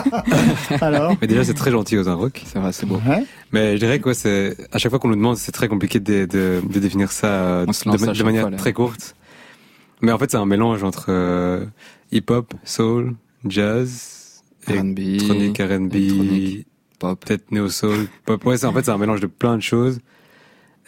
Alors? 0.80 1.14
Mais 1.20 1.26
déjà, 1.26 1.44
c'est 1.44 1.52
très 1.52 1.70
gentil 1.70 1.98
aux 1.98 2.08
un 2.08 2.14
rock. 2.14 2.42
C'est 2.46 2.58
vrai, 2.58 2.72
c'est 2.72 2.86
beau. 2.86 3.00
Ouais. 3.06 3.24
Mais 3.52 3.74
je 3.74 3.80
dirais 3.80 4.00
que 4.00 4.08
ouais, 4.08 4.14
c'est 4.14 4.56
à 4.72 4.78
chaque 4.78 4.88
fois 4.88 4.98
qu'on 4.98 5.08
nous 5.08 5.14
demande, 5.14 5.36
c'est 5.36 5.52
très 5.52 5.68
compliqué 5.68 6.00
de, 6.00 6.24
de, 6.24 6.62
de 6.66 6.80
définir 6.80 7.12
ça 7.12 7.26
euh, 7.26 7.66
de, 7.66 8.22
manière 8.22 8.48
fois, 8.48 8.56
très 8.56 8.72
courte. 8.72 9.14
Mais 10.00 10.10
en 10.10 10.18
fait, 10.18 10.30
c'est 10.30 10.38
un 10.38 10.46
mélange 10.46 10.84
entre 10.84 11.06
euh, 11.10 11.66
hip-hop, 12.12 12.54
soul, 12.64 13.14
jazz, 13.46 14.42
R&B, 14.66 14.98
électronique, 14.98 15.58
R&B, 15.58 15.94
électronique, 15.94 16.66
pop. 16.98 17.22
peut-être 17.24 17.50
néo-soul, 17.50 18.06
pop. 18.24 18.44
Ouais, 18.44 18.56
c'est 18.56 18.66
en 18.66 18.72
fait 18.72 18.84
c'est 18.84 18.90
un 18.90 18.98
mélange 18.98 19.20
de 19.20 19.26
plein 19.26 19.56
de 19.56 19.62
choses 19.62 20.00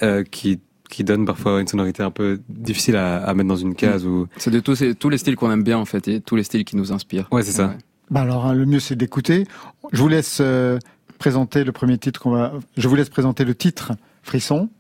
euh, 0.03 0.25
qui 0.25 0.61
qui 0.89 1.05
donne 1.05 1.27
parfois 1.27 1.61
une 1.61 1.67
sonorité 1.67 2.03
un 2.03 2.11
peu 2.11 2.41
difficile 2.49 2.97
à, 2.97 3.23
à 3.23 3.35
mettre 3.35 3.49
dans 3.49 3.57
une 3.57 3.75
case 3.75 4.07
ou. 4.07 4.27
C'est 4.39 4.51
de 4.51 4.61
tous, 4.61 4.83
tous 4.99 5.11
les 5.11 5.19
styles 5.19 5.37
qu'on 5.37 5.51
aime 5.53 5.63
bien 5.63 5.77
en 5.77 5.85
fait 5.85 6.09
et 6.09 6.21
tous 6.21 6.35
les 6.35 6.45
styles 6.45 6.65
qui 6.65 6.77
nous 6.77 6.93
inspirent. 6.93 7.29
Ouais, 7.31 7.43
c'est 7.43 7.53
ça. 7.53 7.75
Bah 8.11 8.23
alors, 8.23 8.47
hein, 8.47 8.55
le 8.55 8.65
mieux 8.65 8.81
c'est 8.81 8.97
d'écouter. 8.97 9.45
Je 9.93 10.01
vous 10.01 10.09
laisse 10.09 10.39
euh, 10.41 10.79
présenter 11.19 11.63
le 11.65 11.73
premier 11.73 11.99
titre 11.99 12.21
qu'on 12.21 12.31
va. 12.31 12.55
Je 12.79 12.89
vous 12.89 12.95
laisse 12.95 13.11
présenter 13.11 13.45
le 13.45 13.55
titre 13.55 13.93
Frisson. 14.23 14.71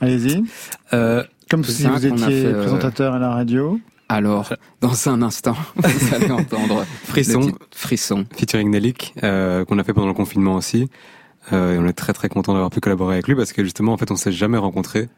Allez-y. 0.00 0.42
Euh, 0.94 1.22
Comme 1.50 1.64
si 1.64 1.86
vous 1.86 2.06
étiez 2.06 2.26
fait, 2.26 2.46
euh, 2.46 2.60
présentateur 2.62 3.12
à 3.14 3.18
la 3.18 3.30
radio. 3.30 3.78
Alors, 4.08 4.54
dans 4.80 5.08
un 5.08 5.20
instant, 5.20 5.56
vous 5.76 6.14
allez 6.14 6.30
entendre 6.30 6.84
Frisson. 7.04 7.52
Frisson. 7.70 8.24
featuring 8.36 8.70
Nelik 8.70 9.14
euh, 9.22 9.64
qu'on 9.66 9.78
a 9.78 9.84
fait 9.84 9.92
pendant 9.92 10.06
le 10.06 10.14
confinement 10.14 10.54
aussi. 10.54 10.88
Euh, 11.52 11.74
et 11.74 11.78
on 11.78 11.86
est 11.86 11.92
très 11.92 12.12
très 12.12 12.28
content 12.28 12.52
d'avoir 12.52 12.70
pu 12.70 12.80
collaborer 12.80 13.14
avec 13.14 13.28
lui 13.28 13.34
parce 13.34 13.52
que 13.52 13.62
justement 13.62 13.92
en 13.92 13.96
fait 13.96 14.10
on 14.10 14.16
s'est 14.16 14.32
jamais 14.32 14.58
rencontrés. 14.58 15.08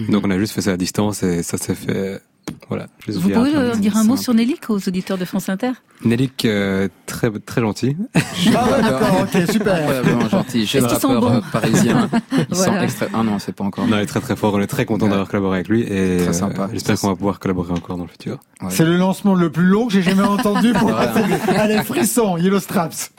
Mhm. 0.00 0.10
Donc 0.10 0.24
on 0.26 0.30
a 0.30 0.38
juste 0.38 0.52
fait 0.54 0.62
ça 0.62 0.72
à 0.72 0.76
distance 0.76 1.22
et 1.22 1.42
ça 1.42 1.58
s'est 1.58 1.74
fait 1.74 2.20
voilà. 2.68 2.86
je 3.00 3.12
les 3.12 3.18
Vous 3.18 3.28
pouvez 3.28 3.54
euh, 3.54 3.74
dire 3.76 3.96
un 3.96 4.04
mot 4.04 4.16
sur 4.16 4.32
Nelly 4.32 4.56
aux 4.70 4.76
auditeurs 4.88 5.18
de 5.18 5.24
France 5.26 5.48
Inter? 5.50 5.72
Nelik 6.04 6.44
euh, 6.46 6.88
très 7.06 7.30
très 7.40 7.60
gentil. 7.60 7.96
Ah 8.54 8.64
ouais, 8.70 8.82
d'accord, 8.82 9.20
ok, 9.22 9.50
super. 9.50 9.74
Incroyablement 9.74 10.28
gentil. 10.28 10.64
Jeune 10.64 10.84
rappeur 10.86 11.20
bons 11.20 11.34
euh, 11.36 11.40
parisien. 11.52 12.08
Ils 12.32 12.46
Voilà. 12.50 12.72
sont 12.78 12.80
extra... 12.84 13.06
Ah 13.12 13.22
non, 13.22 13.38
c'est 13.38 13.52
pas 13.52 13.64
encore. 13.64 13.86
Non, 13.86 13.98
il 13.98 14.02
est 14.02 14.06
très 14.06 14.20
très 14.20 14.36
fort. 14.36 14.54
On 14.54 14.60
est 14.60 14.66
très 14.66 14.84
content 14.86 15.04
Ouais. 15.06 15.10
d'avoir 15.10 15.28
collaboré 15.28 15.56
avec 15.56 15.68
lui 15.68 15.82
et 15.82 16.18
Très 16.26 16.42
euh, 16.42 16.68
j'espère 16.72 16.98
qu'on 17.00 17.08
va 17.08 17.16
pouvoir 17.16 17.38
collaborer 17.40 17.72
encore 17.72 17.96
dans 17.98 18.04
le 18.04 18.10
futur. 18.10 18.38
Ouais. 18.62 18.68
C'est 18.70 18.84
le 18.84 18.96
lancement 18.96 19.34
le 19.34 19.50
plus 19.50 19.66
long 19.66 19.86
que 19.86 19.92
j'ai 19.92 20.02
jamais 20.02 20.22
entendu 20.36 20.72
pour 20.72 20.90
passer. 20.90 21.24
Allez, 21.54 21.82
Frisson, 21.82 22.36
Yellow 22.38 22.60
Straps. 22.60 23.12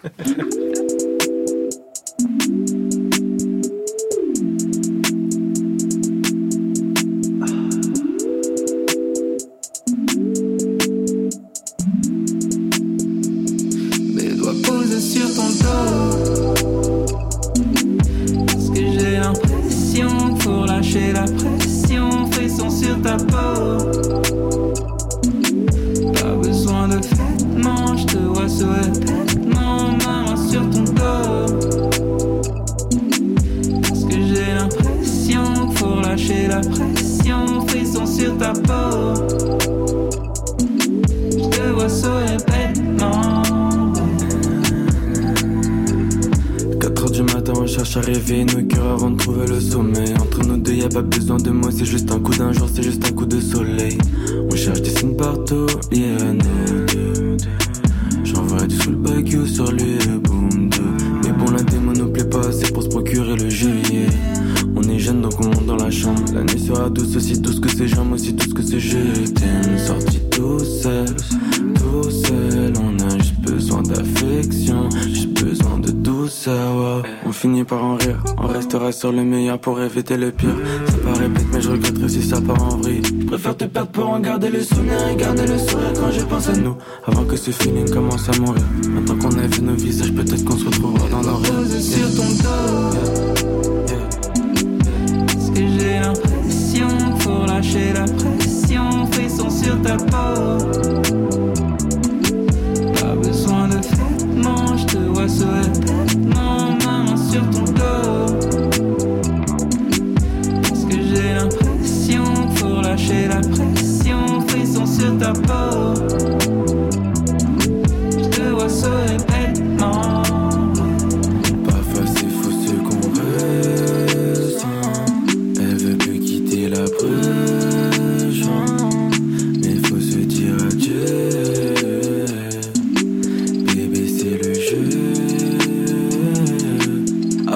Sur 78.99 79.13
le 79.13 79.23
meilleur 79.23 79.57
pour 79.57 79.79
éviter 79.79 80.17
le 80.17 80.29
pire. 80.29 80.57
Ça 80.87 80.97
paraît 80.97 81.29
bête, 81.29 81.45
mais 81.53 81.61
je 81.61 81.69
regretterai 81.71 82.09
si 82.09 82.21
ça 82.21 82.41
part 82.41 82.61
en 82.61 82.77
vrille. 82.77 83.01
Préfère 83.27 83.55
te 83.55 83.63
perdre 83.63 83.91
pour 83.91 84.09
en 84.09 84.19
garder 84.19 84.49
les 84.49 84.61
souvenirs 84.61 85.07
et 85.09 85.15
garder 85.15 85.47
le 85.47 85.57
sourire 85.57 85.93
quand 85.95 86.11
je 86.11 86.21
pense 86.25 86.49
à 86.49 86.53
nous. 86.53 86.75
Avant 87.05 87.23
que 87.23 87.37
ce 87.37 87.51
feeling 87.51 87.89
commence 87.89 88.27
à 88.27 88.37
mourir. 88.41 88.61
Maintenant 88.89 89.15
qu'on 89.15 89.37
a 89.37 89.47
vu 89.47 89.61
nos 89.61 89.75
visages, 89.75 90.11
peut-être 90.11 90.43
qu'on 90.43 90.57
se 90.57 90.65
retrouvera 90.65 90.78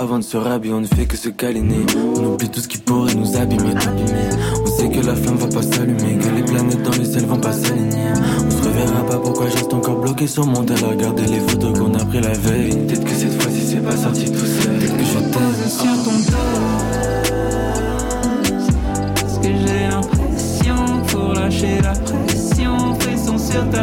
Avant 0.04 0.20
de 0.20 0.24
se 0.24 0.36
rhabiller, 0.36 0.74
on 0.74 0.82
ne 0.82 0.86
fait 0.86 1.06
que 1.06 1.16
se 1.16 1.30
câliner. 1.30 1.86
On 2.18 2.34
oublie 2.34 2.50
tout 2.50 2.60
ce 2.60 2.68
qui 2.68 2.78
pourrait 2.78 3.16
nous 3.16 3.38
abîmer. 3.38 3.74
On 4.62 4.68
sait 4.70 4.90
que 4.90 5.00
la 5.00 5.16
flamme 5.16 5.38
va 5.38 5.48
pas 5.48 5.62
s'allumer, 5.62 6.18
que 6.18 6.28
les 6.36 6.44
planètes 6.44 6.84
dans 6.84 6.92
le 6.92 7.06
ciel 7.06 7.26
vont 7.26 7.38
pas 7.38 7.54
s'aligner. 7.54 8.12
On 8.46 8.52
se 8.52 8.68
reverra 8.68 9.06
pas, 9.06 9.18
pourquoi 9.20 9.48
je 9.48 9.54
reste 9.56 9.74
encore 9.74 10.02
bloqué 10.02 10.28
sur 10.28 10.46
mon 10.46 10.66
tel 10.66 10.84
à 10.84 10.90
regarder 10.90 11.26
les 11.26 11.40
photos 11.40 11.80
qu'on 11.80 11.94
a 11.94 12.04
pris 12.04 12.20
la 12.20 12.34
veille. 12.34 12.76
Peut-être 12.86 13.06
que 13.06 13.12
cette 13.12 13.42
fois-ci 13.42 13.62
c'est 13.66 13.78
pas 13.78 13.96
sorti 13.96 14.26
tout 14.26 14.46
seul. 14.46 14.78
Peut-être 14.78 14.98
que 14.98 15.06
je 15.06 15.20
t'aime 15.20 15.70
sur 15.70 16.04
ton 16.04 16.12
que 19.42 19.48
j'ai 19.48 19.88
l'impression 19.88 20.76
faut 21.08 21.34
lâcher 21.34 21.80
la 21.82 21.94
pression. 21.94 23.00
Frisson 23.00 23.38
sur 23.38 23.70
ta 23.70 23.83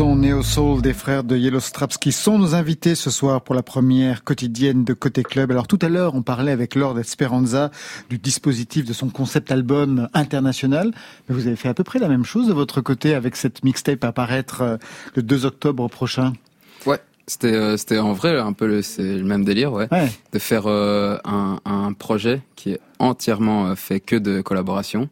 Le 0.00 0.06
son 0.06 0.16
néo-soul 0.16 0.80
des 0.80 0.94
frères 0.94 1.24
de 1.24 1.36
Yellow 1.36 1.60
Straps 1.60 1.98
qui 1.98 2.10
sont 2.10 2.38
nos 2.38 2.54
invités 2.54 2.94
ce 2.94 3.10
soir 3.10 3.42
pour 3.42 3.54
la 3.54 3.62
première 3.62 4.24
quotidienne 4.24 4.82
de 4.82 4.94
Côté 4.94 5.22
Club. 5.22 5.50
Alors 5.50 5.66
tout 5.66 5.78
à 5.82 5.90
l'heure, 5.90 6.14
on 6.14 6.22
parlait 6.22 6.52
avec 6.52 6.74
Lord 6.74 6.98
Esperanza 6.98 7.70
du 8.08 8.16
dispositif 8.16 8.86
de 8.86 8.94
son 8.94 9.10
concept 9.10 9.52
album 9.52 10.08
international. 10.14 10.92
Mais 11.28 11.34
vous 11.34 11.46
avez 11.46 11.56
fait 11.56 11.68
à 11.68 11.74
peu 11.74 11.84
près 11.84 11.98
la 11.98 12.08
même 12.08 12.24
chose 12.24 12.48
de 12.48 12.54
votre 12.54 12.80
côté 12.80 13.12
avec 13.12 13.36
cette 13.36 13.62
mixtape 13.62 14.02
à 14.02 14.10
paraître 14.10 14.62
euh, 14.62 14.76
le 15.16 15.22
2 15.22 15.44
octobre 15.44 15.86
prochain. 15.90 16.32
Ouais, 16.86 17.00
c'était 17.26 17.52
euh, 17.52 17.76
c'était 17.76 17.98
en 17.98 18.14
vrai 18.14 18.38
un 18.38 18.54
peu 18.54 18.66
le, 18.66 18.80
c'est 18.80 19.02
le 19.18 19.24
même 19.24 19.44
délire, 19.44 19.70
ouais, 19.74 19.86
Ouais. 19.92 20.10
de 20.32 20.38
faire 20.38 20.62
euh, 20.66 21.18
un, 21.26 21.60
un 21.66 21.92
projet 21.92 22.40
qui 22.56 22.70
est 22.70 22.80
entièrement 23.00 23.76
fait 23.76 24.00
que 24.00 24.16
de 24.16 24.40
collaboration. 24.40 25.10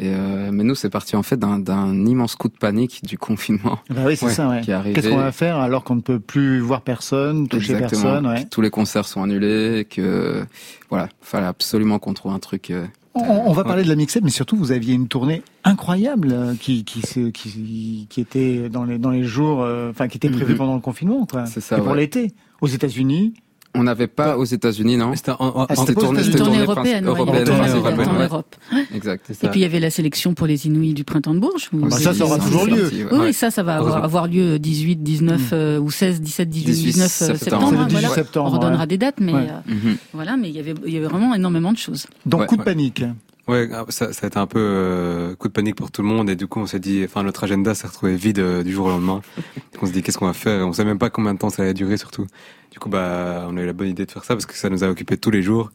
Et 0.00 0.12
euh, 0.14 0.50
mais 0.52 0.62
nous, 0.62 0.74
c'est 0.76 0.90
parti 0.90 1.16
en 1.16 1.24
fait 1.24 1.36
d'un 1.38 2.06
immense 2.06 2.36
coup 2.36 2.48
de 2.48 2.56
panique 2.56 3.02
du 3.04 3.18
confinement. 3.18 3.78
Bah 3.90 4.02
oui, 4.06 4.16
c'est 4.16 4.28
ça, 4.28 4.48
ouais. 4.48 4.60
Qui 4.60 4.70
est 4.70 4.74
arrivé. 4.74 4.94
Qu'est-ce 4.94 5.08
qu'on 5.08 5.16
va 5.16 5.32
faire 5.32 5.56
alors 5.58 5.82
qu'on 5.82 5.96
ne 5.96 6.00
peut 6.00 6.20
plus 6.20 6.60
voir 6.60 6.82
personne, 6.82 7.48
toucher 7.48 7.72
Exactement. 7.72 8.02
personne 8.02 8.26
ouais. 8.28 8.44
Que 8.44 8.48
Tous 8.48 8.60
les 8.60 8.70
concerts 8.70 9.06
sont 9.06 9.22
annulés, 9.22 9.86
que 9.90 10.44
voilà, 10.90 11.08
fallait 11.20 11.46
absolument 11.46 11.98
qu'on 11.98 12.14
trouve 12.14 12.32
un 12.32 12.38
truc. 12.38 12.70
euh, 12.70 12.86
On, 13.14 13.22
on 13.46 13.52
va 13.52 13.64
parler 13.64 13.82
de 13.82 13.88
la 13.88 13.96
mixtape, 13.96 14.22
mais 14.22 14.30
surtout 14.30 14.56
vous 14.56 14.70
aviez 14.70 14.94
une 14.94 15.08
tournée 15.08 15.42
incroyable 15.64 16.28
euh, 16.32 16.54
qui 16.54 16.84
qui 16.84 17.02
se- 17.02 17.30
qui, 17.30 18.06
qui 18.08 18.20
était 18.20 18.68
dans 18.68 18.84
les 18.84 18.98
dans 18.98 19.10
les 19.10 19.24
jours, 19.24 19.62
euh, 19.62 19.90
enfin 19.90 20.06
qui 20.06 20.18
était 20.18 20.30
prévue 20.30 20.52
Mhm. 20.52 20.58
pendant 20.58 20.74
le 20.76 20.80
confinement, 20.80 21.26
quoi. 21.26 21.46
C'est 21.46 21.60
ça, 21.60 21.78
Et 21.78 21.80
pour 21.80 21.96
l'été, 21.96 22.32
aux 22.60 22.68
États-Unis. 22.68 23.34
On 23.78 23.84
n'avait 23.84 24.08
pas 24.08 24.36
aux 24.36 24.44
États-Unis, 24.44 24.96
non 24.96 25.12
C'était 25.14 25.30
en- 25.30 25.36
en- 25.40 25.66
Ah, 25.68 25.76
c'était 25.76 25.94
tournée- 25.94 26.20
européenne, 26.58 27.08
ouais, 27.08 27.16
tournée 27.16 28.04
en 28.06 28.16
ouais. 28.18 28.24
Europe. 28.26 28.56
Exact. 28.94 29.30
Et 29.42 29.48
puis 29.48 29.60
il 29.60 29.62
y 29.62 29.66
avait 29.66 29.78
la 29.78 29.90
sélection 29.90 30.34
pour 30.34 30.46
les 30.48 30.66
Inouïs 30.66 30.94
du 30.94 31.04
printemps 31.04 31.32
de 31.34 31.38
Bourges. 31.38 31.70
Ah 31.72 31.76
bah 31.82 31.90
ça, 31.96 32.12
ça 32.12 32.24
aura 32.24 32.38
toujours 32.38 32.66
lieu. 32.66 32.80
sorti, 32.82 33.04
ouais. 33.04 33.08
Oui, 33.12 33.18
Ouais. 33.18 33.32
ça, 33.32 33.50
ça 33.52 33.62
va 33.62 33.76
avoir, 33.76 34.26
lieu 34.26 34.58
18, 34.58 34.96
19 35.02 35.50
euh, 35.52 35.78
ou 35.78 35.90
16, 35.92 36.20
17, 36.20 36.48
18, 36.48 36.66
18 36.72 36.84
19 36.92 37.04
euh, 37.06 37.08
septembre. 37.08 37.38
septembre. 37.38 37.66
C'est 37.68 37.74
le 37.76 37.80
hein, 37.82 37.86
18 37.86 38.00
voilà. 38.00 38.14
septembre, 38.14 38.50
On 38.52 38.56
redonnera 38.58 38.80
ouais. 38.80 38.86
des 38.88 38.98
dates, 38.98 39.20
mais 39.20 39.32
Ouais. 39.32 39.46
euh, 39.48 39.72
Mhm. 39.74 39.96
voilà, 40.12 40.36
mais 40.36 40.48
il 40.48 40.56
y 40.56 40.60
avait, 40.60 40.74
il 40.86 40.92
y 40.92 40.96
avait 40.96 41.06
vraiment 41.06 41.34
énormément 41.34 41.72
de 41.72 41.78
choses. 41.78 42.06
Donc 42.26 42.46
coup 42.46 42.56
de 42.56 42.62
panique. 42.62 43.04
Ouais, 43.48 43.68
ah, 43.72 43.84
ça, 43.88 44.12
ça 44.12 44.26
a 44.26 44.28
été 44.28 44.38
un 44.38 44.46
peu 44.46 44.58
euh, 44.60 45.34
coup 45.34 45.48
de 45.48 45.52
panique 45.54 45.74
pour 45.76 45.90
tout 45.90 46.02
le 46.02 46.08
monde 46.08 46.28
et 46.28 46.36
du 46.36 46.46
coup 46.46 46.60
on 46.60 46.66
s'est 46.66 46.80
dit, 46.80 47.02
enfin 47.04 47.22
notre 47.22 47.44
agenda 47.44 47.74
s'est 47.74 47.86
retrouvé 47.86 48.14
vide 48.14 48.38
euh, 48.40 48.62
du 48.62 48.72
jour 48.72 48.86
au 48.86 48.90
lendemain. 48.90 49.22
Donc 49.72 49.82
on 49.82 49.86
s'est 49.86 49.92
dit 49.92 50.02
qu'est-ce 50.02 50.18
qu'on 50.18 50.26
va 50.26 50.32
faire? 50.34 50.60
Et 50.60 50.62
on 50.62 50.72
savait 50.74 50.88
même 50.90 50.98
pas 50.98 51.08
combien 51.10 51.32
de 51.34 51.38
temps 51.38 51.48
ça 51.50 51.62
allait 51.62 51.74
durer 51.74 51.96
surtout. 51.96 52.26
Du 52.70 52.78
coup 52.78 52.90
bah 52.90 53.46
on 53.48 53.56
a 53.56 53.62
eu 53.62 53.66
la 53.66 53.72
bonne 53.72 53.88
idée 53.88 54.04
de 54.04 54.10
faire 54.10 54.24
ça 54.24 54.34
parce 54.34 54.44
que 54.46 54.54
ça 54.54 54.68
nous 54.68 54.84
a 54.84 54.88
occupé 54.88 55.16
tous 55.16 55.30
les 55.30 55.42
jours 55.42 55.70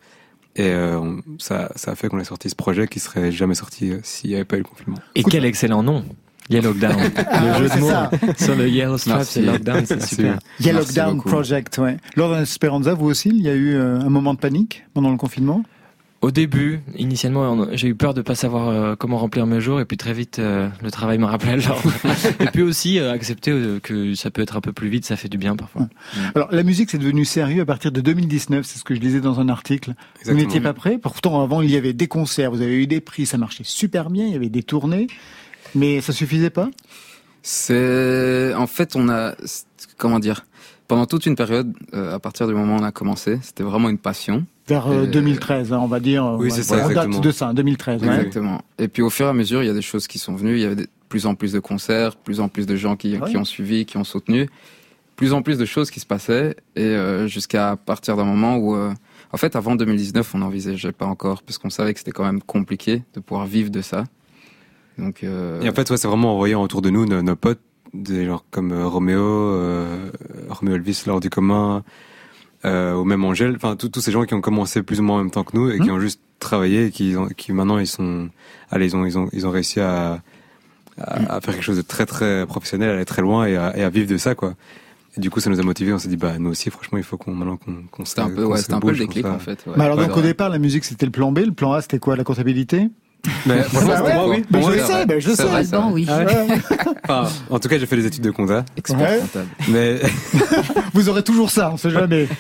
et 0.55 0.67
euh, 0.69 0.99
on- 0.99 1.21
ça, 1.39 1.71
ça 1.75 1.91
a 1.91 1.95
fait 1.95 2.09
qu'on 2.09 2.19
a 2.19 2.23
sorti 2.23 2.47
ce 2.49 2.55
projet 2.55 2.87
qui 2.87 2.99
serait 2.99 3.31
jamais 3.31 3.55
sorti 3.55 3.91
euh, 3.91 3.97
s'il 4.03 4.29
n'y 4.29 4.35
avait 4.35 4.45
pas 4.45 4.55
eu 4.57 4.59
le 4.59 4.65
confinement. 4.65 4.99
Et 5.15 5.23
quel 5.23 5.43
excellent 5.45 5.81
nom 5.81 6.05
Yellow 6.49 6.73
Lockdown. 6.73 7.11
Ah, 7.25 7.57
le 7.59 7.63
jeu 7.63 7.69
c'est 7.69 7.79
de 7.79 7.81
mots 7.81 8.33
sur 8.37 8.55
le 8.55 8.67
Yellow 8.69 8.97
Strap 8.97 9.17
Merci. 9.17 9.39
et 9.39 9.41
Lockdown, 9.43 9.85
c'est 9.85 10.01
super. 10.03 10.39
Il 10.59 10.65
y 10.65 10.69
a 10.69 10.73
Merci 10.73 10.87
Lockdown 10.95 11.15
beaucoup. 11.15 11.29
Project, 11.29 11.77
ouais. 11.77 11.97
Lors 12.17 12.35
Esperanza, 12.37 12.93
vous 12.93 13.05
aussi, 13.07 13.29
il 13.29 13.41
y 13.41 13.49
a 13.49 13.53
eu 13.53 13.73
euh, 13.75 13.99
un 14.01 14.09
moment 14.09 14.33
de 14.33 14.39
panique 14.39 14.83
pendant 14.93 15.09
le 15.09 15.15
confinement? 15.17 15.63
Au 16.23 16.31
début, 16.31 16.79
initialement, 16.95 17.67
j'ai 17.73 17.89
eu 17.89 17.95
peur 17.95 18.13
de 18.13 18.21
pas 18.21 18.33
savoir 18.33 18.69
euh, 18.69 18.95
comment 18.95 19.17
remplir 19.17 19.45
mes 19.45 19.59
jours, 19.59 19.81
et 19.81 19.85
puis 19.85 19.97
très 19.97 20.13
vite, 20.13 20.39
euh, 20.39 20.69
le 20.81 20.89
travail 20.89 21.17
m'a 21.17 21.27
rappelé 21.27 21.57
l'ordre. 21.57 21.91
et 22.39 22.45
puis 22.45 22.61
aussi, 22.61 22.97
euh, 22.97 23.11
accepter 23.11 23.51
euh, 23.51 23.81
que 23.81 24.15
ça 24.15 24.31
peut 24.31 24.41
être 24.41 24.55
un 24.55 24.61
peu 24.61 24.71
plus 24.71 24.87
vite, 24.87 25.03
ça 25.03 25.17
fait 25.17 25.27
du 25.27 25.37
bien 25.37 25.57
parfois. 25.57 25.89
Alors 26.33 26.47
la 26.53 26.63
musique 26.63 26.91
c'est 26.91 26.97
devenu 26.97 27.25
sérieux 27.25 27.63
à 27.63 27.65
partir 27.65 27.91
de 27.91 27.99
2019, 27.99 28.65
c'est 28.65 28.79
ce 28.79 28.85
que 28.85 28.95
je 28.95 29.01
lisais 29.01 29.19
dans 29.19 29.41
un 29.41 29.49
article. 29.49 29.95
Vous 30.23 30.33
n'étiez 30.33 30.61
pas 30.61 30.71
prêt. 30.71 30.97
Pourtant 30.97 31.43
avant 31.43 31.61
il 31.61 31.71
y 31.71 31.75
avait 31.75 31.91
des 31.91 32.07
concerts, 32.07 32.51
vous 32.51 32.61
avez 32.61 32.81
eu 32.81 32.87
des 32.87 33.01
prix, 33.01 33.25
ça 33.25 33.37
marchait 33.37 33.65
super 33.65 34.09
bien, 34.09 34.25
il 34.25 34.31
y 34.31 34.35
avait 34.37 34.47
des 34.47 34.63
tournées, 34.63 35.07
mais 35.75 35.99
ça 35.99 36.13
suffisait 36.13 36.49
pas? 36.49 36.69
C'est 37.41 38.53
en 38.53 38.67
fait 38.67 38.95
on 38.95 39.09
a 39.09 39.35
comment 39.97 40.19
dire? 40.19 40.45
Pendant 40.87 41.05
toute 41.05 41.25
une 41.25 41.35
période 41.35 41.73
euh, 41.93 42.15
à 42.15 42.19
partir 42.19 42.47
du 42.47 42.53
moment 42.53 42.77
où 42.77 42.79
on 42.79 42.83
a 42.83 42.93
commencé 42.93 43.39
c'était 43.41 43.63
vraiment 43.63 43.89
une 43.89 43.97
passion 43.97 44.45
Vers 44.67 44.87
euh, 44.87 45.03
Euh, 45.03 45.05
2013, 45.07 45.73
hein, 45.73 45.79
on 45.81 45.87
va 45.87 45.99
dire. 45.99 46.25
oui, 46.37 46.45
ouais, 46.45 46.49
c'est 46.49 46.63
ça, 46.63 46.77
voilà, 46.83 47.05
on 47.05 47.09
date 47.09 47.21
de 47.21 47.31
ça, 47.31 47.51
2013. 47.53 48.01
ouais. 48.01 48.07
exactement 48.07 48.61
et 48.77 48.87
puis 48.87 49.01
au 49.01 49.09
fur 49.09 49.25
et 49.25 49.29
à 49.29 49.33
mesure 49.33 49.61
il 49.63 49.67
y 49.67 49.69
a 49.69 49.73
des 49.73 49.81
choses 49.81 50.07
qui 50.07 50.19
sont 50.19 50.35
venues 50.35 50.55
il 50.55 50.61
y 50.61 50.65
avait 50.65 50.75
de 50.75 50.87
plus 51.09 51.25
en 51.25 51.35
plus 51.35 51.51
de 51.51 51.59
concerts 51.59 52.15
plus 52.15 52.39
en 52.39 52.47
plus 52.49 52.65
de 52.65 52.75
gens 52.75 52.95
qui, 52.95 53.17
Ouais. 53.17 53.29
qui 53.29 53.37
ont 53.37 53.43
suivi 53.45 53.85
qui 53.85 53.97
ont 53.97 54.03
soutenu 54.03 54.49
plus 55.15 55.33
en 55.33 55.41
plus 55.43 55.57
de 55.57 55.65
choses 55.65 55.91
qui 55.91 55.99
se 55.99 56.05
passaient 56.07 56.55
et 56.75 56.81
euh, 56.83 57.27
jusqu'à 57.27 57.75
partir 57.75 58.15
d'un 58.17 58.23
moment 58.25 58.55
où 58.57 58.75
euh, 58.75 58.91
en 59.31 59.37
fait 59.37 59.55
avant 59.55 59.75
2019 59.75 60.33
on 60.33 60.39
n'envisageait 60.39 60.91
pas 60.91 61.05
encore 61.05 61.43
parce 61.43 61.57
qu'on 61.57 61.69
savait 61.69 61.93
que 61.93 61.99
c'était 61.99 62.11
quand 62.11 62.23
même 62.25 62.41
compliqué 62.41 63.03
de 63.13 63.19
pouvoir 63.19 63.45
vivre 63.45 63.69
de 63.69 63.81
ça 63.81 64.05
donc 64.97 65.23
euh, 65.23 65.61
Et 65.61 65.69
en 65.69 65.73
fait 65.73 65.89
ouais, 65.89 65.97
c'est 65.97 66.07
vraiment 66.07 66.33
en 66.33 66.37
voyant 66.37 66.61
autour 66.63 66.81
de 66.81 66.89
nous 66.89 67.05
nos, 67.05 67.21
nos 67.21 67.35
potes, 67.35 67.59
des 67.93 68.25
gens 68.25 68.41
comme 68.51 68.71
euh, 68.71 68.87
Roméo, 68.87 69.21
euh, 69.21 70.09
Roméo 70.49 70.75
Elvis 70.75 71.03
lors 71.07 71.19
du 71.19 71.29
commun, 71.29 71.83
euh, 72.65 72.95
ou 72.95 73.03
même 73.03 73.23
Angèle, 73.25 73.55
enfin 73.55 73.75
tous 73.75 73.89
tous 73.89 74.01
ces 74.01 74.11
gens 74.11 74.23
qui 74.23 74.33
ont 74.33 74.41
commencé 74.41 74.83
plus 74.83 74.99
ou 74.99 75.03
moins 75.03 75.15
en 75.17 75.19
même 75.19 75.31
temps 75.31 75.43
que 75.43 75.55
nous 75.57 75.69
et 75.69 75.79
qui 75.79 75.89
Mhm. 75.89 75.95
ont 75.95 75.99
juste 75.99 76.19
travaillé 76.39 76.85
et 76.87 76.91
qui, 76.91 77.15
ont- 77.17 77.27
qui 77.27 77.51
maintenant 77.53 77.77
ils 77.79 77.87
sont, 77.87 78.29
allez 78.71 78.87
ils 78.87 78.95
ont 78.95 79.05
ils 79.05 79.17
ont 79.17 79.29
ils 79.33 79.45
ont 79.47 79.51
réussi 79.51 79.79
à, 79.79 80.21
à, 80.99 81.35
à 81.35 81.41
faire 81.41 81.53
quelque 81.55 81.63
chose 81.63 81.77
de 81.77 81.81
très 81.81 82.05
très 82.05 82.45
professionnel, 82.45 82.89
à 82.89 82.93
aller 82.95 83.05
très 83.05 83.21
loin 83.21 83.45
et 83.45 83.55
à, 83.57 83.75
et 83.77 83.83
à 83.83 83.89
vivre 83.89 84.09
de 84.09 84.17
ça 84.17 84.35
quoi. 84.35 84.53
Et 85.15 85.19
du 85.21 85.29
coup 85.29 85.39
ça 85.39 85.49
nous 85.49 85.59
a 85.59 85.63
motivés, 85.63 85.93
on 85.93 85.99
s'est 85.99 86.07
dit 86.07 86.17
bah 86.17 86.39
nous 86.39 86.49
aussi 86.49 86.69
franchement 86.69 86.97
il 86.97 87.03
faut 87.03 87.17
qu'on 87.17 87.33
maintenant 87.35 87.57
qu'on 87.57 87.83
qu'on 87.91 88.05
c'était 88.05 88.21
un 88.21 88.29
peu 88.29 88.43
qu'on 88.45 88.51
ouais 88.51 88.57
se 88.57 88.63
c'était 88.63 88.73
un 88.75 88.79
peu 88.79 88.91
le 88.91 88.97
déclic 88.97 89.25
en 89.25 89.39
fait 89.39 89.63
ouais. 89.67 89.73
Mais 89.77 89.83
alors 89.85 89.97
Ouais, 89.97 90.07
donc 90.07 90.17
au 90.17 90.21
départ 90.21 90.49
la 90.49 90.57
musique 90.59 90.83
c'était 90.85 91.05
le 91.05 91.11
plan 91.11 91.31
B, 91.31 91.39
le 91.39 91.51
plan 91.51 91.73
A 91.73 91.81
c'était 91.81 91.99
quoi? 91.99 92.15
La 92.15 92.23
comptabilité? 92.23 92.89
Mais 93.45 93.61
franchement, 93.63 93.93
Ah 93.97 94.03
ouais, 94.03 94.13
bon. 94.15 94.29
oui, 94.31 94.43
mais 94.51 94.61
je 94.63 94.69
le 94.69 94.79
sais, 94.79 95.05
ben 95.05 95.19
je 95.19 95.29
C'est 95.29 95.35
sais. 95.37 95.43
vrai, 95.43 95.63
oui. 95.91 96.05
Ah 96.09 96.19
ouais. 96.25 96.47
Enfin, 97.07 97.29
en 97.49 97.59
tout 97.59 97.69
cas, 97.69 97.77
j'ai 97.79 97.85
fait 97.85 97.95
des 97.95 98.05
études 98.05 98.23
de 98.23 98.31
compta, 98.31 98.65
expert 98.77 98.99
Ouais. 99.01 99.19
comptable 99.19 99.47
mais 99.69 99.99
Vous 100.93 101.09
aurez 101.09 101.23
toujours 101.23 101.49
ça, 101.49 101.71
on 101.73 101.77
sait 101.77 101.89
jamais. 101.89 102.27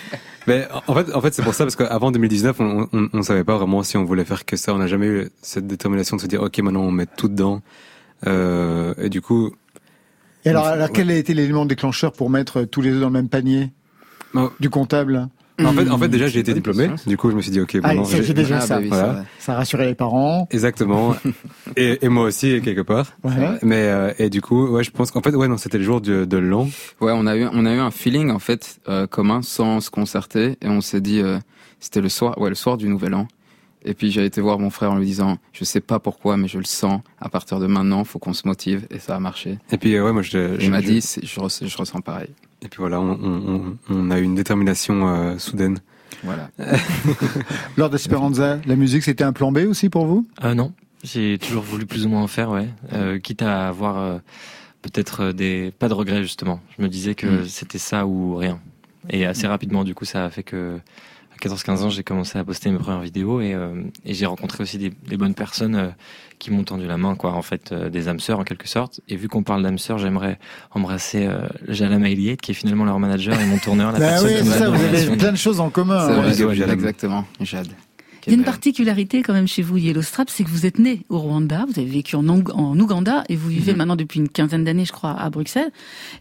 Mais 0.47 0.67
en 0.87 0.93
fait, 0.93 1.13
en 1.15 1.21
fait, 1.21 1.33
c'est 1.33 1.41
pour 1.41 1.53
ça 1.53 1.63
parce 1.63 1.77
qu'avant 1.77 2.11
2019, 2.11 2.57
on, 2.59 2.89
on, 2.91 3.07
on 3.13 3.21
savait 3.21 3.45
pas 3.45 3.55
vraiment 3.57 3.81
si 3.81 3.95
on 3.95 4.03
voulait 4.03 4.25
faire 4.25 4.43
que 4.43 4.57
ça. 4.57 4.73
On 4.73 4.77
n'a 4.77 4.87
jamais 4.87 5.05
eu 5.07 5.29
cette 5.41 5.67
détermination 5.67 6.17
de 6.17 6.21
se 6.21 6.27
dire, 6.27 6.41
ok, 6.41 6.57
maintenant 6.59 6.81
on 6.81 6.91
met 6.91 7.05
tout 7.05 7.29
dedans. 7.29 7.61
Euh, 8.27 8.93
et 8.97 9.07
du 9.07 9.21
coup, 9.21 9.51
Et 10.43 10.49
alors, 10.49 10.67
quel 10.93 11.09
a 11.11 11.15
été 11.15 11.33
l'élément 11.33 11.65
déclencheur 11.65 12.11
pour 12.11 12.29
mettre 12.29 12.63
tous 12.63 12.81
les 12.81 12.91
deux 12.91 12.99
dans 12.99 13.07
le 13.07 13.13
même 13.13 13.29
panier 13.29 13.71
du 14.59 14.69
comptable? 14.69 15.29
En 15.59 15.73
fait, 15.73 15.89
en 15.89 15.97
fait, 15.97 16.07
déjà, 16.09 16.27
j'ai 16.27 16.39
été 16.39 16.53
diplômé. 16.53 16.89
Du 17.05 17.17
coup, 17.17 17.29
je 17.31 17.35
me 17.35 17.41
suis 17.41 17.51
dit, 17.51 17.59
ok, 17.61 17.77
Ah, 17.83 17.93
ça, 18.05 18.17
j'ai- 18.17 18.23
c'est 18.23 18.33
déjà 18.33 18.57
Ah, 18.57 18.61
ça. 18.61 18.75
bah 18.75 18.81
oui, 18.81 18.87
Voilà. 18.89 19.25
Ça 19.39 19.55
rassurait 19.55 19.85
les 19.85 19.95
parents. 19.95 20.47
exactement. 20.51 21.15
et, 21.77 22.03
et 22.05 22.09
moi 22.09 22.25
aussi, 22.25 22.61
quelque 22.61 22.81
part. 22.81 23.13
Ouais. 23.23 23.31
Mais 23.61 23.83
euh, 23.87 24.13
et 24.19 24.29
du 24.29 24.41
coup, 24.41 24.67
ouais, 24.67 24.83
je 24.83 24.91
pense 24.91 25.11
qu'en 25.11 25.21
fait, 25.21 25.35
ouais, 25.35 25.47
non, 25.47 25.57
c'était 25.57 25.77
le 25.77 25.83
jour 25.83 26.01
de, 26.01 26.25
de 26.25 26.37
l'an. 26.37 26.67
Ouais, 27.01 27.11
on 27.15 27.25
a 27.27 27.35
eu 27.37 27.45
on 27.51 27.65
a 27.65 27.73
eu 27.73 27.79
un 27.79 27.91
feeling 27.91 28.31
en 28.31 28.39
fait 28.39 28.77
euh, 28.89 29.07
commun 29.07 29.41
sans 29.41 29.79
se 29.81 29.89
concerter 29.89 30.57
et 30.61 30.67
on 30.67 30.81
s'est 30.81 31.01
dit 31.01 31.19
euh, 31.21 31.39
c'était 31.79 32.01
le 32.01 32.09
soir 32.09 32.37
ouais 32.39 32.49
le 32.49 32.55
soir 32.55 32.77
du 32.77 32.87
Nouvel 32.87 33.13
An 33.13 33.27
et 33.85 33.93
puis 33.93 34.11
j'ai 34.11 34.23
été 34.25 34.39
voir 34.41 34.59
mon 34.59 34.69
frère 34.69 34.91
en 34.93 34.97
lui 34.97 35.05
disant 35.05 35.37
je 35.51 35.63
sais 35.65 35.81
pas 35.81 35.99
pourquoi 35.99 36.37
mais 36.37 36.47
je 36.47 36.57
le 36.57 36.63
sens 36.63 37.01
à 37.19 37.27
partir 37.29 37.59
de 37.59 37.67
maintenant 37.67 38.03
faut 38.05 38.19
qu'on 38.19 38.33
se 38.33 38.47
motive 38.47 38.87
et 38.89 38.99
ça 38.99 39.15
a 39.15 39.19
marché. 39.19 39.59
Et 39.71 39.77
puis, 39.77 39.99
ouais, 39.99 40.11
moi, 40.13 40.21
je, 40.21 40.61
il 40.61 40.71
m'a 40.71 40.79
je- 40.81 40.87
dit 40.87 41.19
je 41.23 41.77
ressens 41.77 41.99
pareil. 42.01 42.29
Et 42.63 42.69
puis 42.69 42.79
voilà, 42.79 42.99
on, 43.01 43.19
on, 43.21 43.77
on, 43.89 44.11
a 44.11 44.19
eu 44.19 44.23
une 44.23 44.35
détermination 44.35 45.07
euh, 45.07 45.37
soudaine. 45.37 45.79
Voilà. 46.23 46.49
Lors 47.77 47.89
d'Esperanza, 47.89 48.59
la 48.65 48.75
musique 48.75 49.03
c'était 49.03 49.23
un 49.23 49.33
plan 49.33 49.51
B 49.51 49.59
aussi 49.67 49.89
pour 49.89 50.05
vous? 50.05 50.25
Euh, 50.43 50.53
non, 50.53 50.71
j'ai 51.03 51.37
toujours 51.37 51.63
voulu 51.63 51.85
plus 51.85 52.05
ou 52.05 52.09
moins 52.09 52.21
en 52.23 52.27
faire, 52.27 52.49
ouais. 52.51 52.69
Euh, 52.93 53.19
quitte 53.19 53.41
à 53.41 53.67
avoir 53.67 53.97
euh, 53.97 54.17
peut-être 54.81 55.31
des 55.31 55.73
pas 55.77 55.89
de 55.89 55.93
regrets 55.93 56.21
justement. 56.21 56.61
Je 56.77 56.83
me 56.83 56.87
disais 56.89 57.15
que 57.15 57.27
Mm. 57.27 57.45
c'était 57.47 57.77
ça 57.79 58.05
ou 58.05 58.35
rien. 58.35 58.59
Et 59.09 59.25
assez 59.25 59.47
rapidement, 59.47 59.83
du 59.83 59.93
coup, 59.95 60.05
ça 60.05 60.25
a 60.25 60.29
fait 60.29 60.43
que 60.43 60.79
à 61.33 61.45
14-15 61.45 61.83
ans, 61.83 61.89
j'ai 61.89 62.03
commencé 62.03 62.37
à 62.39 62.43
poster 62.45 62.71
mes 62.71 62.77
premières 62.77 63.01
vidéos 63.01 63.41
et, 63.41 63.53
euh, 63.53 63.81
et 64.05 64.13
j'ai 64.13 64.25
rencontré 64.25 64.63
aussi 64.63 64.77
des, 64.77 64.91
des 64.91 65.17
bonnes 65.17 65.33
personnes 65.35 65.75
euh, 65.75 65.89
qui 66.43 66.51
m'ont 66.51 66.63
tendu 66.63 66.85
la 66.85 66.97
main, 66.97 67.15
quoi. 67.15 67.31
En 67.33 67.41
fait, 67.41 67.71
euh, 67.71 67.89
des 67.89 68.07
âmes 68.09 68.19
sœurs 68.19 68.39
en 68.39 68.43
quelque 68.43 68.67
sorte. 68.67 68.99
Et 69.07 69.15
vu 69.15 69.27
qu'on 69.29 69.43
parle 69.43 69.63
d'âmes 69.63 69.77
sœurs, 69.77 69.97
j'aimerais 69.97 70.37
embrasser 70.71 71.25
euh, 71.25 71.47
Jalama 71.69 72.09
Eliette, 72.09 72.41
qui 72.41 72.51
est 72.51 72.55
finalement 72.55 72.85
leur 72.85 72.99
manager 72.99 73.39
et 73.39 73.45
mon 73.45 73.57
tourneur, 73.57 73.91
la 73.93 73.99
Bah 73.99 74.07
personne 74.09 74.31
oui, 74.35 74.41
qui 74.41 74.47
ça, 74.49 74.69
vous 74.69 74.83
avez 74.83 75.17
plein 75.17 75.31
de 75.31 75.37
choses 75.37 75.59
en 75.59 75.69
commun. 75.69 76.05
C'est 76.05 76.13
hein. 76.13 76.21
vrai, 76.21 76.29
bisous, 76.31 76.53
Jade. 76.53 76.69
exactement. 76.69 77.25
Jade. 77.39 77.67
Il 78.25 78.31
y 78.31 78.35
a 78.35 78.37
une 78.39 78.45
particularité 78.45 79.21
quand 79.21 79.33
même 79.33 79.49
chez 79.49 79.61
vous, 79.61 79.75
Yellow 79.75 80.01
Strap, 80.01 80.29
c'est 80.29 80.45
que 80.45 80.49
vous 80.49 80.65
êtes 80.65 80.79
né 80.79 81.01
au 81.09 81.17
Rwanda, 81.19 81.65
vous 81.67 81.77
avez 81.77 81.89
vécu 81.89 82.15
en, 82.15 82.25
Ouganda 82.25 83.25
et 83.27 83.35
vous 83.35 83.49
vivez 83.49 83.73
Mhm. 83.73 83.77
maintenant 83.79 83.95
depuis 83.97 84.21
une 84.21 84.29
quinzaine 84.29 84.63
d'années, 84.63 84.85
je 84.85 84.93
crois, 84.93 85.11
à 85.11 85.29
Bruxelles. 85.29 85.71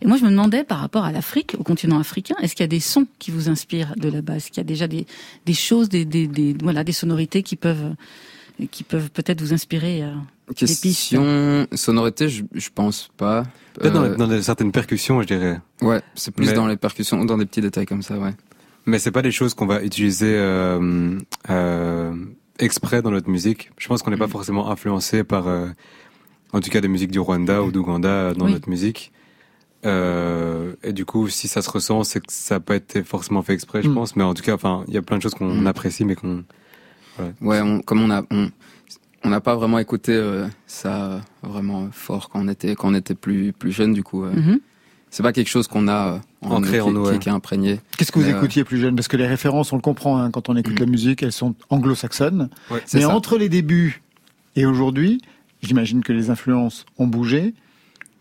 Et 0.01 0.07
moi, 0.09 0.17
je 0.17 0.25
me 0.25 0.31
demandais 0.31 0.65
par 0.65 0.79
rapport 0.81 1.05
à 1.05 1.13
l'Afrique, 1.13 1.55
au 1.61 1.63
continent 1.63 2.01
africain, 2.01 2.35
est-ce 2.43 2.57
qu'il 2.57 2.65
y 2.65 2.65
a 2.65 2.69
des 2.69 2.81
sons 2.81 3.07
qui 3.21 3.31
vous 3.31 3.49
inspirent 3.49 3.95
de 3.97 4.09
là-bas? 4.09 4.35
Est-ce 4.39 4.49
qu'il 4.49 4.57
y 4.57 4.61
a 4.61 4.65
déjà 4.65 4.89
des, 4.89 5.07
des 5.47 5.55
choses, 5.55 5.89
des, 5.89 6.05
des, 6.05 6.27
des- 6.27 6.57
voilà, 6.61 6.83
des 6.83 6.91
sonorités 6.91 7.45
qui 7.45 7.55
peuvent, 7.55 7.95
qui 8.71 8.85
peuvent 8.85 9.11
peut-être 9.11 9.41
vous 9.41 9.53
inspirer 9.53 10.03
euh, 10.03 10.13
Question 10.55 11.67
sonorité, 11.75 12.29
je, 12.29 12.45
je 12.55 12.69
pense 12.75 13.11
pas. 13.17 13.45
Peut-être 13.75 13.93
dans, 13.95 14.03
Euh, 14.05 14.17
dans 14.17 14.43
certaines 14.43 14.73
percussions, 14.73 15.21
je 15.23 15.27
dirais. 15.27 15.61
Ouais, 15.81 16.01
c'est 16.15 16.31
plus 16.35 16.47
Mais- 16.47 16.53
dans 16.53 16.67
les 16.67 16.77
percussions 16.77 17.25
dans 17.25 17.39
des 17.39 17.47
petits 17.47 17.61
détails 17.63 17.87
comme 17.87 18.03
ça, 18.03 18.19
ouais. 18.19 18.35
Mais 18.87 18.99
c'est 18.99 19.11
pas 19.13 19.23
des 19.23 19.31
choses 19.33 19.55
qu'on 19.55 19.67
va 19.67 19.83
utiliser 19.83 20.35
euh, 20.37 21.19
euh, 21.51 22.15
exprès 22.59 23.01
dans 23.01 23.11
notre 23.11 23.31
musique. 23.31 23.71
Je 23.79 23.89
pense 23.89 24.03
qu'on 24.03 24.11
n'est 24.11 24.17
pas 24.17 24.29
forcément 24.29 24.71
influencé 24.71 25.23
par, 25.25 25.47
euh, 25.49 25.69
en 26.53 26.61
tout 26.61 26.69
cas, 26.71 26.81
des 26.81 26.89
musiques 26.89 27.13
du 27.13 27.21
Rwanda 27.21 27.63
ou 27.63 27.71
d'Ouganda 27.73 28.35
dans 28.35 28.47
Oui. 28.47 28.53
notre 28.53 28.69
musique. 28.69 29.13
Euh, 29.85 30.75
et 30.83 30.93
du 30.93 31.05
coup, 31.05 31.29
si 31.29 31.49
ça 31.49 31.63
se 31.63 31.71
ressent, 31.71 32.05
c'est 32.05 32.21
que 32.21 32.27
ça 32.33 32.57
n'a 32.57 32.61
pas 32.61 32.77
été 32.77 33.03
forcément 33.03 33.43
fait 33.43 33.53
exprès, 33.55 33.83
je 33.83 33.89
Mm. 33.89 33.95
pense. 33.95 34.17
Mais 34.17 34.23
en 34.25 34.35
tout 34.35 34.43
cas, 34.43 34.55
enfin, 34.55 34.85
il 34.89 34.95
y 34.95 34.97
a 34.97 35.03
plein 35.03 35.17
de 35.17 35.23
choses 35.23 35.35
qu'on 35.35 35.53
Mm. 35.55 35.67
apprécie, 35.67 36.05
mais 36.05 36.15
qu'on. 36.15 36.45
Ouais, 37.41 37.61
on, 37.61 37.81
comme 37.81 38.01
on 38.03 38.11
a, 38.11 38.23
on, 38.31 38.51
on 39.25 39.29
n'a 39.31 39.41
pas 39.41 39.55
vraiment 39.55 39.79
écouté 39.79 40.13
euh, 40.15 40.47
ça 40.67 41.21
vraiment 41.43 41.89
fort 41.93 42.29
quand 42.31 42.41
on 42.45 42.49
était, 42.49 42.75
quand 42.75 42.89
on 42.91 42.95
était 42.95 43.15
plus, 43.15 43.53
plus 43.53 43.73
jeune, 43.73 43.93
du 43.93 44.03
coup. 44.03 44.25
euh, 44.25 44.33
Mhm. 44.33 44.61
C'est 45.15 45.23
pas 45.23 45.35
quelque 45.35 45.49
chose 45.51 45.69
qu'on 45.69 45.89
a 45.89 46.15
euh, 46.15 46.19
Ancré 46.41 46.79
nous, 46.79 46.85
en 46.85 46.91
nous, 46.93 47.03
qui- 47.05 47.11
ouais. 47.11 47.19
qui 47.19 47.29
est 47.29 47.33
imprégné. 47.33 47.81
Qu'est-ce 47.99 48.11
que 48.11 48.19
vous 48.19 48.25
euh, 48.31 48.35
écoutiez 48.39 48.65
plus 48.65 48.79
jeune? 48.79 48.97
Parce 48.97 49.09
que 49.09 49.19
les 49.19 49.27
références, 49.27 49.71
on 49.73 49.77
le 49.77 49.83
comprend 49.83 50.17
hein, 50.19 50.31
quand 50.31 50.49
on 50.49 50.57
écoute 50.57 50.77
Mm. 50.81 50.85
la 50.85 50.87
musique, 50.87 51.23
elles 51.23 51.33
sont 51.33 51.55
anglo-saxonnes. 51.69 52.49
Ouais, 52.71 52.83
Mais 52.95 53.03
ça. 53.03 53.15
entre 53.15 53.37
les 53.37 53.51
débuts 53.51 54.01
et 54.57 54.65
aujourd'hui, 54.65 55.21
j'imagine 55.63 56.03
que 56.03 56.15
les 56.15 56.31
influences 56.31 56.87
ont 56.99 57.07
bougé. 57.07 57.53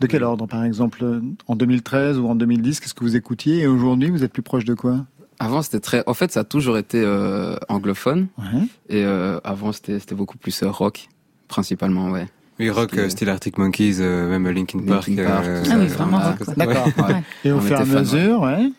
De 0.02 0.08
quel 0.08 0.24
ordre, 0.24 0.48
par 0.48 0.66
exemple, 0.66 1.22
en 1.48 1.56
2013 1.56 2.18
ou 2.18 2.28
en 2.28 2.36
2010, 2.36 2.80
qu'est-ce 2.82 2.94
que 2.94 3.04
vous 3.06 3.16
écoutiez? 3.16 3.60
Et 3.60 3.68
aujourd'hui, 3.68 4.10
vous 4.10 4.24
êtes 4.26 4.34
plus 4.34 4.42
proche 4.42 4.66
de 4.66 4.74
quoi? 4.74 5.06
Avant, 5.46 5.62
c'était 5.62 5.80
très. 5.80 6.04
En 6.08 6.14
fait, 6.14 6.32
ça 6.32 6.42
a 6.42 6.44
toujours 6.44 6.78
été 6.78 7.02
euh, 7.04 7.56
anglophone. 7.70 8.28
Ouais. 8.38 8.62
Et 8.90 9.04
euh, 9.04 9.40
avant, 9.44 9.72
c'était 9.72 10.00
c'était 10.00 10.16
beaucoup 10.16 10.38
plus 10.38 10.62
euh, 10.64 10.70
rock, 10.70 11.08
principalement, 11.48 12.10
ouais. 12.12 12.28
Oui, 12.60 12.70
rock, 12.70 12.96
euh, 12.98 13.10
style 13.10 13.30
Arctic 13.30 13.58
Monkeys, 13.58 13.98
euh, 14.02 14.30
même 14.30 14.48
Linkin 14.50 14.80
Park. 14.80 15.08
Linkin 15.08 15.26
Park, 15.26 15.46
euh, 15.48 15.64
Ah 15.72 15.76
oui, 15.80 15.88
vraiment 15.88 16.20
rock. 16.20 16.56
D'accord. 16.58 16.86
Ouais. 17.10 17.24
Et 17.46 17.52
au 17.52 17.58
On 17.58 17.62
fur 17.62 17.78
et 17.78 17.82
à 17.82 17.86
mesure, 17.86 18.42
ouais. 18.42 18.70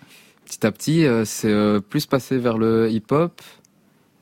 Petit 0.44 0.66
à 0.66 0.70
petit, 0.70 1.04
euh, 1.06 1.24
c'est 1.24 1.50
euh, 1.50 1.80
plus 1.80 2.06
passé 2.06 2.38
vers 2.38 2.58
le 2.58 2.88
hip-hop. 2.90 3.40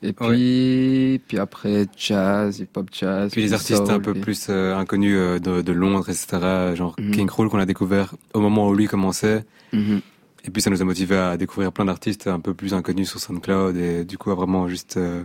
Et 0.03 0.13
puis, 0.13 1.21
puis 1.27 1.37
après, 1.37 1.85
jazz, 1.95 2.59
hip-hop 2.59 2.87
jazz. 2.91 3.31
Puis 3.31 3.43
les 3.43 3.53
artistes 3.53 3.85
soul, 3.85 3.91
un 3.93 3.99
peu 3.99 4.13
puis- 4.13 4.21
plus 4.21 4.47
euh, 4.49 4.75
inconnus 4.75 5.15
euh, 5.15 5.37
de, 5.37 5.61
de 5.61 5.71
Londres, 5.71 6.09
etc. 6.09 6.73
Genre 6.75 6.95
Mhm. 6.99 7.11
King 7.11 7.27
Krul 7.27 7.49
qu'on 7.49 7.59
a 7.59 7.67
découvert 7.67 8.15
au 8.33 8.39
moment 8.39 8.67
où 8.67 8.73
lui 8.73 8.87
commençait. 8.87 9.45
Mhm. 9.73 10.01
Et 10.43 10.49
puis 10.49 10.61
ça 10.61 10.69
nous 10.69 10.81
a 10.81 10.85
motivé 10.85 11.17
à 11.17 11.37
découvrir 11.37 11.71
plein 11.71 11.85
d'artistes 11.85 12.27
un 12.27 12.39
peu 12.39 12.53
plus 12.53 12.73
inconnus 12.73 13.09
sur 13.09 13.19
SoundCloud 13.19 13.77
et 13.77 14.03
du 14.05 14.17
coup 14.17 14.31
à 14.31 14.35
vraiment 14.35 14.67
juste 14.67 14.97
euh, 14.97 15.23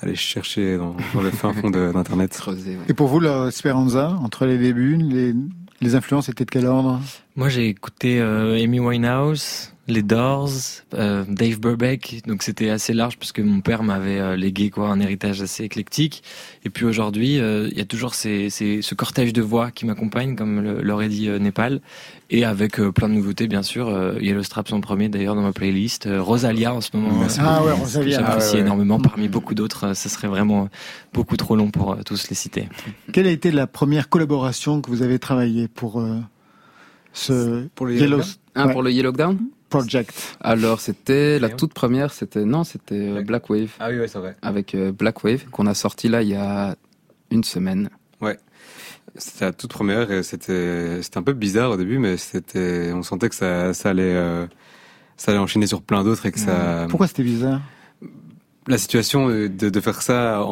aller 0.00 0.14
chercher 0.14 0.76
dans, 0.76 0.94
dans 1.14 1.22
le 1.22 1.30
fin 1.30 1.52
fond 1.54 1.70
d'internet. 1.70 2.38
Ouais. 2.46 2.54
Et 2.88 2.92
pour 2.92 3.08
vous, 3.08 3.18
la 3.18 3.50
Speranza, 3.50 4.10
entre 4.22 4.44
les 4.44 4.58
débuts, 4.58 4.96
les, 4.96 5.34
les 5.80 5.94
influences 5.94 6.28
étaient 6.28 6.44
de 6.44 6.50
quel 6.50 6.66
ordre? 6.66 7.00
Moi, 7.34 7.48
j'ai 7.48 7.68
écouté 7.68 8.20
euh, 8.20 8.62
Amy 8.62 8.78
Winehouse, 8.78 9.71
les 9.88 10.02
Doors, 10.02 10.48
euh, 10.94 11.24
Dave 11.28 11.58
Burbeck, 11.58 12.22
donc 12.28 12.44
c'était 12.44 12.70
assez 12.70 12.92
large 12.94 13.18
parce 13.18 13.32
que 13.32 13.42
mon 13.42 13.60
père 13.60 13.82
m'avait 13.82 14.20
euh, 14.20 14.36
légué 14.36 14.70
quoi 14.70 14.88
un 14.88 15.00
héritage 15.00 15.42
assez 15.42 15.64
éclectique. 15.64 16.22
Et 16.64 16.70
puis 16.70 16.84
aujourd'hui, 16.84 17.40
euh, 17.40 17.68
il 17.72 17.76
y 17.76 17.80
a 17.80 17.84
toujours 17.84 18.14
ces, 18.14 18.48
ces- 18.48 18.80
ce 18.80 18.94
cortège 18.94 19.32
de 19.32 19.42
voix 19.42 19.72
qui 19.72 19.84
m'accompagne, 19.84 20.36
comme 20.36 20.60
l'aurait 20.80 21.08
dit 21.08 21.28
euh, 21.28 21.40
Népal, 21.40 21.80
et 22.30 22.44
avec 22.44 22.78
euh, 22.78 22.92
plein 22.92 23.08
de 23.08 23.14
nouveautés 23.14 23.48
bien 23.48 23.62
sûr. 23.64 23.88
Euh, 23.88 24.14
Yellow 24.20 24.44
Straps 24.44 24.72
en 24.72 24.80
premier 24.80 25.08
d'ailleurs 25.08 25.34
dans 25.34 25.42
ma 25.42 25.52
playlist, 25.52 26.06
euh, 26.06 26.22
Rosalia 26.22 26.72
en 26.72 26.80
ce 26.80 26.96
moment. 26.96 27.20
Euh, 27.20 27.26
Ah 27.40 27.64
ouais, 27.64 27.72
Rosalia. 27.72 28.18
J'apprécie 28.20 28.50
Ah 28.52 28.54
ouais, 28.54 28.60
énormément 28.60 29.00
parmi 29.00 29.26
beaucoup 29.28 29.54
d'autres. 29.56 29.88
euh, 29.88 29.94
Ça 29.94 30.08
serait 30.08 30.28
vraiment 30.28 30.68
beaucoup 31.12 31.36
trop 31.36 31.56
long 31.56 31.72
pour 31.72 31.92
euh, 31.94 32.02
tous 32.06 32.28
les 32.30 32.36
citer. 32.36 32.68
Quelle 33.12 33.26
a 33.26 33.30
été 33.30 33.50
la 33.50 33.66
première 33.66 34.08
collaboration 34.08 34.80
que 34.80 34.90
vous 34.90 35.02
avez 35.02 35.18
travaillée 35.18 35.66
pour 35.66 36.00
euh, 36.00 36.20
ce 37.12 37.66
Pour 37.74 37.86
le 37.86 37.94
Yellow 37.96 38.18
Yellow 38.18 38.28
Ah, 38.54 38.66
Ouais. 38.66 38.72
pour 38.72 38.82
le 38.82 38.92
Yellow 38.92 39.12
Down 39.12 39.38
Project 39.78 40.36
Alors, 40.40 40.80
c'était 40.80 41.38
la 41.38 41.48
toute 41.48 41.72
première, 41.74 42.12
c'était 42.12 42.44
non, 42.44 42.64
c'était 42.64 42.94
euh, 42.94 43.14
Ouais. 43.16 43.24
Black 43.24 43.48
Wave 43.50 43.70
Ah 43.80 43.88
oui, 43.90 43.98
ouais, 43.98 44.08
c'est 44.08 44.18
vrai. 44.18 44.36
avec 44.42 44.74
euh, 44.74 44.92
Black 44.92 45.24
Wave 45.24 45.44
qu'on 45.50 45.66
a 45.66 45.74
sorti 45.74 46.08
là 46.08 46.22
il 46.22 46.28
y 46.28 46.34
a 46.34 46.76
une 47.30 47.44
semaine. 47.44 47.88
C'était 49.16 49.44
la 49.44 49.52
toute 49.52 49.70
première 49.70 50.10
et 50.10 50.22
c'était 50.22 51.02
c'était 51.02 51.18
un 51.18 51.22
peu 51.22 51.34
bizarre 51.34 51.72
au 51.72 51.76
début, 51.76 51.98
mais 51.98 52.16
c'était 52.16 52.92
on 52.94 53.02
sentait 53.02 53.28
que 53.28 53.34
ça 53.34 53.74
ça 53.74 53.90
allait 53.90 54.14
euh, 54.14 54.46
ça 55.18 55.32
allait 55.32 55.40
enchaîner 55.40 55.66
sur 55.66 55.82
plein 55.82 56.02
d'autres 56.02 56.24
et 56.24 56.32
que 56.32 56.38
ça 56.38 56.86
Pourquoi 56.88 57.08
c'était 57.08 57.22
bizarre? 57.24 57.60
La 58.68 58.78
situation 58.78 59.28
de, 59.28 59.48
de 59.48 59.80
faire 59.80 60.00
ça 60.00 60.42
en, 60.42 60.48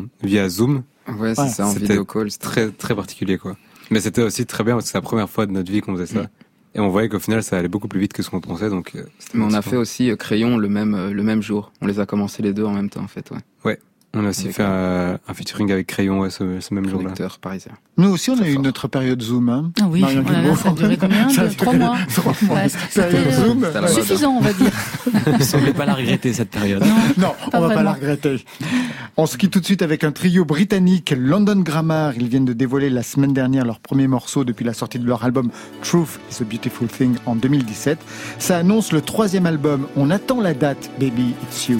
en 0.00 0.04
via 0.22 0.48
Zoom 0.48 0.84
Ouais, 1.18 1.34
c'est 1.34 1.42
Ouais, 1.42 1.48
ça 1.48 1.66
en 1.66 1.72
vidéo 1.74 2.06
call. 2.06 2.30
c'était- 2.30 2.44
très 2.46 2.70
très 2.70 2.94
particulier 2.94 3.36
quoi. 3.36 3.54
Mais 3.90 4.00
c'était 4.00 4.22
aussi 4.22 4.46
très 4.46 4.64
bien 4.64 4.74
parce 4.76 4.86
que 4.86 4.92
c'est 4.92 4.96
la 4.98 5.02
première 5.02 5.28
fois 5.28 5.44
de 5.44 5.52
notre 5.52 5.70
vie 5.70 5.82
qu'on 5.82 5.94
faisait 5.94 6.06
ça. 6.14 6.26
Et 6.74 6.80
on 6.80 6.88
voyait 6.88 7.08
qu'au 7.08 7.20
final 7.20 7.42
ça 7.42 7.58
allait 7.58 7.68
beaucoup 7.68 7.88
plus 7.88 8.00
vite 8.00 8.12
que 8.12 8.22
ce 8.22 8.30
qu'on 8.30 8.40
pensait 8.40 8.68
donc 8.68 8.92
euh, 8.96 9.04
Mais 9.32 9.44
on 9.44 9.52
a 9.52 9.62
fait 9.62 9.76
aussi 9.76 10.10
euh, 10.10 10.16
Crayon 10.16 10.56
le 10.56 10.68
même 10.68 10.94
euh, 10.94 11.10
le 11.10 11.22
même 11.22 11.42
jour. 11.42 11.72
On 11.80 11.86
les 11.86 12.00
a 12.00 12.06
commencés 12.06 12.42
les 12.42 12.52
deux 12.52 12.64
en 12.64 12.72
même 12.72 12.90
temps 12.90 13.02
en 13.02 13.08
fait, 13.08 13.30
ouais. 13.30 13.78
On 14.14 14.24
a 14.24 14.28
aussi 14.30 14.52
fait 14.52 14.62
un, 14.62 15.18
un 15.28 15.34
featuring 15.34 15.70
avec 15.72 15.86
Crayon 15.86 16.20
ouais, 16.20 16.30
ce, 16.30 16.60
ce 16.60 16.72
même 16.74 16.88
jour-là. 16.88 17.10
Parisien. 17.40 17.72
Nous 17.96 18.10
aussi, 18.10 18.30
on 18.30 18.40
a 18.40 18.48
eu 18.48 18.58
notre 18.58 18.88
période 18.88 19.20
Zoom. 19.22 19.48
Hein. 19.48 19.72
Ah 19.80 19.86
oui, 19.88 20.00
Marion 20.00 20.24
oh 20.26 20.30
là 20.30 20.32
là, 20.36 20.40
Guilbault. 20.42 20.56
ça 20.56 20.68
a 20.68 20.72
duré 20.72 20.96
combien 20.96 21.28
Ça 21.28 21.42
a 21.42 21.46
de- 21.48 21.54
Trois 21.54 21.72
duré 21.74 21.84
mois 21.86 21.96
Trois 22.14 22.32
mois. 22.42 22.56
Ouais, 22.56 22.66
Période 22.94 23.26
euh, 23.26 23.30
Zoom. 23.32 23.66
Suffisant, 23.88 24.30
on 24.32 24.40
va 24.40 24.52
dire. 24.52 24.70
Vous 25.26 25.44
semblez 25.44 25.72
pas 25.72 25.86
la 25.86 25.94
regretter 25.94 26.32
cette 26.32 26.50
période. 26.50 26.82
Non, 27.18 27.32
on 27.52 27.60
va 27.60 27.70
pas 27.74 27.82
la 27.82 27.92
regretter. 27.92 28.44
On 29.16 29.26
se 29.26 29.36
quitte 29.36 29.52
tout 29.52 29.60
de 29.60 29.64
suite 29.64 29.82
avec 29.82 30.02
un 30.04 30.10
trio 30.12 30.44
britannique, 30.44 31.14
London 31.16 31.60
Grammar. 31.60 32.14
Ils 32.16 32.28
viennent 32.28 32.44
de 32.44 32.52
dévoiler 32.52 32.90
la 32.90 33.02
semaine 33.02 33.32
dernière 33.32 33.64
leur 33.64 33.78
premier 33.80 34.08
morceau 34.08 34.44
depuis 34.44 34.64
la 34.64 34.72
sortie 34.74 34.98
de 34.98 35.06
leur 35.06 35.24
album 35.24 35.50
Truth 35.82 36.18
is 36.32 36.42
a 36.42 36.44
Beautiful 36.44 36.88
Thing 36.88 37.14
en 37.26 37.36
2017. 37.36 37.98
Ça 38.38 38.58
annonce 38.58 38.92
le 38.92 39.00
troisième 39.00 39.46
album. 39.46 39.86
On 39.96 40.10
attend 40.10 40.40
la 40.40 40.54
date, 40.54 40.90
Baby 40.98 41.34
It's 41.44 41.68
You. 41.68 41.78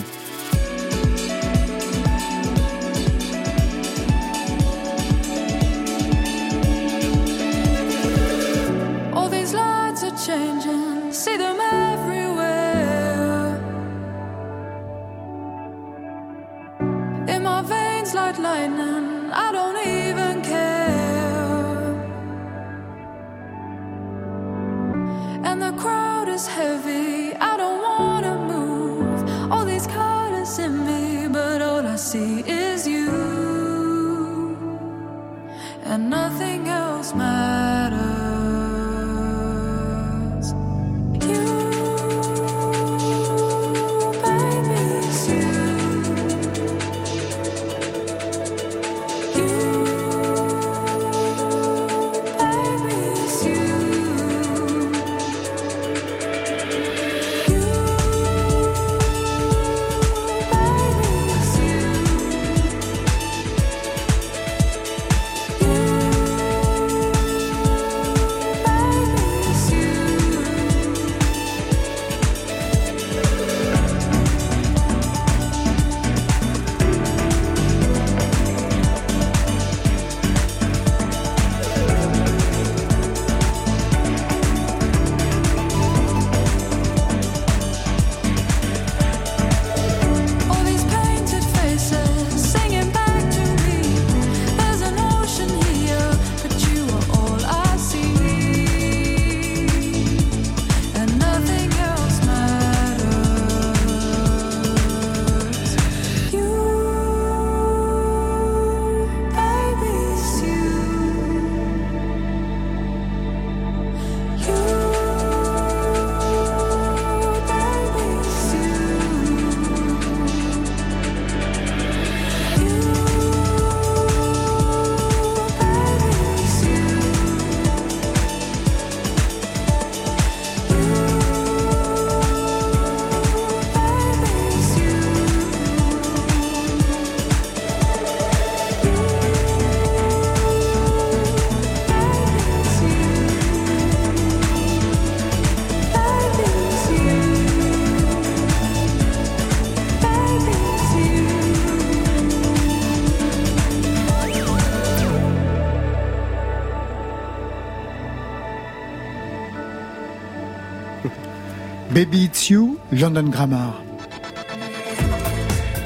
Baby 161.94 162.24
It's 162.24 162.48
You, 162.50 162.78
London 162.92 163.24
Grammar. 163.30 163.80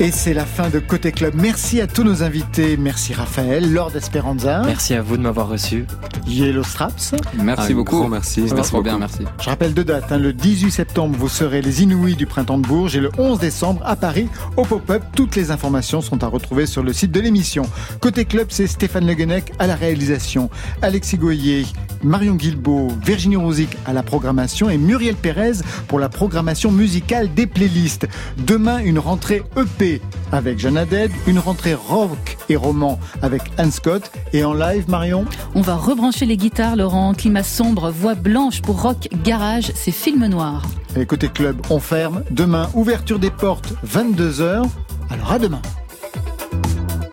Et 0.00 0.12
c'est 0.12 0.32
la 0.32 0.46
fin 0.46 0.70
de 0.70 0.78
Côté 0.78 1.10
Club. 1.10 1.34
Merci 1.36 1.80
à 1.80 1.88
tous 1.88 2.04
nos 2.04 2.22
invités. 2.22 2.76
Merci 2.76 3.14
Raphaël, 3.14 3.72
Lord 3.72 3.96
Esperanza. 3.96 4.62
Merci 4.64 4.94
à 4.94 5.02
vous 5.02 5.16
de 5.16 5.22
m'avoir 5.22 5.48
reçu. 5.48 5.86
Yellow 6.28 6.62
Straps. 6.62 7.14
Merci 7.42 7.72
Un 7.72 7.74
beaucoup. 7.74 8.06
merci. 8.06 8.42
C'était 8.42 8.54
Merci 8.54 8.70
trop 8.70 8.80
bien, 8.82 8.92
beaucoup. 8.98 9.00
merci. 9.18 9.24
Je 9.42 9.50
rappelle 9.50 9.74
deux 9.74 9.82
dates. 9.82 10.12
hein. 10.12 10.18
Le 10.18 10.32
18 10.32 10.70
septembre, 10.70 11.16
vous 11.18 11.28
serez 11.28 11.62
les 11.62 11.82
Inouïs 11.82 12.14
du 12.14 12.26
Printemps 12.26 12.58
de 12.58 12.66
Bourges 12.66 12.94
et 12.94 13.00
le 13.00 13.10
11 13.18 13.40
décembre 13.40 13.82
à 13.84 13.96
Paris 13.96 14.28
au 14.56 14.62
Pop-Up. 14.64 15.02
Toutes 15.16 15.34
les 15.34 15.50
informations 15.50 16.00
sont 16.00 16.22
à 16.22 16.28
retrouver 16.28 16.66
sur 16.66 16.84
le 16.84 16.92
site 16.92 17.10
de 17.10 17.18
l'émission. 17.18 17.64
Côté 18.00 18.24
club, 18.24 18.48
c'est 18.50 18.68
Stéphane 18.68 19.04
Le 19.06 19.14
Guenec 19.14 19.52
à 19.58 19.66
la 19.66 19.74
réalisation, 19.74 20.48
Alexis 20.80 21.16
Goyer, 21.18 21.66
Marion 22.02 22.34
Guilbault, 22.34 22.88
Virginie 23.04 23.36
Rouzic 23.36 23.76
à 23.86 23.92
la 23.92 24.02
programmation 24.02 24.70
et 24.70 24.78
Muriel 24.78 25.16
Pérez 25.16 25.58
pour 25.86 25.98
la 25.98 26.08
programmation 26.08 26.70
musicale 26.70 27.32
des 27.34 27.46
playlists. 27.46 28.08
Demain, 28.38 28.78
une 28.78 28.98
rentrée 28.98 29.42
EP 29.56 30.00
avec 30.32 30.58
Jeanne 30.58 30.78
une 31.26 31.38
rentrée 31.38 31.74
rock 31.74 32.36
et 32.48 32.56
roman 32.56 32.98
avec 33.22 33.42
Anne 33.58 33.72
Scott 33.72 34.10
et 34.32 34.44
en 34.44 34.54
live, 34.54 34.88
Marion? 34.88 35.24
On 35.54 35.60
va 35.60 35.76
rebrancher 35.76 36.26
les 36.26 36.36
guitares, 36.36 36.76
Laurent. 36.76 37.14
Climat 37.14 37.42
sombre, 37.42 37.90
voix 37.90 38.14
blanche 38.14 38.62
pour 38.62 38.80
rock 38.82 39.08
garage, 39.24 39.72
c'est 39.74 39.90
film 39.90 40.26
noir. 40.26 40.62
Et 40.96 41.06
côté 41.06 41.28
club, 41.28 41.60
on 41.70 41.80
ferme. 41.80 42.22
Demain, 42.30 42.70
ouverture 42.74 43.18
des 43.18 43.30
portes, 43.30 43.72
22h. 43.86 44.64
Alors 45.10 45.32
à 45.32 45.38
demain. 45.38 45.62